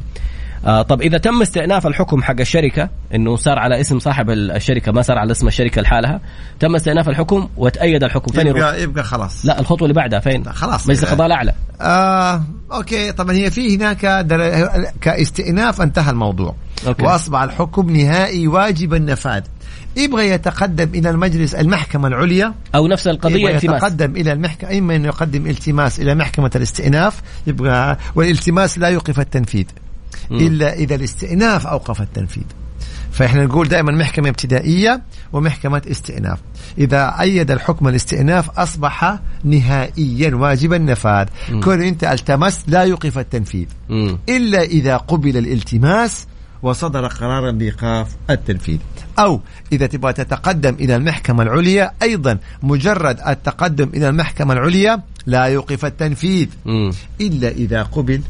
آه 0.66 0.82
طب 0.82 1.02
إذا 1.02 1.18
تم 1.18 1.42
استئناف 1.42 1.88
الحكم 1.88 2.24
حق 2.24 2.40
الشركة 2.40 2.90
إنه 3.16 3.36
صار 3.36 3.60
على 3.60 3.82
اسم 3.82 4.00
صاحب 4.00 4.30
ال- 4.30 4.52
الشركة 4.52 4.92
ما 4.92 5.02
صار 5.02 5.18
على 5.18 5.32
اسم 5.32 5.48
الشركة 5.48 5.82
لحالها 5.82 6.22
تم 6.60 6.76
استئناف 6.76 7.10
الحكم 7.10 7.50
وتأيد 7.58 8.04
الحكم 8.04 8.32
فين 8.32 8.48
يروح؟ 8.48 8.58
يبقى, 8.60 8.84
يبقى 8.84 9.04
خلاص. 9.04 9.46
لا 9.46 9.60
الخطوة 9.60 9.86
اللي 9.86 9.94
بعدها 9.94 10.20
فين؟ 10.20 10.44
لا، 10.44 10.52
خلاص. 10.52 10.88
مجلس 10.88 11.04
القضاء 11.04 11.28
الأعلى. 11.28 11.54
آه، 11.82 12.44
okay 12.72 13.12
طبعا 13.12 13.36
هي 13.36 13.52
في 13.52 13.76
هناك 13.76 14.06
در... 14.06 14.68
كاستئناف 15.02 15.82
انتهى 15.82 16.12
الموضوع. 16.12 16.56
okay. 16.88 17.04
وأصبح 17.04 17.42
الحكم 17.42 17.90
نهائي 17.90 18.48
واجب 18.48 18.94
النفاذ. 18.94 19.42
يبغى 19.98 20.30
يتقدم 20.30 20.90
إلى 21.00 21.10
المجلس 21.10 21.56
المحكمة 21.56 22.08
العليا. 22.08 22.54
أو 22.76 22.88
نفس 22.88 23.08
القضية 23.08 23.36
يبغى 23.40 23.56
التماس. 23.56 23.84
يتقدم 23.84 24.16
إلى 24.16 24.32
المحكمة 24.34 24.78
إما 24.78 24.96
إنه 24.96 25.08
يقدم 25.08 25.48
التماس 25.48 26.00
إلى 26.00 26.16
محكمة 26.16 26.52
الاستئناف 26.56 27.22
يبغى 27.48 27.98
والالتماس 28.16 28.80
لا 28.80 28.88
يوقف 28.88 29.20
التنفيذ. 29.20 29.66
إلا 30.32 30.74
إذا 30.74 30.96
الاستئناف 30.96 31.68
أوقف 31.68 32.02
التنفيذ. 32.02 32.44
فإحنا 33.12 33.46
نقول 33.46 33.68
دائما 33.68 33.92
محكمة 33.92 34.30
ابتدائية 34.30 35.02
ومحكمة 35.34 35.82
استئناف. 35.92 36.40
إذا 36.78 37.16
أيد 37.20 37.52
الحكم 37.52 37.88
الاستئناف 37.88 38.60
أصبح 38.60 39.20
نهائيا 39.44 40.36
واجب 40.36 40.74
النفاذ. 40.74 41.28
كون 41.64 41.82
أنت 41.82 42.04
التمست 42.04 42.70
لا 42.70 42.84
يوقف 42.84 43.18
التنفيذ. 43.18 43.66
مم. 43.90 44.20
إلا 44.30 44.62
إذا 44.62 44.98
قبل 44.98 45.38
الالتماس 45.38 46.28
وصدر 46.62 47.08
قرارا 47.08 47.52
بإيقاف 47.52 48.08
التنفيذ. 48.30 48.78
أو 49.20 49.42
إذا 49.72 49.86
تبغى 49.86 50.14
تتقدم 50.14 50.74
إلى 50.74 50.96
المحكمة 50.96 51.44
العليا 51.44 51.92
أيضا 52.02 52.38
مجرد 52.64 53.20
التقدم 53.28 53.90
إلى 53.94 54.10
المحكمة 54.10 54.54
العليا 54.54 55.02
لا 55.26 55.46
يوقف 55.46 55.86
التنفيذ. 55.86 56.48
مم. 56.66 56.92
إلا 57.22 57.48
إذا 57.48 57.84
قبل 57.84 58.22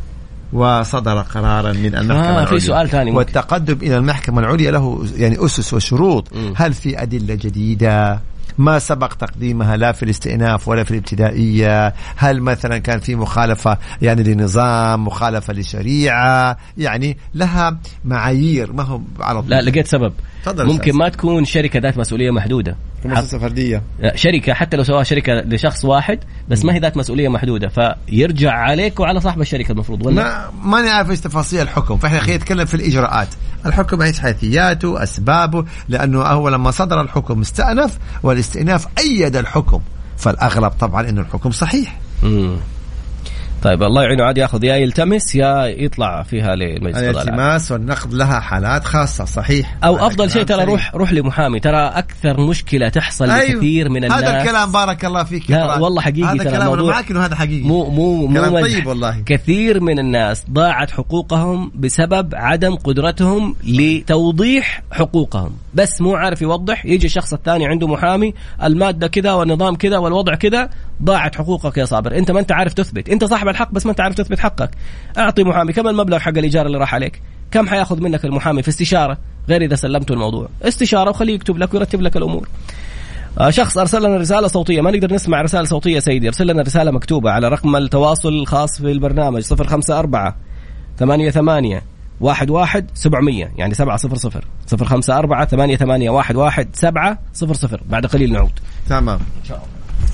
وصدر 0.53 1.21
قرارا 1.21 1.73
من 1.73 1.95
المحكمة 1.95 2.41
آه، 2.41 2.45
في 2.45 2.51
العليا 2.51 2.59
سؤال 2.59 2.89
ثاني. 2.89 3.11
والتقدم 3.11 3.77
إلى 3.81 3.97
المحكمة 3.97 4.39
العليا 4.39 4.71
له 4.71 5.05
يعني 5.15 5.45
أسس 5.45 5.73
وشروط 5.73 6.33
مم. 6.35 6.53
هل 6.55 6.73
في 6.73 7.01
أدلة 7.01 7.35
جديدة 7.35 8.19
ما 8.57 8.79
سبق 8.79 9.13
تقديمها 9.13 9.77
لا 9.77 9.91
في 9.91 10.03
الاستئناف 10.03 10.67
ولا 10.67 10.83
في 10.83 10.91
الابتدائية؟ 10.91 11.93
هل 12.15 12.41
مثلا 12.41 12.77
كان 12.77 12.99
في 12.99 13.15
مخالفة 13.15 13.77
يعني 14.01 14.23
لنظام 14.23 15.05
مخالفة 15.05 15.53
لشريعة؟ 15.53 16.57
يعني 16.77 17.17
لها 17.33 17.77
معايير 18.05 18.73
ما 18.73 18.83
هو 18.83 19.01
على 19.19 19.41
طول. 19.41 19.51
لا 19.51 19.61
لقيت 19.61 19.87
سبب. 19.87 20.13
تفضل 20.43 20.65
ممكن. 20.65 20.95
ما 20.95 21.09
تكون 21.09 21.45
شركة 21.45 21.79
ذات 21.79 21.97
مسؤولية 21.97 22.31
محدودة. 22.31 22.75
مؤسسة 23.05 23.39
فردية. 23.39 23.81
لا، 23.99 24.15
شركة 24.15 24.53
حتى 24.53 24.77
لو 24.77 24.83
سواها 24.83 25.03
شركة 25.03 25.33
لشخص 25.33 25.85
واحد 25.85 26.19
بس 26.49 26.65
ما 26.65 26.73
هي 26.73 26.79
ذات 26.79 26.97
مسؤولية 26.97 27.29
محدودة. 27.29 27.67
فيرجع 27.67 28.51
عليك 28.51 28.99
وعلى 28.99 29.21
صاحب 29.21 29.41
الشركة 29.41 29.71
المفروض 29.71 30.05
ولا؟ 30.05 30.23
ما 30.23 30.51
ما 30.63 30.81
نعرف 30.81 31.09
إيش 31.09 31.19
تفاصيل 31.19 31.61
الحكم. 31.61 31.97
فإحنا 31.97 32.19
خلينا 32.19 32.37
نتكلم 32.37 32.65
في 32.65 32.73
الإجراءات. 32.73 33.27
الحكم 33.65 34.01
إيش 34.01 34.19
حيثياته 34.19 35.03
أسبابه 35.03 35.65
لأنه 35.89 36.21
هو 36.21 36.49
لما 36.49 36.71
صدر 36.71 37.01
الحكم 37.01 37.41
استأنف 37.41 37.97
والاستئناف 38.23 38.87
أيد 38.97 39.35
الحكم 39.35 39.81
فالأغلب 40.17 40.71
طبعا 40.71 41.09
انه 41.09 41.21
الحكم 41.21 41.51
صحيح. 41.51 41.99
طيب 43.67 43.83
الله 43.83 44.03
يعينه 44.03 44.23
عاد 44.23 44.37
ياخذ 44.37 44.63
يا 44.63 44.75
يلتمس 44.75 45.35
يا 45.35 45.65
يطلع 45.65 46.23
فيها 46.23 46.53
العالي. 46.53 46.77
الالتماس 46.77 47.71
والنقد 47.71 48.13
لها 48.13 48.39
حالات 48.39 48.85
خاصة 48.85 49.25
صحيح 49.25 49.77
أو 49.83 50.07
أفضل 50.07 50.31
شيء 50.31 50.43
ترى. 50.43 50.63
روح 50.63 50.95
روح 50.95 51.13
لمحامي 51.13 51.59
ترى 51.59 51.87
أكثر 51.87 52.41
مشكلة 52.41 52.89
تحصل 52.89 53.29
أيوه. 53.29 53.55
لكثير 53.55 53.89
من 53.89 54.03
الناس 54.03 54.23
هذا 54.23 54.41
الكلام 54.41 54.71
بارك 54.71 55.05
الله 55.05 55.23
فيك 55.23 55.51
لا،. 55.51 55.77
والله 55.77 56.01
حقيقي 56.01 56.27
هذا 56.27 56.43
ترى 56.43 56.51
كلام 56.51 56.73
أنا 56.73 56.83
معك 56.83 57.11
إنه 57.11 57.25
هذا 57.25 57.35
حقيقي 57.35 57.67
مو 57.67 57.89
مو 57.89 58.27
مو 58.27 58.33
كلام. 58.33 58.61
طيب 58.61 58.87
والله. 58.87 59.23
كثير 59.25 59.79
من 59.79 59.99
الناس 59.99 60.45
ضاعت 60.51 60.91
حقوقهم 60.91 61.71
بسبب 61.75 62.35
عدم 62.35 62.75
قدرتهم 62.75 63.55
لتوضيح 63.63 64.83
حقوقهم 64.91 65.51
بس 65.73 66.01
مو 66.01 66.15
عارف 66.15 66.41
يوضح 66.41 66.85
يجي 66.85 67.05
الشخص 67.05 67.33
الثاني 67.33 67.67
عنده 67.67 67.87
محامي 67.87 68.33
المادة 68.63 69.07
كذا 69.07 69.33
والنظام 69.33 69.75
كذا 69.75 69.97
والوضع 69.97 70.35
كذا 70.35 70.69
ضاعت 71.03 71.35
حقوقك 71.35 71.77
يا 71.77 71.85
صابر 71.85 72.17
أنت 72.17 72.31
ما 72.31 72.39
أنت 72.39 72.51
عارف 72.51 72.73
تثبت 72.73 73.09
أنت 73.09 73.25
صاحب 73.25 73.47
الحق 73.57 73.71
بس 73.71 73.85
ما 73.85 73.91
أنت 73.91 74.01
عارف 74.01 74.15
تثبت 74.15 74.39
حقك. 74.39 74.69
أعطي 75.17 75.43
محامي 75.43 75.73
كم 75.73 75.87
المبلغ 75.87 76.19
حق 76.19 76.29
الإيجار 76.29 76.65
اللي 76.65 76.77
راح 76.77 76.93
عليك؟ 76.93 77.21
كم 77.51 77.67
حيأخذ 77.67 78.01
منك 78.01 78.25
المحامي 78.25 78.61
في 78.61 78.67
استشارة؟ 78.67 79.17
غير 79.49 79.61
إذا 79.61 79.75
سلمته 79.75 80.13
الموضوع. 80.13 80.49
استشارة 80.61 81.09
وخليه 81.09 81.33
يكتب 81.33 81.57
لك 81.57 81.73
ويرتب 81.73 82.01
لك 82.01 82.17
الأمور. 82.17 82.47
آه، 83.39 83.49
شخص 83.49 83.77
أرسل 83.77 84.03
لنا 84.03 84.17
رسالة 84.17 84.47
صوتية. 84.47 84.81
ما 84.81 84.91
نقدر 84.91 85.13
نسمع 85.13 85.41
رسالة 85.41 85.63
صوتية 85.63 85.99
سيدي. 85.99 86.27
أرسل 86.27 86.47
لنا 86.47 86.61
رسالة 86.61 86.91
مكتوبة 86.91 87.31
على 87.31 87.49
رقم 87.49 87.75
التواصل 87.75 88.29
الخاص 88.29 88.81
في 88.81 88.91
البرنامج 88.91 89.43
054 89.43 90.35
ثمانية 90.99 91.29
ثمانية 91.29 91.83
واحد 92.19 92.49
واحد 92.49 92.89
سبعمية. 92.93 93.51
يعني 93.57 93.73
سبعة 93.73 93.97
صفر 93.97 94.15
صفر. 94.15 94.45
صفر 94.67 94.85
خمسة 94.85 95.17
أربعة 95.17 95.45
ثمانية 95.45 95.75
ثمانية 95.75 96.09
واحد 96.09 96.35
واحد 96.35 96.67
سبعة 96.73 97.19
صفر 97.33 97.53
صفر. 97.53 97.81
بعد 97.89 98.05
قليل 98.05 98.33
نعود. 98.33 98.59
تمام. 98.89 99.19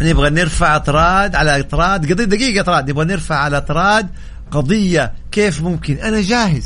نبغى 0.01 0.29
نرفع 0.29 0.75
اطراد 0.75 1.35
على 1.35 1.59
اطراد 1.59 2.11
قضية 2.11 2.25
دقيقة 2.25 2.61
اطراد 2.61 2.89
نبغى 2.89 3.05
نرفع 3.05 3.35
على 3.35 3.57
اطراد 3.57 4.07
قضية 4.51 5.13
كيف 5.31 5.61
ممكن. 5.61 5.97
أنا 5.97 6.21
جاهز. 6.21 6.65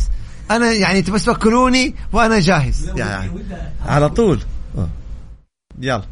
أنا 0.52 0.72
يعني 0.72 1.02
تبى 1.02 1.20
تفكروني 1.20 1.96
وأنا 2.12 2.40
جاهز. 2.40 2.90
يعني 2.96 3.32
على 3.86 4.10
طول. 4.10 4.40
آه. 4.78 4.88
يلا. 5.80 6.04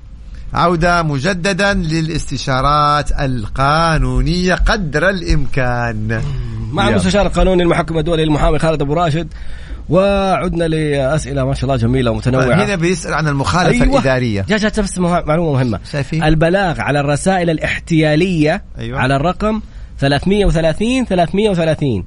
عودة 0.54 1.04
مجددا 1.04 1.74
للاستشارات 1.74 3.12
القانونية 3.12 4.56
قدر 4.56 5.10
الإمكان. 5.10 6.24
مع. 6.72 6.90
المستشار 6.90 7.26
القانوني 7.26 7.64
المحكم 7.64 7.98
الدولي 7.98 8.24
المحامي 8.24 8.60
خالد 8.60 8.82
أبو 8.82 8.94
راشد 8.94 9.28
وعدنا 9.90 10.64
لأسئلة 10.64 11.46
ما 11.46 11.54
شاء 11.54 11.64
الله 11.64 11.76
جميلة 11.76 12.12
ومتنوعة. 12.12 12.64
هنا 12.66 12.76
بيسأل 12.76 13.14
عن 13.14 13.28
المخالفة 13.28 13.84
أيوة. 13.84 13.96
الإدارية. 13.98 14.46
جاء 14.50 14.58
جاء 14.60 14.72
بس 14.82 14.98
مه- 15.00 15.22
معلومة 15.26 15.52
مهمة. 15.54 15.80
شايفين؟ 15.92 16.24
البلاغ 16.24 16.82
على 16.82 17.00
الرسائل 17.00 17.50
الاحتيالية 17.50 18.64
أيوة. 18.78 19.00
على 19.00 19.16
الرقم 19.16 19.62
330 20.00 21.06
330 21.06 22.06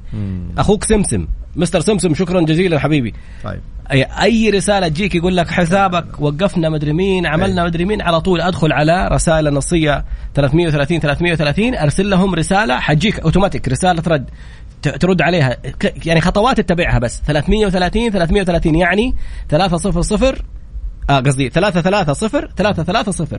أخوك 0.58 0.84
سمسم. 0.84 1.26
مستر 1.56 1.80
سمسم 1.80 2.14
شكرا 2.14 2.40
جزيلا 2.40 2.78
حبيبي. 2.78 3.14
طيب. 3.44 3.60
اي 3.92 4.02
أي 4.22 4.50
رسالة 4.50 4.88
تجيك 4.88 5.14
يقول 5.14 5.36
لك 5.36 5.48
حسابك 5.50 6.20
وقفنا 6.20 6.68
مدري 6.68 6.92
مين 6.92 7.26
عملنا 7.26 7.64
مدري 7.64 7.84
مين 7.84 8.02
على 8.02 8.20
طول 8.20 8.40
أدخل 8.40 8.72
على 8.72 9.08
رسائل 9.12 9.48
النصية 9.48 10.04
330 10.34 11.00
330 11.00 11.74
أرسل 11.74 12.10
لهم 12.10 12.34
رسالة 12.34 12.76
حتجيك 12.80 13.20
أوتوماتيك 13.20 13.68
رسالة 13.68 14.02
رد. 14.06 14.30
ترد 14.82 15.22
عليها. 15.22 15.56
يعني 16.04 16.20
خطوات 16.20 16.60
تتبعها 16.60 16.98
بس. 16.98 17.22
330 17.26 18.10
330 18.10 18.74
يعني 18.74 19.14
300 19.48 20.34
آه 21.10 21.20
قصدي 21.20 21.48
330 21.50 22.48
330 22.56 23.38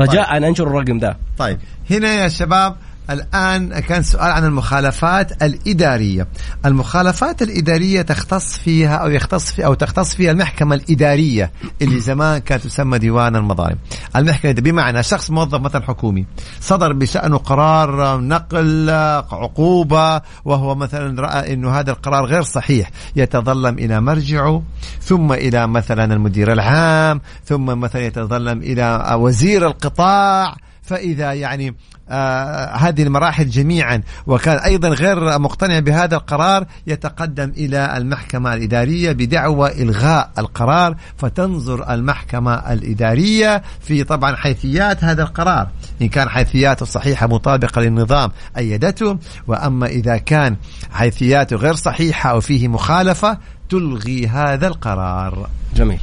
رجاء 0.00 0.36
أنشر 0.44 0.66
الرقم 0.66 0.98
ده 0.98 1.16
طيب. 1.38 1.58
هنا 1.90 2.14
يا 2.14 2.28
شباب 2.28 2.76
الآن 3.10 3.78
كان 3.78 4.02
سؤال 4.02 4.30
عن 4.30 4.44
المخالفات 4.44 5.42
الإدارية. 5.42 6.28
المخالفات 6.66 7.42
الإدارية 7.42 8.02
تختص 8.02 8.56
فيها 8.56 8.96
أو 8.96 9.08
يختص 9.08 9.50
في 9.50 9.66
أو 9.66 9.74
تختص 9.74 10.14
فيها 10.14 10.30
المحكمة 10.30 10.74
الإدارية 10.74 11.50
اللي 11.82 12.00
زمان 12.00 12.38
كانت 12.38 12.64
تسمى 12.64 12.98
ديوان 12.98 13.36
المظالم. 13.36 13.78
المحكمة 14.16 14.52
بمعنى 14.52 15.02
شخص 15.02 15.30
موظف 15.30 15.60
مثلا 15.60 15.82
حكومي 15.82 16.26
صدر 16.60 16.92
بشأنه 16.92 17.36
قرار 17.36 18.20
نقل 18.20 18.90
عقوبة 19.32 20.20
وهو 20.44 20.74
مثلا 20.74 21.20
رأى 21.20 21.54
أنه 21.54 21.70
هذا 21.70 21.90
القرار 21.90 22.24
غير 22.24 22.42
صحيح. 22.42 22.90
يتظلم 23.16 23.78
إلى 23.78 24.00
مرجعه 24.00 24.62
ثم 25.00 25.32
إلى 25.32 25.66
مثلا 25.66 26.14
المدير 26.14 26.52
العام 26.52 27.20
ثم 27.44 27.64
مثلا 27.64 28.02
يتظلم 28.02 28.58
إلى 28.58 29.16
وزير 29.18 29.66
القطاع 29.66 30.56
فإذا 30.82 31.32
يعني 31.32 31.74
آه 32.08 32.76
هذه 32.76 33.02
المراحل 33.02 33.48
جميعا 33.48 34.02
وكان 34.26 34.56
أيضا 34.56 34.88
غير 34.88 35.38
مقتنع 35.38 35.78
بهذا 35.78 36.16
القرار 36.16 36.66
يتقدم 36.86 37.52
إلى 37.56 37.96
المحكمة 37.96 38.54
الإدارية 38.54 39.12
بدعوى 39.12 39.82
إلغاء 39.82 40.30
القرار 40.38 40.96
فتنظر 41.16 41.92
المحكمة 41.94 42.54
الإدارية 42.54 43.62
في 43.80 44.04
طبعا 44.04 44.36
حيثيات 44.36 45.04
هذا 45.04 45.22
القرار. 45.22 45.68
إن 46.02 46.08
كان 46.08 46.28
حيثياته 46.28 46.86
صحيحة 46.86 47.26
مطابقة 47.26 47.80
للنظام 47.80 48.30
أيدته 48.58 49.18
وأما 49.46 49.86
إذا 49.86 50.16
كان 50.16 50.56
حيثياته 50.90 51.56
غير 51.56 51.74
صحيحة 51.74 52.30
أو 52.30 52.40
فيه 52.40 52.68
مخالفة 52.68 53.38
تلغي 53.68 54.26
هذا 54.26 54.66
القرار. 54.66 55.48
جميل. 55.74 56.00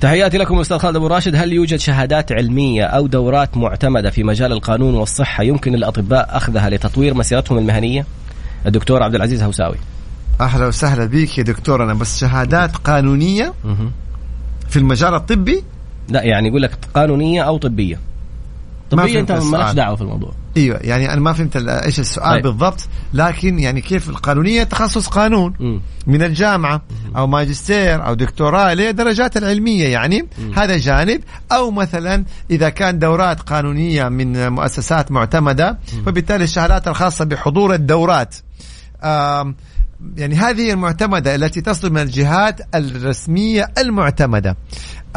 تحياتي 0.00 0.38
لكم 0.38 0.58
أستاذ 0.58 0.78
خالد 0.78 0.96
أبو 0.96 1.06
راشد. 1.06 1.34
هل 1.34 1.52
يوجد 1.52 1.78
شهادات 1.78 2.32
علمية 2.32 2.84
أو 2.84 3.06
دورات 3.06 3.56
معتمدة 3.56 4.10
في 4.10 4.22
مجال 4.22 4.52
القانون 4.52 4.94
والصحة 4.94 5.42
يمكن 5.42 5.72
للأطباء 5.72 6.36
أخذها 6.36 6.70
لتطوير 6.70 7.14
مسيرتهم 7.14 7.58
المهنية؟ 7.58 8.06
الدكتور 8.66 9.02
عبد 9.02 9.14
العزيز 9.14 9.42
هوساوي. 9.42 9.76
أهلا 10.40 10.66
وسهلا 10.66 11.04
بك 11.04 11.38
يا 11.38 11.42
دكتور. 11.42 11.84
أنا 11.84 11.94
بس 11.94 12.18
شهادات 12.20 12.76
قانونية. 12.76 13.54
في 14.68 14.76
المجال 14.76 15.14
الطبي؟ 15.14 15.62
لا 16.08 16.22
يعني 16.22 16.48
يقول 16.48 16.62
لك 16.62 16.78
قانونية 16.94 17.42
أو 17.42 17.56
طبية. 17.56 18.00
طبية 18.90 19.20
أنت 19.20 19.32
مالكش. 19.32 19.72
دعوة 19.72 19.96
في 19.96 20.02
الموضوع. 20.02 20.32
إيوه 20.56 20.78
يعني 20.82 21.12
أنا 21.12 21.20
ما 21.20 21.32
فهمت 21.32 21.56
إيش 21.56 22.00
السؤال 22.00 22.32
طيب. 22.32 22.42
بالضبط 22.42 22.88
لكن 23.14 23.58
يعني 23.58 23.80
كيف 23.80 24.08
القانونية 24.08 24.62
تخصص 24.62 25.06
قانون 25.06 25.54
مم. 25.60 25.80
من 26.06 26.22
الجامعة 26.22 26.82
أو 27.16 27.26
ماجستير 27.26 28.06
أو 28.06 28.14
دكتوراه 28.14 28.72
اللي 28.72 28.88
هي 28.88 28.92
درجات 28.92 29.36
العلمية 29.36 29.88
يعني 29.88 30.28
هذا 30.56 30.76
جانب. 30.76 31.20
أو 31.52 31.70
مثلا 31.70 32.24
إذا 32.50 32.68
كان 32.68 32.98
دورات 32.98 33.40
قانونية 33.40 34.08
من 34.08 34.48
مؤسسات 34.48 35.12
معتمدة 35.12 35.78
فبالتالي 36.06 36.44
الشهادات 36.44 36.88
الخاصة 36.88 37.24
بحضور 37.24 37.74
الدورات. 37.74 38.34
آم، 39.04 39.54
يعني 40.16 40.34
هذه 40.34 40.70
المعتمدة 40.70 41.34
التي 41.34 41.60
تصدر 41.60 41.90
من 41.90 42.00
الجهات 42.00 42.60
الرسمية 42.74 43.70
المعتمدة. 43.78 44.56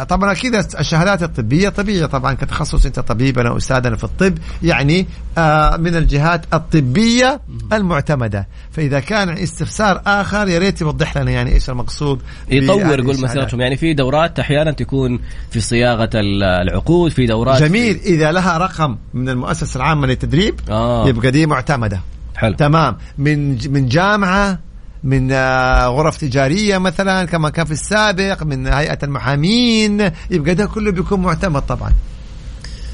طبعا 0.03 0.31
أكيد 0.31 0.55
الشهادات 0.79 1.23
الطبية 1.23 1.69
طبيعية 1.69 2.05
طبعا 2.05 2.33
كتخصص 2.33 2.85
أنت 2.85 2.99
طبيب 2.99 3.39
أنا 3.39 3.57
أستاذ 3.57 3.85
أنا 3.85 3.95
في 3.97 4.03
الطب 4.03 4.37
يعني 4.63 5.07
آه 5.37 5.77
من 5.77 5.95
الجهات 5.95 6.45
الطبية 6.53 7.41
المعتمدة. 7.73 8.47
فإذا 8.71 8.99
كان 8.99 9.29
استفسار 9.29 10.01
آخر 10.07 10.47
يا 10.47 10.59
ريت 10.59 10.81
يوضح 10.81 11.17
لنا 11.17 11.31
يعني 11.31 11.51
إيش 11.53 11.69
المقصود 11.69 12.21
يطور 12.49 12.99
الشهادات. 12.99 13.19
مسيرتهم 13.23 13.61
يعني 13.61 13.77
في 13.77 13.93
دورات 13.93 14.39
أحيانا 14.39 14.71
تكون 14.71 15.19
في 15.51 15.59
صياغة 15.59 16.09
ال- 16.15 16.43
العقود 16.43 17.11
في 17.11 17.25
دورات 17.25 17.63
جميل. 17.63 17.99
إذا 18.05 18.31
لها 18.31 18.57
رقم 18.57 18.97
من 19.13 19.29
المؤسسة 19.29 19.77
العامة 19.77 20.07
للتدريب 20.07 20.59
آه. 20.69 21.07
يبقى 21.07 21.31
دي 21.31 21.45
معتمدة. 21.45 22.01
حلو. 22.35 22.53
تمام. 22.55 22.97
من 23.17 23.49
من 23.73 23.87
جامعة 23.87 24.59
من 25.03 25.31
آه، 25.31 25.87
غرف 25.87 26.17
تجارية 26.17 26.77
مثلا 26.77 27.25
كما 27.25 27.49
كان 27.49 27.65
في 27.65 27.71
السابق 27.71 28.43
من 28.43 28.67
هيئة 28.67 28.99
المحامين. 29.03 30.11
يبقى 30.31 30.55
ده 30.55 30.65
كله 30.65 30.91
بيكون 30.91 31.21
معتمد 31.21 31.61
طبعا. 31.61 31.93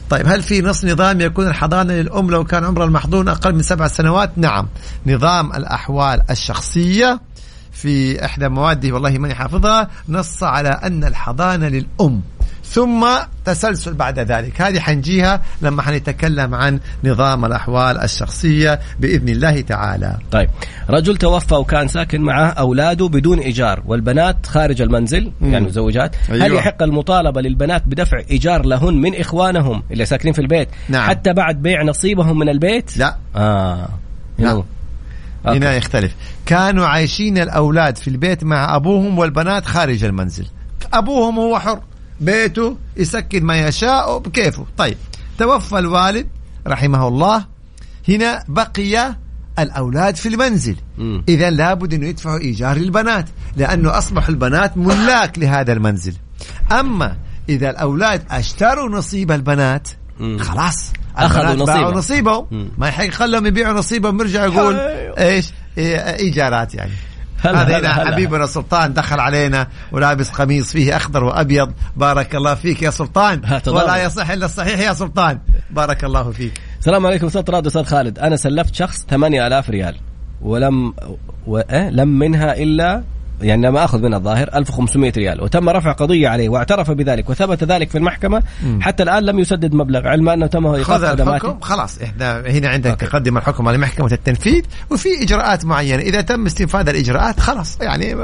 طيب 0.10 0.28
هل 0.28 0.43
في 0.43 0.62
نص 0.62 0.86
نظام 0.86 1.22
يكون 1.22 1.47
الحضانة 1.47 1.93
للأم 1.93 2.32
لو 2.32 2.43
كان 2.43 2.64
عمر 2.64 2.84
المحضون 2.84 3.28
أقل 3.28 3.56
من 3.56 3.62
سبع 3.64 3.88
سنوات؟ 3.88 4.32
نعم. 4.38 4.68
نظام 5.08 5.54
الأحوال 5.54 6.22
الشخصية 6.30 7.20
في 7.72 8.26
إحدى 8.26 8.49
مواده 8.49 8.91
والله 8.91 9.10
ماني 9.18 9.36
حافظها 9.36 9.89
نص 10.10 10.43
على 10.43 10.70
أن 10.70 11.04
الحضانة 11.04 11.68
للأم 11.68 12.22
ثم 12.74 13.07
تسلسل 13.45 13.93
بعد 13.93 14.19
ذلك. 14.19 14.61
هذه 14.61 14.80
حنجيها 14.80 15.41
لما 15.61 15.82
حنتكلم 15.82 16.55
عن 16.55 16.80
نظام 17.03 17.45
الأحوال 17.45 17.97
الشخصية 17.97 18.80
بإذن 18.99 19.30
الله 19.30 19.61
تعالى. 19.61 20.17
طيب. 20.32 20.49
رجل 20.89 21.17
توفى 21.17 21.55
وكان 21.55 21.88
ساكن 21.88 22.21
معه 22.21 22.47
أولاده 22.47 23.07
بدون 23.07 23.39
إيجار 23.39 23.84
والبنات 23.86 24.45
خارج 24.45 24.82
المنزل 24.82 25.32
مم. 25.41 25.53
يعني 25.53 25.65
مزوجات. 25.65 26.15
أيوة. 26.32 26.45
هل 26.45 26.53
يحق 26.53 26.84
المطالبة 26.84 27.41
للبنات 27.41 27.84
بدفع 27.86 28.21
إيجار 28.32 28.65
لهن 28.65 28.93
من 28.93 29.15
إخوانهم 29.15 29.84
اللي 29.91 30.05
ساكنين 30.05 30.34
في 30.34 30.41
البيت؟ 30.41 30.67
نعم. 30.89 31.09
حتى 31.09 31.34
بعد 31.34 31.61
بيع 31.61 31.84
نصيبهم 31.84 32.39
من 32.39 32.49
البيت؟ 32.49 32.97
لا. 32.97 33.17
لا. 33.36 33.88
هنا 34.39 34.51
أوكي. 34.51 34.65
هنا 35.45 35.74
يختلف. 35.74 36.15
كانوا 36.45 36.86
عايشين 36.86 37.38
الأولاد 37.38 37.97
في 37.97 38.07
البيت 38.07 38.43
مع 38.43 38.76
أبوهم 38.76 39.19
والبنات 39.19 39.65
خارج 39.65 40.03
المنزل. 40.03 40.47
أبوهم 40.93 41.39
هو 41.39 41.59
حر. 41.59 41.80
بيته 42.26 42.78
يسكن 42.97 43.43
ما 43.43 43.67
يشاء 43.67 44.17
بكيفه. 44.17 44.65
طيب 44.78 44.97
توفى 45.38 45.80
الوالد 45.80 46.28
رحمه 46.67 47.07
الله. 47.07 47.45
هنا 48.09 48.43
بقي 48.47 49.15
الأولاد 49.59 50.15
في 50.15 50.30
المنزل. 50.30 50.76
إذا 51.30 51.49
لابد 51.49 51.93
أنه 51.93 52.07
يدفعوا 52.07 52.39
إيجار 52.39 52.78
للبنات 52.78 53.30
لأنه 53.57 53.97
أصبحوا 53.97 54.30
البنات 54.30 54.78
ملاك 54.78 55.39
لهذا 55.39 55.74
المنزل. 55.74 56.15
أما 56.71 57.17
إذا 57.49 57.69
الأولاد 57.69 58.24
أشتروا 58.32 58.89
نصيب 58.89 59.32
البنات. 59.32 59.88
خلاص 60.39 60.93
أخذوا 61.15 61.51
البنات 61.51 61.67
باعوا 61.67 61.93
نصيبهم. 61.93 62.71
ما 62.78 62.88
يحق 62.88 63.09
خلهم 63.09 63.45
يبيعوا 63.45 63.74
نصيبهم 63.74 64.19
يرجع 64.19 64.45
يقول 64.45 64.76
إيش؟ 64.76 65.51
إيه، 65.78 65.97
إيجارات 65.97 66.76
يعني. 66.76 66.91
هذا 67.44 67.80
هنا. 67.80 67.94
حبيبنا 67.94 68.46
سلطان 68.46 68.94
دخل 68.94 69.20
علينا 69.20 69.68
ولابس 69.91 70.30
قميص 70.30 70.72
فيه 70.72 70.96
أخضر 70.96 71.24
وأبيض 71.24 71.74
بارك 71.96 72.36
الله 72.36 72.56
فيك 72.56 72.82
يا 72.82 72.89
سلطان. 72.89 73.41
ولا 73.68 74.04
يصح 74.04 74.30
إلا 74.30 74.46
الصحيح 74.46 74.80
يا 74.80 74.94
سلطان 74.94 75.39
بارك 75.72 76.04
الله 76.04 76.32
فيك 76.32 76.62
السلام 76.80 77.06
عليكم 77.06 77.28
أستاذ 77.28 77.44
راد 77.50 77.66
أستاذ 77.66 77.84
خالد 77.84 78.20
أنا 78.20 78.36
سلفت 78.36 78.76
شخص 78.76 79.06
8000 79.10 79.70
ريال 79.70 79.96
ولم 80.41 80.94
و... 81.48 81.58
إيه؟ 81.58 81.89
لم 81.89 82.20
منها 82.20 82.58
إلا 82.58 83.04
يعني 83.41 83.67
لم 83.67 83.77
أخذ 83.77 84.01
منها 84.01 84.17
الظاهر 84.17 84.49
1500 84.55 85.11
ريال 85.17 85.43
وتم 85.43 85.69
رفع 85.69 85.91
قضية 85.91 86.27
عليه 86.29 86.49
واعترف 86.49 86.91
بذلك 86.91 87.29
وثبت 87.29 87.63
ذلك 87.63 87.89
في 87.89 87.97
المحكمة 87.97 88.43
حتى 88.81 89.03
الآن 89.03 89.23
لم 89.23 89.39
يسدد 89.39 89.73
مبلغ 89.73 90.07
علم 90.07 90.29
أنه 90.29 90.47
تم 90.47 90.67
إيقاف 90.67 91.03
الحكم 91.03 91.59
خلاص 91.59 92.01
إحنا 92.01 92.39
هنا 92.39 92.69
عندك 92.69 92.91
تقدم 92.99 93.38
الحكم 93.38 93.67
على 93.67 93.77
محكمه 93.77 94.11
التنفيذ 94.11 94.63
وفي 94.89 95.09
إجراءات 95.21 95.65
معينة. 95.65 96.01
إذا 96.01 96.21
تم 96.21 96.45
استنفاذ 96.45 96.89
الإجراءات 96.89 97.39
خلاص 97.39 97.77
يعني 97.81 98.15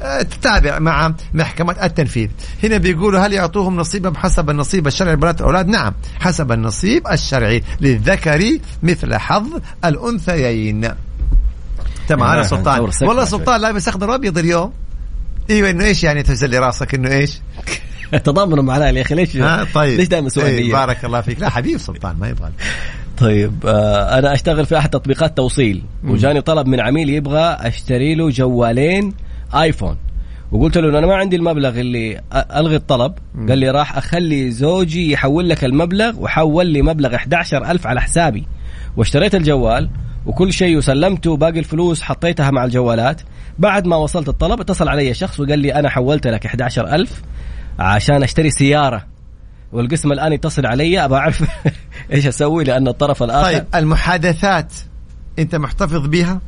آه، 0.00 0.22
تتابع 0.22 0.78
مع 0.78 1.14
محكمة 1.34 1.76
التنفيذ. 1.82 2.28
هنا 2.64 2.76
بيقولوا 2.76 3.20
هل 3.20 3.32
يعطوهم 3.32 3.76
نصيبهم 3.76 4.16
حسب 4.16 4.50
النصيب 4.50 4.86
الشرعي 4.86 5.14
لبنات 5.14 5.40
الأولاد؟ 5.40 5.68
نعم 5.68 5.92
حسب 6.20 6.52
النصيب 6.52 7.08
الشرعي 7.08 7.62
للذكر 7.80 8.58
مثل 8.82 9.16
حظ 9.16 9.46
الأنثيين. 9.84 11.09
تمام 12.10 12.28
يعني 12.28 12.40
هذا 12.40 12.48
سلطان. 12.48 12.80
والله. 13.02 13.24
سلطان 13.24 13.60
لابس 13.60 13.88
اخضر 13.88 14.10
وابيض 14.10 14.38
اليوم. 14.38 14.72
أيوه 15.50 15.70
إنه 15.70 15.84
إيش 15.84 16.04
يعني 16.04 16.22
تهز 16.22 16.44
لي 16.44 16.58
راسك 16.58 16.94
إنه 16.94 17.10
إيش؟ 17.10 17.40
تضامنوا 18.24 18.64
معنا 18.64 18.90
يا 18.90 19.02
أخي 19.02 19.14
ليش 19.14 19.36
ها 19.36 19.66
طيب. 19.74 19.98
ليش 19.98 20.08
دائما 20.08 20.28
سؤال 20.28 20.46
إيه 20.46 20.62
لي؟ 20.66 20.72
بارك 20.72 21.04
الله 21.04 21.20
فيك. 21.20 21.40
لا 21.40 21.48
حبيب 21.48 21.78
سلطان 21.78 22.16
ما 22.16 22.28
يبغى. 22.28 22.50
طيب 23.18 23.66
آه 23.66 24.18
أنا 24.18 24.34
أشتغل 24.34 24.66
في 24.66 24.78
أحد 24.78 24.90
تطبيقات 24.90 25.36
توصيل 25.36 25.82
وجاني 26.04 26.40
طلب 26.40 26.66
من 26.66 26.80
عميل 26.80 27.10
يبغى 27.10 27.56
أشتري 27.60 28.14
له 28.14 28.30
جوالين 28.30 29.14
آيفون. 29.54 29.96
وقلت 30.52 30.78
له 30.78 30.98
أنا 30.98 31.06
ما 31.06 31.14
عندي 31.14 31.36
المبلغ 31.36 31.80
اللي 31.80 32.20
ألغي 32.32 32.76
الطلب. 32.76 33.14
قال 33.48 33.58
لي 33.58 33.70
راح 33.70 33.96
أخلي 33.96 34.50
زوجي 34.50 35.12
يحول 35.12 35.48
لك 35.48 35.64
المبلغ 35.64 36.20
وحول 36.20 36.66
لي 36.66 36.82
مبلغ 36.82 37.14
11000 37.14 37.86
على 37.86 38.00
حسابي. 38.00 38.46
واشتريت 38.96 39.34
الجوال 39.34 39.90
وكل 40.26 40.52
شيء 40.52 40.76
وسلمته 40.76 41.36
باقي 41.36 41.58
الفلوس 41.58 42.02
حطيتها 42.02 42.50
مع 42.50 42.64
الجوالات. 42.64 43.22
بعد 43.58 43.86
ما 43.86 43.96
وصلت 43.96 44.28
الطلب 44.28 44.60
اتصل 44.60 44.88
علي 44.88 45.14
شخص 45.14 45.40
وقال 45.40 45.58
لي 45.58 45.74
أنا 45.74 45.88
حولت 45.88 46.26
لك 46.26 46.46
11000 46.46 47.22
عشان 47.78 48.22
أشتري 48.22 48.50
سيارة. 48.50 49.06
والقسم 49.72 50.12
الآن 50.12 50.32
يتصل 50.32 50.66
علي 50.66 51.04
أبغى 51.04 51.18
أعرف 51.18 51.44
إيش 52.12 52.26
أسوي 52.26 52.64
لأن 52.64 52.88
الطرف 52.88 53.22
الآخر 53.22 53.52
طيب 53.52 53.64
المحادثات 53.74 54.72
أنت 55.38 55.54
محتفظ 55.54 56.06
بها؟ 56.06 56.40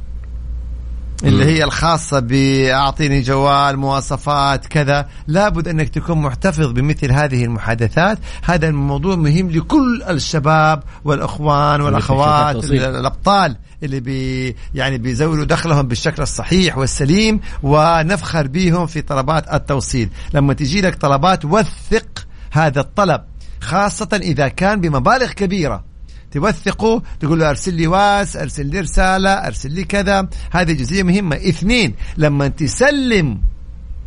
اللي 1.25 1.45
هي 1.45 1.64
الخاصة 1.64 2.20
بأعطيني 2.20 3.20
جوال 3.20 3.77
مواصفات 3.77 4.66
كذا. 4.66 5.09
لابد 5.27 5.68
أنك 5.68 5.89
تكون 5.89 6.18
محتفظ 6.18 6.66
بمثل 6.66 7.12
هذه 7.12 7.45
المحادثات. 7.45 8.18
هذا 8.43 8.68
الموضوع 8.68 9.16
مهم 9.16 9.51
لكل 9.51 10.03
الشباب 10.09 10.83
والأخوان 11.05 11.81
والأخوات. 11.81 12.64
الأبطال 12.64 13.57
اللي 13.83 14.01
بي 14.01 14.57
يعني 14.75 14.99
بيزودوا 14.99 15.45
دخلهم 15.45 15.89
بالشكل 15.89 16.23
الصحيح 16.23 16.79
والسليم 16.79 17.41
ونفخر 17.62 18.47
بهم 18.47 18.87
في 18.87 19.03
طلبات 19.03 19.55
التوصيل. 19.55 20.09
لما 20.35 20.55
تجي 20.55 20.81
لك 20.81 20.95
طلبات 20.95 21.45
وثق 21.45 22.27
هذا 22.51 22.81
الطلب 22.81 23.23
خاصة 23.61 24.09
إذا 24.23 24.49
كان 24.49 24.81
بمبالغ 24.81 25.33
كبيرة. 25.33 25.91
توثقه 26.33 27.03
تقول 27.20 27.41
له 27.41 27.51
أرسل 27.51 27.74
لي 27.74 27.87
واس 27.87 28.37
أرسل 28.37 28.66
لي 28.66 28.80
رسالة 28.80 29.30
أرسل 29.30 29.70
لي 29.70 29.85
كذا. 29.85 30.28
هذه 30.53 30.72
جزئية 30.72 31.03
مهمة. 31.03 31.37
اثنين 31.37 31.95
لما 32.16 32.49
تسلم 32.49 33.41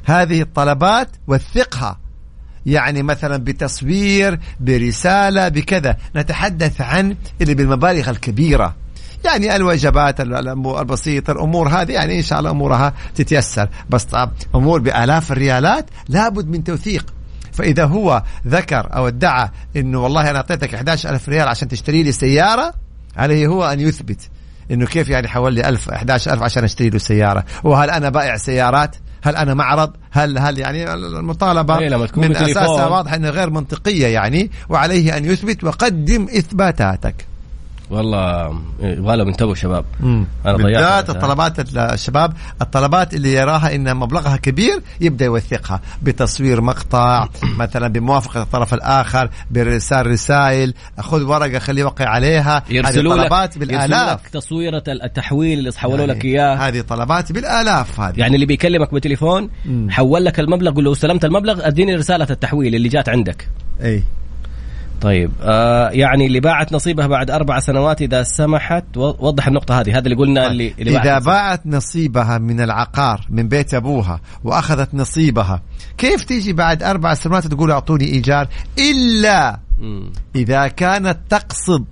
هذه 0.05 0.41
الطلبات 0.41 1.09
وثقها. 1.27 1.99
يعني 2.65 3.03
مثلا 3.03 3.37
بتصوير 3.37 4.39
برسالة 4.59 5.47
بكذا. 5.47 5.97
نتحدث 6.15 6.81
عن 6.81 7.15
اللي 7.41 7.53
بالمبالغ 7.53 8.09
الكبيرة. 8.09 8.75
يعني 9.25 9.55
الوجبات 9.55 10.21
البسيطة 10.21 11.31
الأمور 11.31 11.67
هذه. 11.67 11.91
يعني 11.91 12.17
إن 12.17 12.23
شاء 12.23 12.39
الله 12.39 12.51
أمورها 12.51 12.93
تتيسر. 13.15 13.69
بس 13.89 14.03
طب 14.03 14.31
أمور 14.55 14.79
بآلاف 14.79 15.31
الريالات 15.31 15.89
لابد 16.09 16.47
من 16.47 16.63
توثيق. 16.63 17.14
فإذا 17.55 17.85
هو 17.85 18.23
ذكر 18.47 18.89
أو 18.95 19.07
ادعى 19.07 19.49
أنه 19.75 20.03
والله 20.03 20.29
أنا 20.29 20.37
أعطيتك 20.37 20.75
11000 20.75 21.29
ريال 21.29 21.47
عشان 21.47 21.67
تشتري 21.67 22.03
لي 22.03 22.11
سيارة 22.11 22.73
عليه 23.17 23.47
هو 23.47 23.65
أن 23.65 23.79
يثبت 23.79 24.29
إنه 24.71 24.85
كيف 24.85 25.09
يعني 25.09 25.27
حول 25.27 25.53
لي 25.53 25.69
1000 25.69 25.89
11000 25.89 26.43
عشان 26.43 26.63
أشتري 26.63 26.89
له 26.89 26.97
سيارة؟ 26.97 27.43
وهل 27.63 27.89
أنا 27.89 28.09
بائع 28.09 28.37
سيارات؟ 28.37 28.95
هل 29.23 29.35
أنا 29.35 29.53
معرض؟ 29.53 29.93
هل 30.11 30.39
هل 30.39 30.59
يعني 30.59 30.93
المطالبة 30.93 31.79
إيه، 31.79 31.89
لما 31.89 32.05
تكون 32.05 32.27
من. 32.27 32.35
أساسها 32.35 32.87
واضحة 32.87 33.15
انها 33.15 33.29
غير 33.29 33.49
منطقية 33.49 34.07
يعني 34.07 34.51
وعليه 34.69 35.17
أن 35.17 35.25
يثبت 35.25 35.63
وقدم 35.63 36.23
إثباتاتك. 36.23 37.25
والله 37.89 38.59
يبغى 38.79 39.17
لهم 39.17 39.27
ينتبهوا 39.27 39.55
شباب. 39.55 39.85
أنا 40.03 40.27
ضيعت 40.45 41.05
بالذات. 41.05 41.09
الطلبات 41.09 41.75
الشباب 41.77 42.33
الطلبات 42.61 43.13
اللي 43.13 43.33
يراها 43.33 43.75
إن 43.75 43.95
مبلغها 43.97 44.37
كبير 44.37 44.81
يبدأ 45.01 45.25
يوثقها 45.25 45.81
بتصوير 46.01 46.61
مقطع 46.61 47.27
مثلا 47.59 47.87
بموافقة 47.87 48.41
الطرف 48.41 48.73
الآخر 48.73 49.29
بارسال 49.51 50.07
رسائل 50.07 50.73
خذ 50.99 51.23
ورقة 51.23 51.59
خليه 51.59 51.81
يوقع 51.81 52.05
عليها. 52.05 52.63
يرسلوا 52.69 53.15
طلبات 53.15 53.57
بالآلاف. 53.57 54.19
لك 54.25 54.27
تصويرة 54.27 54.83
التحويل 54.87 55.59
اللي 55.59 55.71
حولوا 55.77 55.99
يعني 55.99 56.13
لك 56.13 56.25
إياه. 56.25 56.55
هذه 56.55 56.81
طلبات 56.81 57.31
بالآلاف 57.31 57.99
هذه. 57.99 58.19
يعني 58.19 58.35
اللي 58.35 58.45
بيكلمك 58.45 58.93
بالتليفون 58.93 59.49
حول 59.89 60.25
لك 60.25 60.39
المبلغ 60.39 60.73
قول 60.73 60.83
له 60.83 60.91
استلمت 60.91 61.25
المبلغ 61.25 61.67
أديني 61.67 61.95
رسالة 61.95 62.27
التحويل 62.29 62.75
اللي 62.75 62.89
جات 62.89 63.09
عندك. 63.09 63.49
اي 63.81 64.03
طيب 65.01 65.31
آه 65.41 65.89
يعني 65.89 66.25
اللي 66.25 66.39
باعت 66.39 66.73
نصيبها 66.73 67.07
بعد 67.07 67.31
أربع 67.31 67.59
سنوات 67.59 68.01
إذا 68.01 68.23
سمحت 68.23 68.97
وضح 68.97 69.47
النقطة 69.47 69.79
هذه 69.79 69.97
هذا 69.97 70.05
اللي 70.05 70.15
قلنا 70.15 70.47
اللي, 70.47 70.73
اللي 70.79 70.91
إذا 70.91 71.19
باعت 71.19 71.23
باعت 71.23 71.67
نصيبها 71.67 72.37
من 72.37 72.61
العقار 72.61 73.25
من 73.29 73.47
بيت 73.47 73.73
أبوها 73.73 74.21
وأخذت 74.43 74.95
نصيبها 74.95 75.61
كيف 75.97 76.23
تيجي 76.23 76.53
بعد 76.53 76.83
أربع 76.83 77.13
سنوات 77.13 77.47
تقول 77.47 77.71
أعطوني 77.71 78.05
إيجار 78.05 78.47
إلا 78.79 79.59
مم. 79.79 80.11
إذا 80.35 80.67
كانت 80.67 81.17
تقصد 81.29 81.85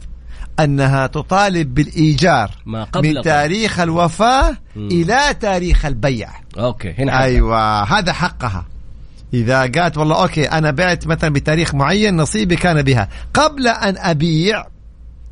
أنها 0.59 1.07
تطالب 1.07 1.73
بالإيجار 1.73 2.51
ما 2.65 2.83
قبل 2.83 3.15
من. 3.15 3.21
تاريخ 3.21 3.79
الوفاة 3.79 4.57
إلى 4.75 5.19
تاريخ 5.39 5.85
البيع 5.85 6.29
أوكي 6.57 6.93
هنا. 6.97 7.23
أيوة 7.23 7.83
هذا 7.83 8.13
حقها 8.13 8.65
إذا 9.34 9.59
قالت 9.59 9.97
والله 9.97 10.21
أوكي 10.21 10.45
أنا 10.45 10.71
بعت 10.71 11.07
مثلا 11.07 11.29
بتاريخ 11.29 11.75
معين 11.75 12.15
نصيبي 12.17 12.55
كان 12.55 12.81
بها 12.81 13.09
قبل 13.34 13.67
أن 13.67 13.97
أبيع 13.97 14.65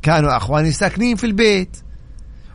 كانوا 0.02 0.36
أخواني 0.36 0.72
ساكنين 0.72 1.16
في 1.16 1.26
البيت 1.26 1.76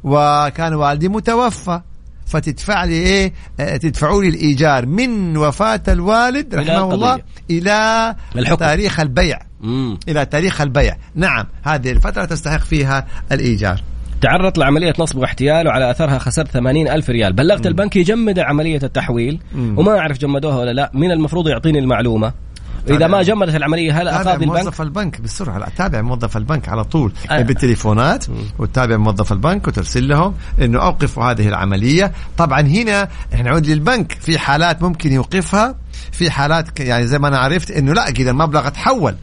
وكان 0.03 0.73
والدي 0.73 1.07
متوفى 1.07 1.81
فتدفع 2.25 2.83
لي 2.83 2.93
إيه 2.93 3.33
آه، 3.59 3.77
تدفعوا 3.77 4.23
لي 4.23 4.29
الإيجار 4.29 4.85
من 4.85 5.37
وفاة 5.37 5.81
الوالد 5.87 6.55
رحمه 6.55 6.93
الله. 6.93 7.19
إلى 7.49 8.15
الحكم. 8.35 8.55
تاريخ 8.55 8.99
البيع 8.99 9.39
مم. 9.61 9.99
إلى 10.07 10.25
تاريخ 10.25 10.61
البيع 10.61 10.97
نعم 11.15 11.45
هذه 11.63 11.91
الفترة 11.91 12.25
تستحق 12.25 12.63
فيها 12.63 13.07
الإيجار 13.31 13.81
تعرضت 14.21 14.57
لعملية 14.57 14.93
نصب 14.99 15.17
واحتيال 15.17 15.67
وعلى 15.67 15.91
أثرها 15.91 16.17
خسرت 16.17 16.47
80 16.47 16.87
ألف 16.87 17.09
ريال. 17.09 17.33
بلغت 17.33 17.67
البنك 17.67 17.95
يجمد 17.95 18.39
عملية 18.39 18.79
التحويل 18.83 19.39
مم. 19.55 19.79
وما 19.79 19.99
أعرف 19.99 20.17
جمدوها 20.17 20.57
ولا 20.57 20.71
لا. 20.73 20.91
من 20.93 21.11
المفروض 21.11 21.47
يعطيني 21.47 21.79
المعلومة. 21.79 22.33
إذا 22.87 22.97
تابع. 22.97 23.07
ما 23.07 23.23
جمدت 23.23 23.55
العملية 23.55 24.01
هل 24.01 24.05
تابع 24.05 24.21
أقاضي 24.21 24.45
البنك؟ 24.45 24.63
موظف 24.63 24.81
البنك 24.81 25.21
بسرعة. 25.21 25.57
لا 25.57 25.67
تابع 25.77 26.01
موظف 26.01 26.37
البنك 26.37 26.69
على 26.69 26.83
طول. 26.83 27.11
آه. 27.31 27.41
بالتليفونات 27.41 28.25
وتتابع 28.59 28.97
موظف 28.97 29.31
البنك 29.31 29.67
وترسل 29.67 30.07
لهم 30.07 30.33
إنه 30.61 30.81
اوقفوا 30.81 31.23
هذه 31.23 31.47
العملية. 31.47 32.11
طبعا 32.37 32.61
هنا 32.61 33.07
نعود 33.43 33.67
للبنك. 33.67 34.11
في 34.11 34.39
حالات 34.39 34.81
ممكن 34.81 35.13
يوقفها. 35.13 35.75
في 36.11 36.31
حالات 36.31 36.79
يعني 36.79 37.07
زي 37.07 37.19
ما 37.19 37.27
أنا 37.27 37.37
عرفت 37.37 37.71
إنه 37.71 37.93
لا 37.93 38.07
اذا 38.07 38.31
المبلغ 38.31 38.69
تحول. 38.69 39.15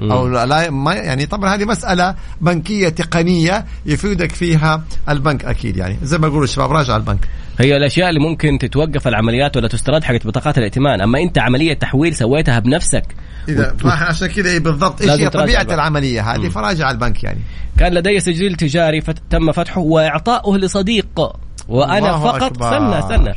أو 0.00 0.28
لا 0.28 0.70
ما 0.70 0.94
يعني 0.94 1.26
طبعا 1.26 1.54
هذه 1.54 1.64
مسألة 1.64 2.14
بنكية 2.40 2.88
تقنية 2.88 3.64
يفيدك 3.86 4.32
فيها 4.32 4.84
البنك 5.08 5.44
أكيد 5.44 5.76
يعني. 5.76 5.98
زي 6.02 6.18
ما 6.18 6.26
يقولوا 6.26 6.44
الشباب 6.44 6.72
راجع 6.72 6.96
البنك. 6.96 7.28
هي 7.58 7.76
الأشياء 7.76 8.08
اللي 8.08 8.20
ممكن 8.20 8.58
تتوقف 8.58 9.08
العمليات 9.08 9.56
ولا 9.56 9.68
تسترد 9.68 10.04
حقت 10.04 10.26
بطاقات 10.26 10.58
الائتمان. 10.58 11.00
أما 11.00 11.18
أنت 11.18 11.38
عملية 11.38 11.74
تحويل 11.74 12.16
سويتها 12.16 12.58
بنفسك 12.58 13.04
إذا 13.48 13.74
فاحنا 13.78 14.06
عشان 14.06 14.28
كذا 14.28 14.50
إيه 14.50 14.58
بالضبط 14.58 15.02
إيش 15.02 15.10
هي 15.10 15.28
طبيعة 15.28 15.60
البنك. 15.60 15.74
العملية 15.74 16.34
هذه؟ 16.34 16.48
فراجع 16.48 16.90
البنك 16.90 17.24
يعني. 17.24 17.40
كان 17.78 17.94
لدي 17.94 18.20
سجل 18.20 18.54
تجاري 18.54 19.02
تم 19.30 19.52
فتحه 19.52 19.80
وإعطاؤه 19.80 20.58
لصديق 20.58 21.20
وأنا 21.68 21.98
الله 21.98 22.18
فقط 22.18 22.42
أكبر. 22.42 22.66
استنى 22.66 22.98
استنى. 22.98 23.34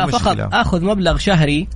المشكلة. 0.00 0.18
فقط 0.18 0.54
آخذ 0.54 0.84
مبلغ 0.84 1.18
شهري 1.18 1.68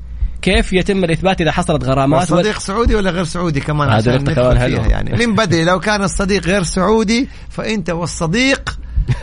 كيف 0.45 0.73
يتم 0.73 1.05
الإثبات 1.05 1.41
إذا 1.41 1.53
حصلت 1.53 1.85
غرامات؟ 1.85 2.33
و- 2.33 2.37
صديق 2.37 2.59
سعودي 2.59 2.95
ولا 2.95 3.11
غير 3.11 3.25
سعودي 3.25 3.61
كمان؟ 3.61 3.91
هذا 3.91 4.17
كمان 4.17 4.59
حلوة. 4.59 4.87
يعني. 4.87 5.27
من 5.27 5.35
بدري 5.35 5.65
لو 5.65 5.81
كان 5.81 6.03
الصديق 6.03 6.47
غير 6.47 6.63
سعودي 6.63 7.29
فأنت 7.51 7.91
والصديق 7.91 8.79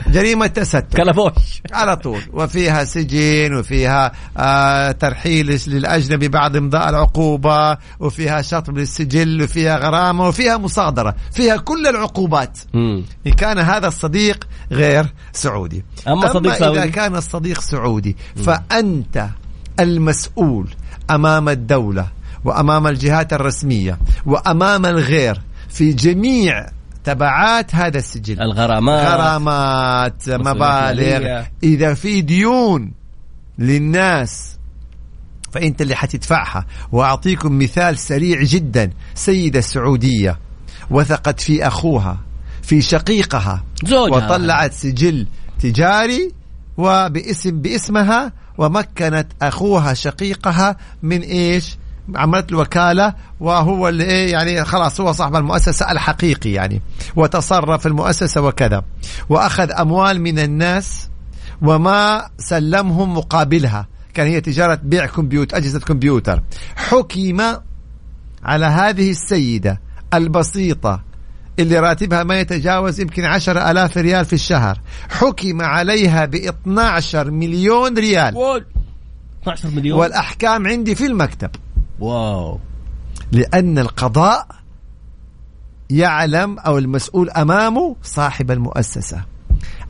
جريمة 0.07 0.47
تستر. 0.47 0.97
كلبوش 0.97 1.61
على 1.73 1.95
طول. 1.95 2.21
وفيها 2.33 2.83
سجن 2.83 3.53
وفيها 3.55 4.11
آه 4.37 4.91
ترحيل 4.91 5.59
للأجنبي 5.67 6.27
بعد 6.27 6.55
امضاء 6.55 6.89
العقوبة 6.89 7.77
وفيها 7.99 8.41
شطب 8.41 8.77
للسجل 8.77 9.43
وفيها 9.43 9.77
غرامة 9.77 10.27
وفيها 10.27 10.57
مصادرة. 10.57 11.15
فيها 11.31 11.57
كل 11.57 11.87
العقوبات. 11.87 12.57
مم. 12.73 13.03
إن 13.27 13.33
كان 13.33 13.59
هذا 13.59 13.87
الصديق 13.87 14.47
غير 14.71 15.05
سعودي. 15.33 15.83
أما 16.07 16.33
صديق 16.33 16.51
إذا 16.51 16.59
سعودي؟ 16.59 16.89
كان 16.91 17.15
الصديق 17.15 17.61
سعودي 17.61 18.17
فأنت 18.45 19.27
المسؤول 19.79 20.67
أمام 21.15 21.49
الدولة 21.49 22.07
وأمام 22.45 22.87
الجهات 22.87 23.33
الرسمية 23.33 23.99
وأمام 24.25 24.85
الغير 24.85 25.41
في 25.69 25.93
جميع 25.93 26.65
تبعات 27.03 27.75
هذا 27.75 27.97
السجل. 27.97 28.41
الغرامات 28.41 29.07
غرامات 29.07 30.29
مبالغ. 30.29 31.43
إذا 31.63 31.93
في 31.93 32.21
ديون 32.21 32.91
للناس 33.59 34.57
فأنت 35.51 35.81
اللي 35.81 35.95
حتدفعها. 35.95 36.65
وأعطيكم 36.91 37.59
مثال 37.59 37.97
سريع 37.97 38.43
جدا. 38.43 38.89
سيدة 39.13 39.61
سعودية 39.61 40.39
وثقت 40.89 41.39
في 41.39 41.67
أخوها 41.67 42.17
في 42.61 42.81
شقيقها. 42.81 43.63
زوجها. 43.85 44.25
وطلعت 44.25 44.73
سجل 44.73 45.27
تجاري 45.59 46.31
وباسم 46.77 47.61
باسمها 47.61 48.33
ومكنت 48.57 49.27
أخوها 49.41 49.93
شقيقها 49.93 50.75
من 51.03 51.21
إيش؟ 51.21 51.77
عملت 52.15 52.49
الوكالة 52.49 53.13
وهو 53.39 53.89
اللي 53.89 54.03
إيه 54.03 54.31
يعني 54.31 54.65
خلاص 54.65 55.01
هو 55.01 55.11
صاحب 55.11 55.35
المؤسسة 55.35 55.91
الحقيقي 55.91 56.51
يعني. 56.51 56.81
وتصرف 57.15 57.87
المؤسسة 57.87 58.41
وكذا. 58.41 58.83
وأخذ 59.29 59.71
أموال 59.71 60.21
من 60.21 60.39
الناس 60.39 61.09
وما 61.61 62.29
سلمهم 62.37 63.17
مقابلها. 63.17 63.87
كان 64.13 64.27
هي 64.27 64.41
تجارة 64.41 64.79
بيع 64.83 65.05
كمبيوتر 65.05 65.57
أجهزة 65.57 65.79
كمبيوتر. 65.79 66.43
حكم 66.75 67.41
على 68.43 68.65
هذه 68.65 69.11
السيدة 69.11 69.81
البسيطة 70.13 71.10
اللي 71.59 71.79
راتبها 71.79 72.23
ما 72.23 72.39
يتجاوز 72.39 72.99
يمكن 72.99 73.25
عشر 73.25 73.71
ألاف 73.71 73.97
ريال 73.97 74.25
في 74.25 74.33
الشهر. 74.33 74.79
حكم 75.09 75.61
عليها 75.61 76.25
ب 76.25 76.35
12 76.35 77.31
مليون 77.31 77.97
ريال. 77.97 78.35
واو. 78.35 78.61
12 79.41 79.69
مليون. 79.69 79.99
والأحكام 79.99 80.67
عندي 80.67 80.95
في 80.95 81.05
المكتب. 81.05 81.49
واو. 81.99 82.59
لأن 83.31 83.79
القضاء 83.79 84.47
يعلم 85.89 86.59
أو 86.59 86.77
المسؤول 86.77 87.29
أمامه 87.29 87.95
صاحب 88.03 88.51
المؤسسة. 88.51 89.23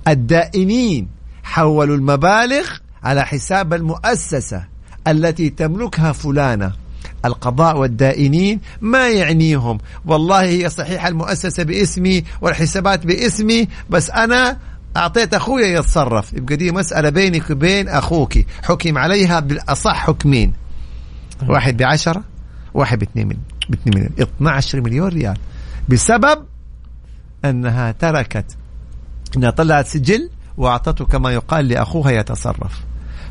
الدائنين 0.07 1.07
حولوا 1.43 1.95
المبالغ 1.95 2.67
على 3.03 3.25
حساب 3.25 3.73
المؤسسة 3.73 4.65
التي 5.07 5.49
تملكها 5.49 6.11
فلانة. 6.11 6.71
القضاء 7.25 7.77
والدائنين 7.77 8.59
ما 8.81 9.09
يعنيهم. 9.09 9.77
والله 10.05 10.41
هي 10.41 10.69
صحيح 10.69 11.05
المؤسسة 11.05 11.63
باسمي 11.63 12.23
والحسابات 12.41 13.05
باسمي 13.05 13.67
بس 13.89 14.09
أنا 14.09 14.57
أعطيت 14.97 15.33
أخويا 15.33 15.79
يتصرف. 15.79 16.33
يبقى 16.33 16.55
دي 16.55 16.71
مسألة 16.71 17.09
بينك 17.09 17.49
وبين 17.49 17.89
أخوك. 17.89 18.33
حكم 18.63 18.97
عليها 18.97 19.39
بالأصح 19.39 20.05
حكمين. 20.05 20.53
واحد 21.49 21.77
بعشرة 21.77 22.23
واحد 22.73 22.99
باثنين 22.99 23.27
مليون 23.27 23.43
باثنين 23.69 23.95
مليون. 23.95 24.11
12 24.19 24.81
مليون 24.81 25.07
ريال. 25.07 25.37
بسبب 25.89 26.45
أنها 27.45 27.91
تركت 27.91 28.45
أنها 29.37 29.49
طلعت 29.49 29.87
سجل 29.87 30.29
وأعطته 30.57 31.05
كما 31.05 31.31
يقال 31.31 31.67
لأخوها 31.67 32.11
يتصرف. 32.11 32.81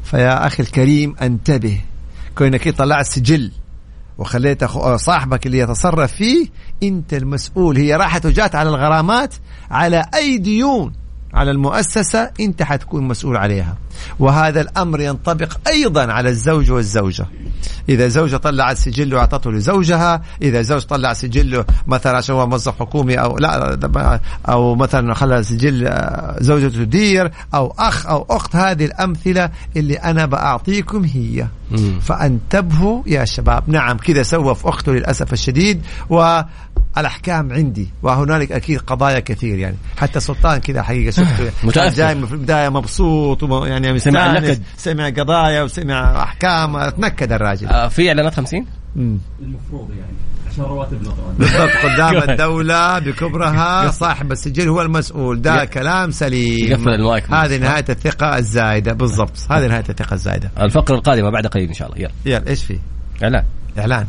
فيا 0.05 0.47
أخي 0.47 0.63
الكريم 0.63 1.17
انتبه. 1.23 1.81
كونك 2.35 2.69
طلعت 2.69 3.07
سجل 3.07 3.53
وخليت 4.21 4.63
أخو 4.63 4.97
صاحبك 4.97 5.47
اللي 5.47 5.59
يتصرف 5.59 6.13
فيه 6.13 6.47
أنت 6.83 7.15
المسؤول. 7.15 7.77
هي 7.77 7.97
راحت 7.97 8.27
وجات 8.27 8.55
على 8.55 8.69
الغرامات 8.69 9.35
على 9.71 10.07
أي 10.15 10.39
ديون. 10.39 10.93
على 11.35 11.51
المؤسسة 11.51 12.31
أنت 12.41 12.63
حتكون 12.63 13.09
مسؤول 13.09 13.37
عليها. 13.37 13.77
وهذا 14.19 14.61
الأمر 14.61 15.01
ينطبق 15.01 15.57
أيضا 15.69 16.13
على 16.13 16.29
الزوج 16.29 16.71
والزوجة. 16.71 17.27
إذا 17.89 18.09
زوجة 18.09 18.37
طلعت 18.37 18.77
سجله 18.77 19.17
وأعطته 19.17 19.53
لزوجها 19.53 20.23
إذا 20.43 20.63
زوج 20.63 20.83
طلع 20.83 21.13
سجله 21.13 21.65
مثلا 21.87 22.17
عشان 22.17 22.35
هو 22.35 22.47
موظف 22.47 22.81
حكومي 22.81 23.15
أو 23.15 23.39
لا 23.39 24.21
أو 24.49 24.75
مثلا 24.75 25.15
خلى 25.15 25.43
سجل 25.43 25.87
آه، 25.87 26.37
زوجته 26.41 26.85
تدير 26.85 27.31
أو 27.55 27.75
أخ 27.79 28.07
أو 28.07 28.27
أخت 28.31 28.57
هذه 28.57 28.85
الأمثلة 28.85 29.51
اللي 29.77 29.95
أنا 29.95 30.27
بأعطيكم 30.27 31.05
هي. 31.05 31.47
فانتبهوا 32.01 33.03
يا 33.07 33.25
شباب. 33.25 33.71
نعم 33.71 33.97
كذا 33.97 34.23
سوى 34.23 34.55
في 34.55 34.69
أخته 34.69 34.93
للأسف 34.93 35.33
الشديد 35.33 35.83
و 36.11 36.41
الأحكام 36.99 37.53
عندي 37.53 37.89
وهنالك 38.03 38.53
أكيد 38.53 38.79
قضايا 38.79 39.21
كثير 39.21 39.59
يعني. 39.59 39.77
حتى 39.97 40.21
سلطان 40.21 40.59
كذا 40.59 40.83
حقيقة 40.83 41.11
شفته 41.25 41.89
جاي 41.89 42.27
في 42.27 42.33
البداية 42.33 42.69
مبسوط 42.69 43.43
يعني 43.67 43.99
سمع 43.99 44.33
نكد 44.33 44.63
سمع 44.77 45.09
قضايا 45.09 45.63
وسمع 45.63 46.23
أحكام. 46.23 46.91
تنكد 46.91 47.33
الراجل. 47.33 47.67
آه 47.67 47.89
في 47.89 48.09
إعلانات 48.09 48.35
50 48.35 48.67
المفروض 48.97 49.91
يعني 49.91 50.13
عشان 50.51 50.65
رواتبنا 50.65 51.11
طبعا 51.11 51.33
بالضبط 51.39 51.71
قدام 51.85 52.23
الدولة 52.31 52.99
بكبرها 52.99 53.91
صاحب 53.91 54.33
السجل 54.33 54.69
هو 54.69 54.83
المسؤول. 54.83 55.43
ده 55.43 55.65
كلام 55.65 56.11
سليم. 56.11 56.71
يقفل 56.71 56.89
المايك. 56.89 57.33
هذه 57.33 57.57
نهاية 57.57 57.85
الثقة 57.89 58.39
الزايدة. 58.39 58.93
بالضبط 58.93 59.47
هذه 59.51 59.67
نهاية 59.67 59.85
الثقة 59.89 60.15
الزايدة. 60.15 60.51
الفقرة 60.61 60.95
القادمة 60.95 61.31
بعد 61.31 61.47
قليل 61.47 61.69
إن 61.69 61.75
شاء 61.75 61.89
الله. 61.89 61.99
يلا. 61.99 62.13
يلا 62.25 62.49
إيش 62.49 62.65
في؟ 62.65 62.79
إعلان. 63.23 63.45
إعلان. 63.79 64.07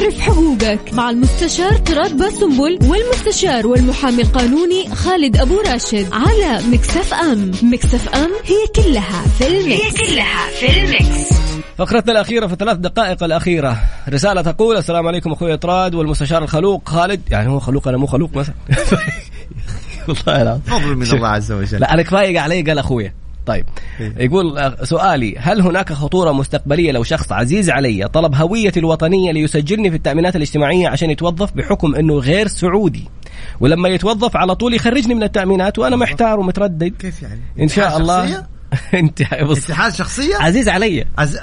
اعرف 0.00 0.20
حقوقك 0.20 0.94
مع 0.94 1.10
المستشار 1.10 1.72
طراد 1.72 2.16
باسنبل 2.16 2.78
والمستشار 2.82 3.66
والمحامي 3.66 4.22
القانوني 4.22 4.88
خالد 4.94 5.36
أبو 5.36 5.60
راشد 5.60 6.06
على 6.12 6.60
Mix 6.72 7.14
FM 7.14 7.50
Mix 7.62 8.08
FM 8.08 8.30
هي 8.44 8.82
كلها 8.84 9.22
في 9.38 9.46
ال 9.46 9.55
mix 9.55 9.82
هي 9.82 9.90
كلها 9.90 10.50
في 10.60 10.84
ال 10.84 10.95
mix 10.95 11.30
فقرتنا 11.76 12.12
الأخيرة 12.12 12.46
في 12.46 12.52
الثلاث 12.52 12.76
دقائق 12.76 13.24
الأخيرة. 13.24 13.76
رسالة 14.08 14.42
تقول 14.42 14.76
السلام 14.76 15.08
عليكم 15.08 15.32
أخوي 15.32 15.56
طراد 15.56 15.94
والمستشار 15.94 16.42
الخلوق 16.42 16.88
خالد. 16.88 17.20
يعني 17.30 17.50
هو 17.50 17.60
خلوق 17.60 17.88
أنا 17.88 17.96
مو 17.96 18.06
خلوق 18.06 18.36
مثلا. 18.36 18.54
والله 20.08 20.42
العظيم. 20.42 20.62
فضل 20.66 20.96
من 20.96 21.12
الله 21.12 21.28
عز 21.28 21.52
وجل. 21.52 21.80
لا 21.80 21.94
أنا 21.94 22.02
كفاية 22.02 22.40
علي 22.40 22.62
قال 22.62 22.78
أخويا 22.78 23.19
طيب. 23.46 23.64
إيه. 24.00 24.14
يقول 24.18 24.58
آه، 24.58 24.84
سؤالي 24.84 25.38
هل 25.38 25.60
هناك 25.60 25.92
خطورة 25.92 26.32
مستقبلية 26.32 26.92
لو 26.92 27.02
شخص 27.02 27.32
عزيز 27.32 27.70
علي 27.70 28.08
طلب 28.08 28.34
هويتي 28.34 28.80
الوطنية 28.80 29.32
ليسجلني 29.32 29.90
في 29.90 29.96
التأمينات 29.96 30.36
الاجتماعية 30.36 30.88
عشان 30.88 31.10
يتوظف 31.10 31.52
بحكم 31.52 31.94
أنه 31.94 32.14
غير 32.14 32.46
سعودي؟ 32.46 33.08
ولما 33.60 33.88
يتوظف 33.88 34.36
على 34.36 34.54
طول 34.54 34.74
يخرجني 34.74 35.14
من 35.14 35.22
التأمينات 35.22 35.78
وأنا 35.78 35.96
محتار 35.96 36.40
ومتردد. 36.40 36.94
كيف 36.98 37.22
يعني؟ 37.22 37.40
إن 37.60 37.68
شاء 37.68 37.96
الله. 37.96 38.46
انت 38.94 39.20
اتحاد 39.22 39.94
شخصية؟ 39.94 40.36
عزيز 40.36 40.68
علي. 40.68 41.04
عز... 41.18 41.38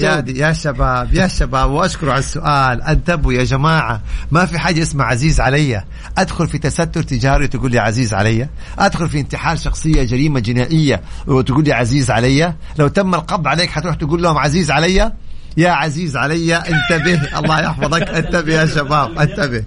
يا, 0.00 0.24
يا 0.28 0.52
شباب 0.52 1.14
يا 1.14 1.26
شباب 1.26 1.70
وأشكر 1.70 2.10
على 2.10 2.18
السؤال. 2.18 2.82
انتبهوا 2.82 3.32
يا 3.32 3.44
جماعة 3.44 4.00
ما 4.30 4.46
في 4.46 4.58
حاجة 4.58 4.82
اسمها 4.82 5.06
عزيز 5.06 5.40
علي. 5.40 5.82
أدخل 6.18 6.48
في 6.48 6.58
تستر 6.58 7.02
تجاري 7.02 7.48
تقول 7.48 7.70
لي 7.70 7.78
عزيز 7.78 8.14
علي. 8.14 8.48
أدخل 8.78 9.08
في 9.08 9.20
انتحال 9.20 9.58
شخصية 9.58 10.02
جريمة 10.02 10.40
جنائية 10.40 11.00
وتقول 11.26 11.64
لي 11.64 11.72
عزيز 11.72 12.10
علي. 12.10 12.54
لو 12.78 12.88
تم 12.88 13.14
القبض 13.14 13.46
عليك 13.48 13.70
حتروح 13.70 13.94
تقول 13.94 14.22
لهم 14.22 14.38
عزيز 14.38 14.70
علي؟ 14.70 15.12
يا 15.56 15.70
عزيز 15.70 16.16
علي 16.16 16.56
انتبه. 16.56 17.38
الله 17.38 17.60
يحفظك. 17.60 18.02
انتبه 18.02 18.52
يا 18.52 18.66
شباب 18.66 19.18
انتبه. 19.18 19.64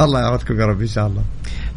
الله 0.00 0.20
يعوضكم 0.20 0.60
يا 0.60 0.66
رب 0.66 0.80
إن 0.80 0.86
شاء 0.86 1.06
الله. 1.06 1.22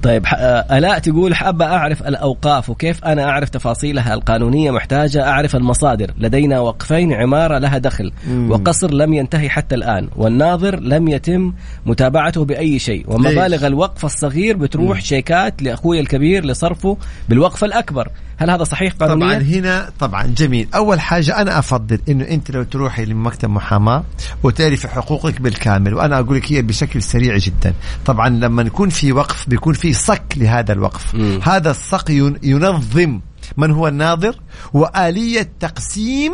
طيب 0.03 0.25
آه، 0.25 0.77
ألاء 0.77 0.99
تقول 0.99 1.35
حابه 1.35 1.65
أعرف 1.65 2.07
الأوقاف 2.07 2.69
وكيف 2.69 3.05
أنا 3.05 3.23
أعرف 3.23 3.49
تفاصيلها 3.49 4.13
القانونية 4.13 4.71
محتاجة 4.71 5.29
أعرف 5.29 5.55
المصادر 5.55 6.11
لدينا 6.19 6.59
وقفين 6.59 7.13
عمارة 7.13 7.57
لها 7.57 7.77
دخل 7.77 8.11
مم. 8.27 8.51
وقصر 8.51 8.91
لم 8.93 9.13
ينتهي 9.13 9.49
حتى 9.49 9.75
الآن 9.75 10.09
والناظر 10.15 10.79
لم 10.79 11.07
يتم 11.07 11.53
متابعته 11.85 12.45
بأي 12.45 12.79
شيء 12.79 13.05
ومبالغ 13.07 13.67
الوقف 13.67 14.05
الصغير 14.05 14.57
بتروح 14.57 14.97
مم. 14.97 15.03
شيكات 15.03 15.63
لأخوي 15.63 15.99
الكبير 15.99 16.45
لصرفه 16.45 16.97
بالوقف 17.29 17.63
الأكبر 17.63 18.07
هل 18.43 18.49
هذا 18.49 18.63
صحيح 18.63 18.93
قانونيا؟ 18.93 19.27
طبعا 19.27 19.43
هنا 19.43 19.89
طبعا 19.99 20.23
جميل 20.23 20.67
أول 20.75 20.99
حاجة 20.99 21.41
أنا 21.41 21.59
أفضل 21.59 21.99
إنه 22.09 22.23
أنت 22.23 22.51
لو 22.51 22.63
تروحي 22.63 23.05
لمكتب 23.05 23.49
محاماة 23.49 24.03
وتعرفي 24.43 24.87
حقوقك 24.87 25.41
بالكامل 25.41 25.93
وأنا 25.93 26.19
أقول 26.19 26.37
لك 26.37 26.51
هي 26.51 26.61
بشكل 26.61 27.01
سريع 27.01 27.37
جدا 27.37 27.73
طبعا 28.05 28.29
لما 28.29 28.61
يكون 28.61 28.89
في 28.89 29.11
وقف 29.11 29.49
بيكون 29.49 29.73
في 29.73 29.93
صك 29.93 30.33
لهذا 30.37 30.73
الوقف 30.73 31.15
م. 31.15 31.39
هذا 31.43 31.71
الصك 31.71 32.09
ينظم 32.43 33.19
من 33.57 33.71
هو 33.71 33.87
الناظر 33.87 34.35
وآلية 34.73 35.49
تقسيم 35.59 36.33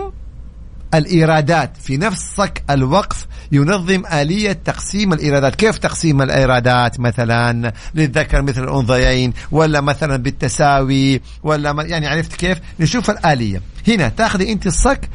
الإيرادات. 0.93 1.77
في 1.83 1.97
نفس 1.97 2.21
صك 2.37 2.63
الوقف 2.69 3.27
ينظم 3.51 4.03
آلية 4.13 4.51
تقسيم 4.51 5.13
الإيرادات. 5.13 5.55
كيف 5.55 5.77
تقسيم 5.77 6.21
الإيرادات؟ 6.21 6.99
مثلا 6.99 7.73
للذكر 7.95 8.41
مثل 8.41 8.63
الأنثيين 8.63 9.33
ولا 9.51 9.81
مثلا 9.81 10.15
بالتساوي 10.17 11.21
ولا 11.43 11.75
يعني 11.79 12.07
عرفت 12.07 12.33
كيف؟ 12.33 12.57
نشوف 12.79 13.09
الآلية. 13.09 13.61
هنا 13.87 14.09
تاخذي 14.09 14.51
أنت 14.51 14.67
الصك 14.67 15.09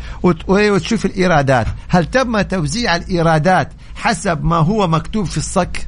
وتشوف 0.49 1.07
الإيرادات. 1.07 1.67
هل 1.89 2.05
تم 2.05 2.41
توزيع 2.41 2.97
الإيرادات 2.97 3.69
حسب 3.95 4.45
ما 4.45 4.57
هو 4.57 4.87
مكتوب 4.89 5.27
في 5.27 5.37
الصك؟ 5.39 5.87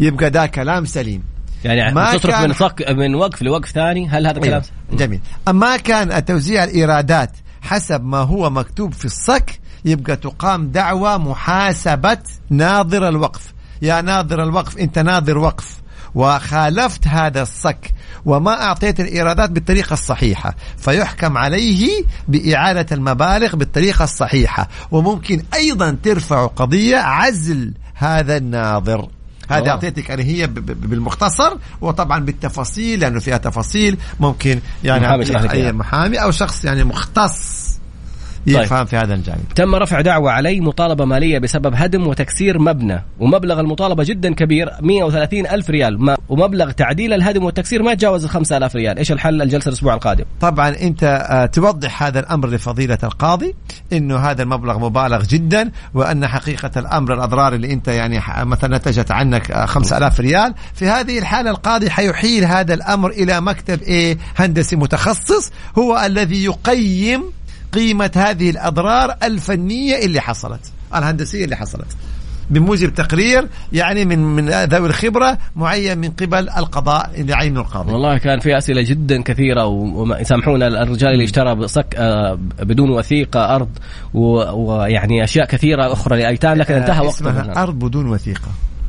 يبقى 0.00 0.30
ده 0.30 0.46
كلام 0.46 0.84
سليم. 0.84 1.22
يعني 1.64 1.94
ما 1.94 2.16
تصرف 2.16 2.40
من 2.40 2.52
صك 2.52 2.84
من 2.90 3.14
وقف 3.14 3.42
لوقف 3.42 3.70
ثاني 3.70 4.08
هل 4.08 4.26
هذا 4.26 4.40
كلام 4.40 4.62
جميل. 4.92 5.20
أما 5.48 5.76
كان 5.76 6.24
توزيع 6.24 6.64
الإيرادات 6.64 7.30
حسب 7.62 8.04
ما 8.04 8.18
هو 8.18 8.50
مكتوب 8.50 8.92
في 8.94 9.04
الصك 9.04 9.60
يبقى 9.84 10.16
تقام 10.16 10.68
دعوة 10.68 11.18
محاسبة 11.18 12.18
ناظر 12.50 13.08
الوقف. 13.08 13.52
يا 13.82 14.00
ناظر 14.00 14.42
الوقف 14.42 14.78
أنت 14.78 14.98
ناظر 14.98 15.38
وقف. 15.38 15.78
وخالفت 16.14 17.06
هذا 17.08 17.42
الصك 17.42 17.94
وما 18.24 18.62
أعطيت 18.62 19.00
الإيرادات 19.00 19.50
بالطريقة 19.50 19.92
الصحيحة. 19.94 20.54
فيحكم 20.76 21.38
عليه 21.38 22.04
بإعادة 22.28 22.96
المبالغ 22.96 23.56
بالطريقة 23.56 24.04
الصحيحة. 24.04 24.68
وممكن 24.90 25.42
أيضا 25.54 25.98
ترفع 26.02 26.46
قضية 26.46 26.96
عزل 26.96 27.74
هذا 27.94 28.36
الناظر. 28.36 29.08
هذه 29.48 29.68
اعطيتك 29.68 30.08
يعني 30.08 30.22
هي 30.22 30.46
بالمختصر 30.46 31.56
وطبعا 31.80 32.24
بالتفاصيل 32.24 33.00
لأنه 33.00 33.20
فيها 33.20 33.36
تفاصيل 33.36 33.96
ممكن 34.20 34.60
يعني 34.84 35.06
محامي 35.06 35.50
أي 35.50 35.72
محامي 35.72 36.22
أو 36.22 36.30
شخص 36.30 36.64
يعني 36.64 36.84
مختص. 36.84 37.57
يفهم 38.46 38.78
طيب. 38.78 38.86
في 38.86 38.96
هذا 38.96 39.14
الجانب. 39.14 39.44
تم 39.54 39.74
رفع 39.74 40.00
دعوة 40.00 40.32
علي 40.32 40.60
مطالبة 40.60 41.04
مالية 41.04 41.38
بسبب 41.38 41.74
هدم 41.74 42.06
وتكسير 42.06 42.58
مبنى 42.58 43.04
ومبلغ 43.20 43.60
المطالبة 43.60 44.04
جدا 44.04 44.34
كبير 44.34 44.70
130 44.80 45.46
ألف 45.46 45.70
ريال. 45.70 46.16
ومبلغ 46.28 46.70
تعديل 46.70 47.12
الهدم 47.12 47.44
والتكسير 47.44 47.82
ما 47.82 47.92
يتجاوز 47.92 48.24
ال 48.24 48.30
5000 48.30 48.76
ريال. 48.76 48.98
إيش 48.98 49.12
الحل؟ 49.12 49.42
الجلسة 49.42 49.68
الأسبوع 49.68 49.94
القادم. 49.94 50.24
طبعا 50.40 50.68
أنت 50.68 51.04
آه، 51.30 51.46
توضح 51.46 52.02
هذا 52.02 52.20
الأمر 52.20 52.48
لفضيلة 52.48 52.98
القاضي 53.02 53.54
أنه 53.92 54.16
هذا 54.16 54.42
المبلغ 54.42 54.78
مبالغ 54.78 55.22
جدا 55.22 55.70
وأن 55.94 56.26
حقيقة 56.26 56.70
الأمر 56.76 57.14
الأضرار 57.14 57.54
اللي 57.54 57.72
أنت 57.72 57.88
يعني 57.88 58.20
مثلا 58.44 58.76
نتجت 58.76 59.10
عنك 59.10 59.64
5000 59.64 60.20
آه، 60.20 60.22
ريال 60.22 60.54
في 60.74 60.86
هذه 60.86 61.18
الحالة 61.18 61.50
القاضي 61.50 61.90
حيحيل 61.90 62.44
هذا 62.44 62.74
الأمر 62.74 63.10
إلى 63.10 63.40
مكتب 63.40 63.82
إيه؟ 63.82 64.18
هندسي 64.36 64.76
متخصص 64.76 65.50
هو 65.78 66.02
الذي 66.06 66.44
يقيم 66.44 67.37
قيمة 67.72 68.10
هذه 68.16 68.50
الأضرار 68.50 69.16
الفنية 69.22 70.04
اللي 70.04 70.20
حصلت 70.20 70.72
الهندسية 70.94 71.44
اللي 71.44 71.56
حصلت 71.56 71.96
بموجب 72.50 72.94
تقرير 72.94 73.48
يعني 73.72 74.04
من 74.04 74.18
من 74.18 74.48
ذوي 74.48 74.88
الخبرة 74.88 75.38
معين 75.56 75.98
من 75.98 76.10
قبل 76.10 76.48
القضاء 76.48 77.10
اللي 77.14 77.34
عينه 77.34 77.60
القاضي. 77.60 77.92
والله 77.92 78.18
كان 78.18 78.40
في 78.40 78.58
أسئلة 78.58 78.82
جدا 78.82 79.22
كثيرة 79.22 79.66
ويسامحونا 79.66 80.66
الرجال 80.82 81.12
اللي 81.12 81.24
اشترى 81.24 81.54
بصك 81.54 81.94
آه، 81.96 82.38
بدون 82.60 82.90
وثيقة 82.90 83.54
أرض 83.56 83.68
ويعني 84.14 85.24
أشياء 85.24 85.46
كثيرة 85.46 85.92
أخرى 85.92 86.22
لأيتام 86.22 86.56
لكن 86.56 86.74
انتهى 86.74 87.00
وقته 87.00 87.08
اسمها 87.08 87.62
أرض 87.62 87.78
بدون 87.78 88.08
وثيقة. 88.08 88.48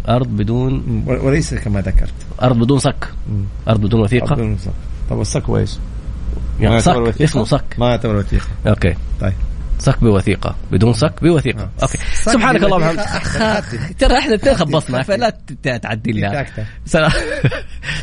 أرض 0.09 0.27
بدون 0.27 1.03
وليس 1.07 1.53
كما 1.53 1.81
ذكرت. 1.81 2.13
أرض 2.41 2.59
بدون 2.59 2.79
صك. 2.79 3.09
أرض 3.67 3.81
بدون 3.81 4.01
وثيقة. 4.01 4.27
أرض 4.27 4.33
بدون 4.33 4.57
صك. 4.57 4.71
طب 5.09 5.21
الصك 5.21 5.49
إيش؟ 5.49 5.71
يعني 6.59 6.79
صك 6.79 7.21
اسمه 7.21 7.43
صك. 7.43 7.63
ما 7.77 7.89
يعتبر 7.89 8.15
وثيقة. 8.15 8.47
okay. 8.67 8.95
طيب. 9.21 9.33
صك 9.79 9.99
بوثيقة. 10.03 10.55
بدون 10.71 10.93
صك 10.93 11.13
بوثيقة. 11.21 11.63
آه. 11.63 11.69
okay. 11.81 11.97
سبحانك 12.13 12.63
اللهم. 12.63 12.81
وبحمدك 12.81 13.95
ترى 13.99 14.17
إحنا 14.17 14.35
اثنين 14.35 14.55
خبصنا 14.55 15.03
فلا 15.03 15.37
تعدل 15.63 16.17
لنا 16.17 16.45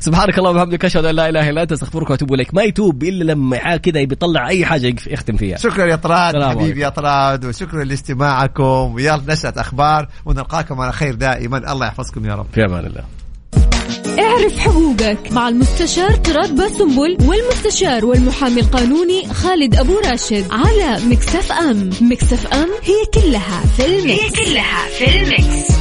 سبحانك 0.00 0.38
اللهم 0.38 0.56
وبحمدك. 0.56 0.84
أشهد 0.84 1.04
أن 1.04 1.14
لا 1.14 1.28
إله 1.28 1.50
إلا 1.50 1.62
أنت. 1.62 1.72
أستغفرك 1.72 2.10
وأتوب 2.10 2.34
إليك. 2.34 2.54
ما 2.54 2.62
يتوب 2.62 3.02
إلا 3.02 3.32
لما 3.32 3.76
كذا 3.76 4.04
بيطلع 4.04 4.48
أي 4.48 4.64
حاجة 4.66 4.94
يختم 5.06 5.36
فيها. 5.36 5.56
شكرا 5.56 5.86
يا 5.86 5.96
طراد. 5.96 6.42
حبيبي 6.44 6.80
يا 6.80 6.88
طراد. 6.88 7.44
وشكرا 7.44 7.84
لاستماعكم. 7.84 8.94
ويلا 8.94 9.22
نشره 9.28 9.60
أخبار. 9.60 10.08
ونلقاكم 10.24 10.80
على 10.80 10.92
خير 10.92 11.14
دائما. 11.14 11.72
الله 11.72 11.86
يحفظكم 11.86 12.24
يا 12.26 12.34
رب. 12.34 12.46
في 12.54 12.64
أمان 12.64 12.86
الله. 12.86 13.15
اعرف 14.18 14.58
حقوقك 14.58 15.18
مع 15.32 15.48
المستشار 15.48 16.10
طراد 16.10 16.56
باسنبل 16.56 17.16
والمستشار 17.26 18.04
والمحامي 18.06 18.60
القانوني 18.60 19.28
خالد 19.32 19.76
أبو 19.76 19.98
راشد 19.98 20.44
على 20.50 21.00
Mix 21.06 21.52
FM 21.52 21.90
Mix 22.00 22.46
FM 22.46 22.68
هي 22.82 23.04
كلها 23.14 23.62
في 23.76 23.86
ال 23.86 23.93
mix. 23.93 24.20
هي 24.20 24.30
كلها 24.44 24.86
في 24.98 25.22
ال 25.22 25.33
mix. 25.33 25.75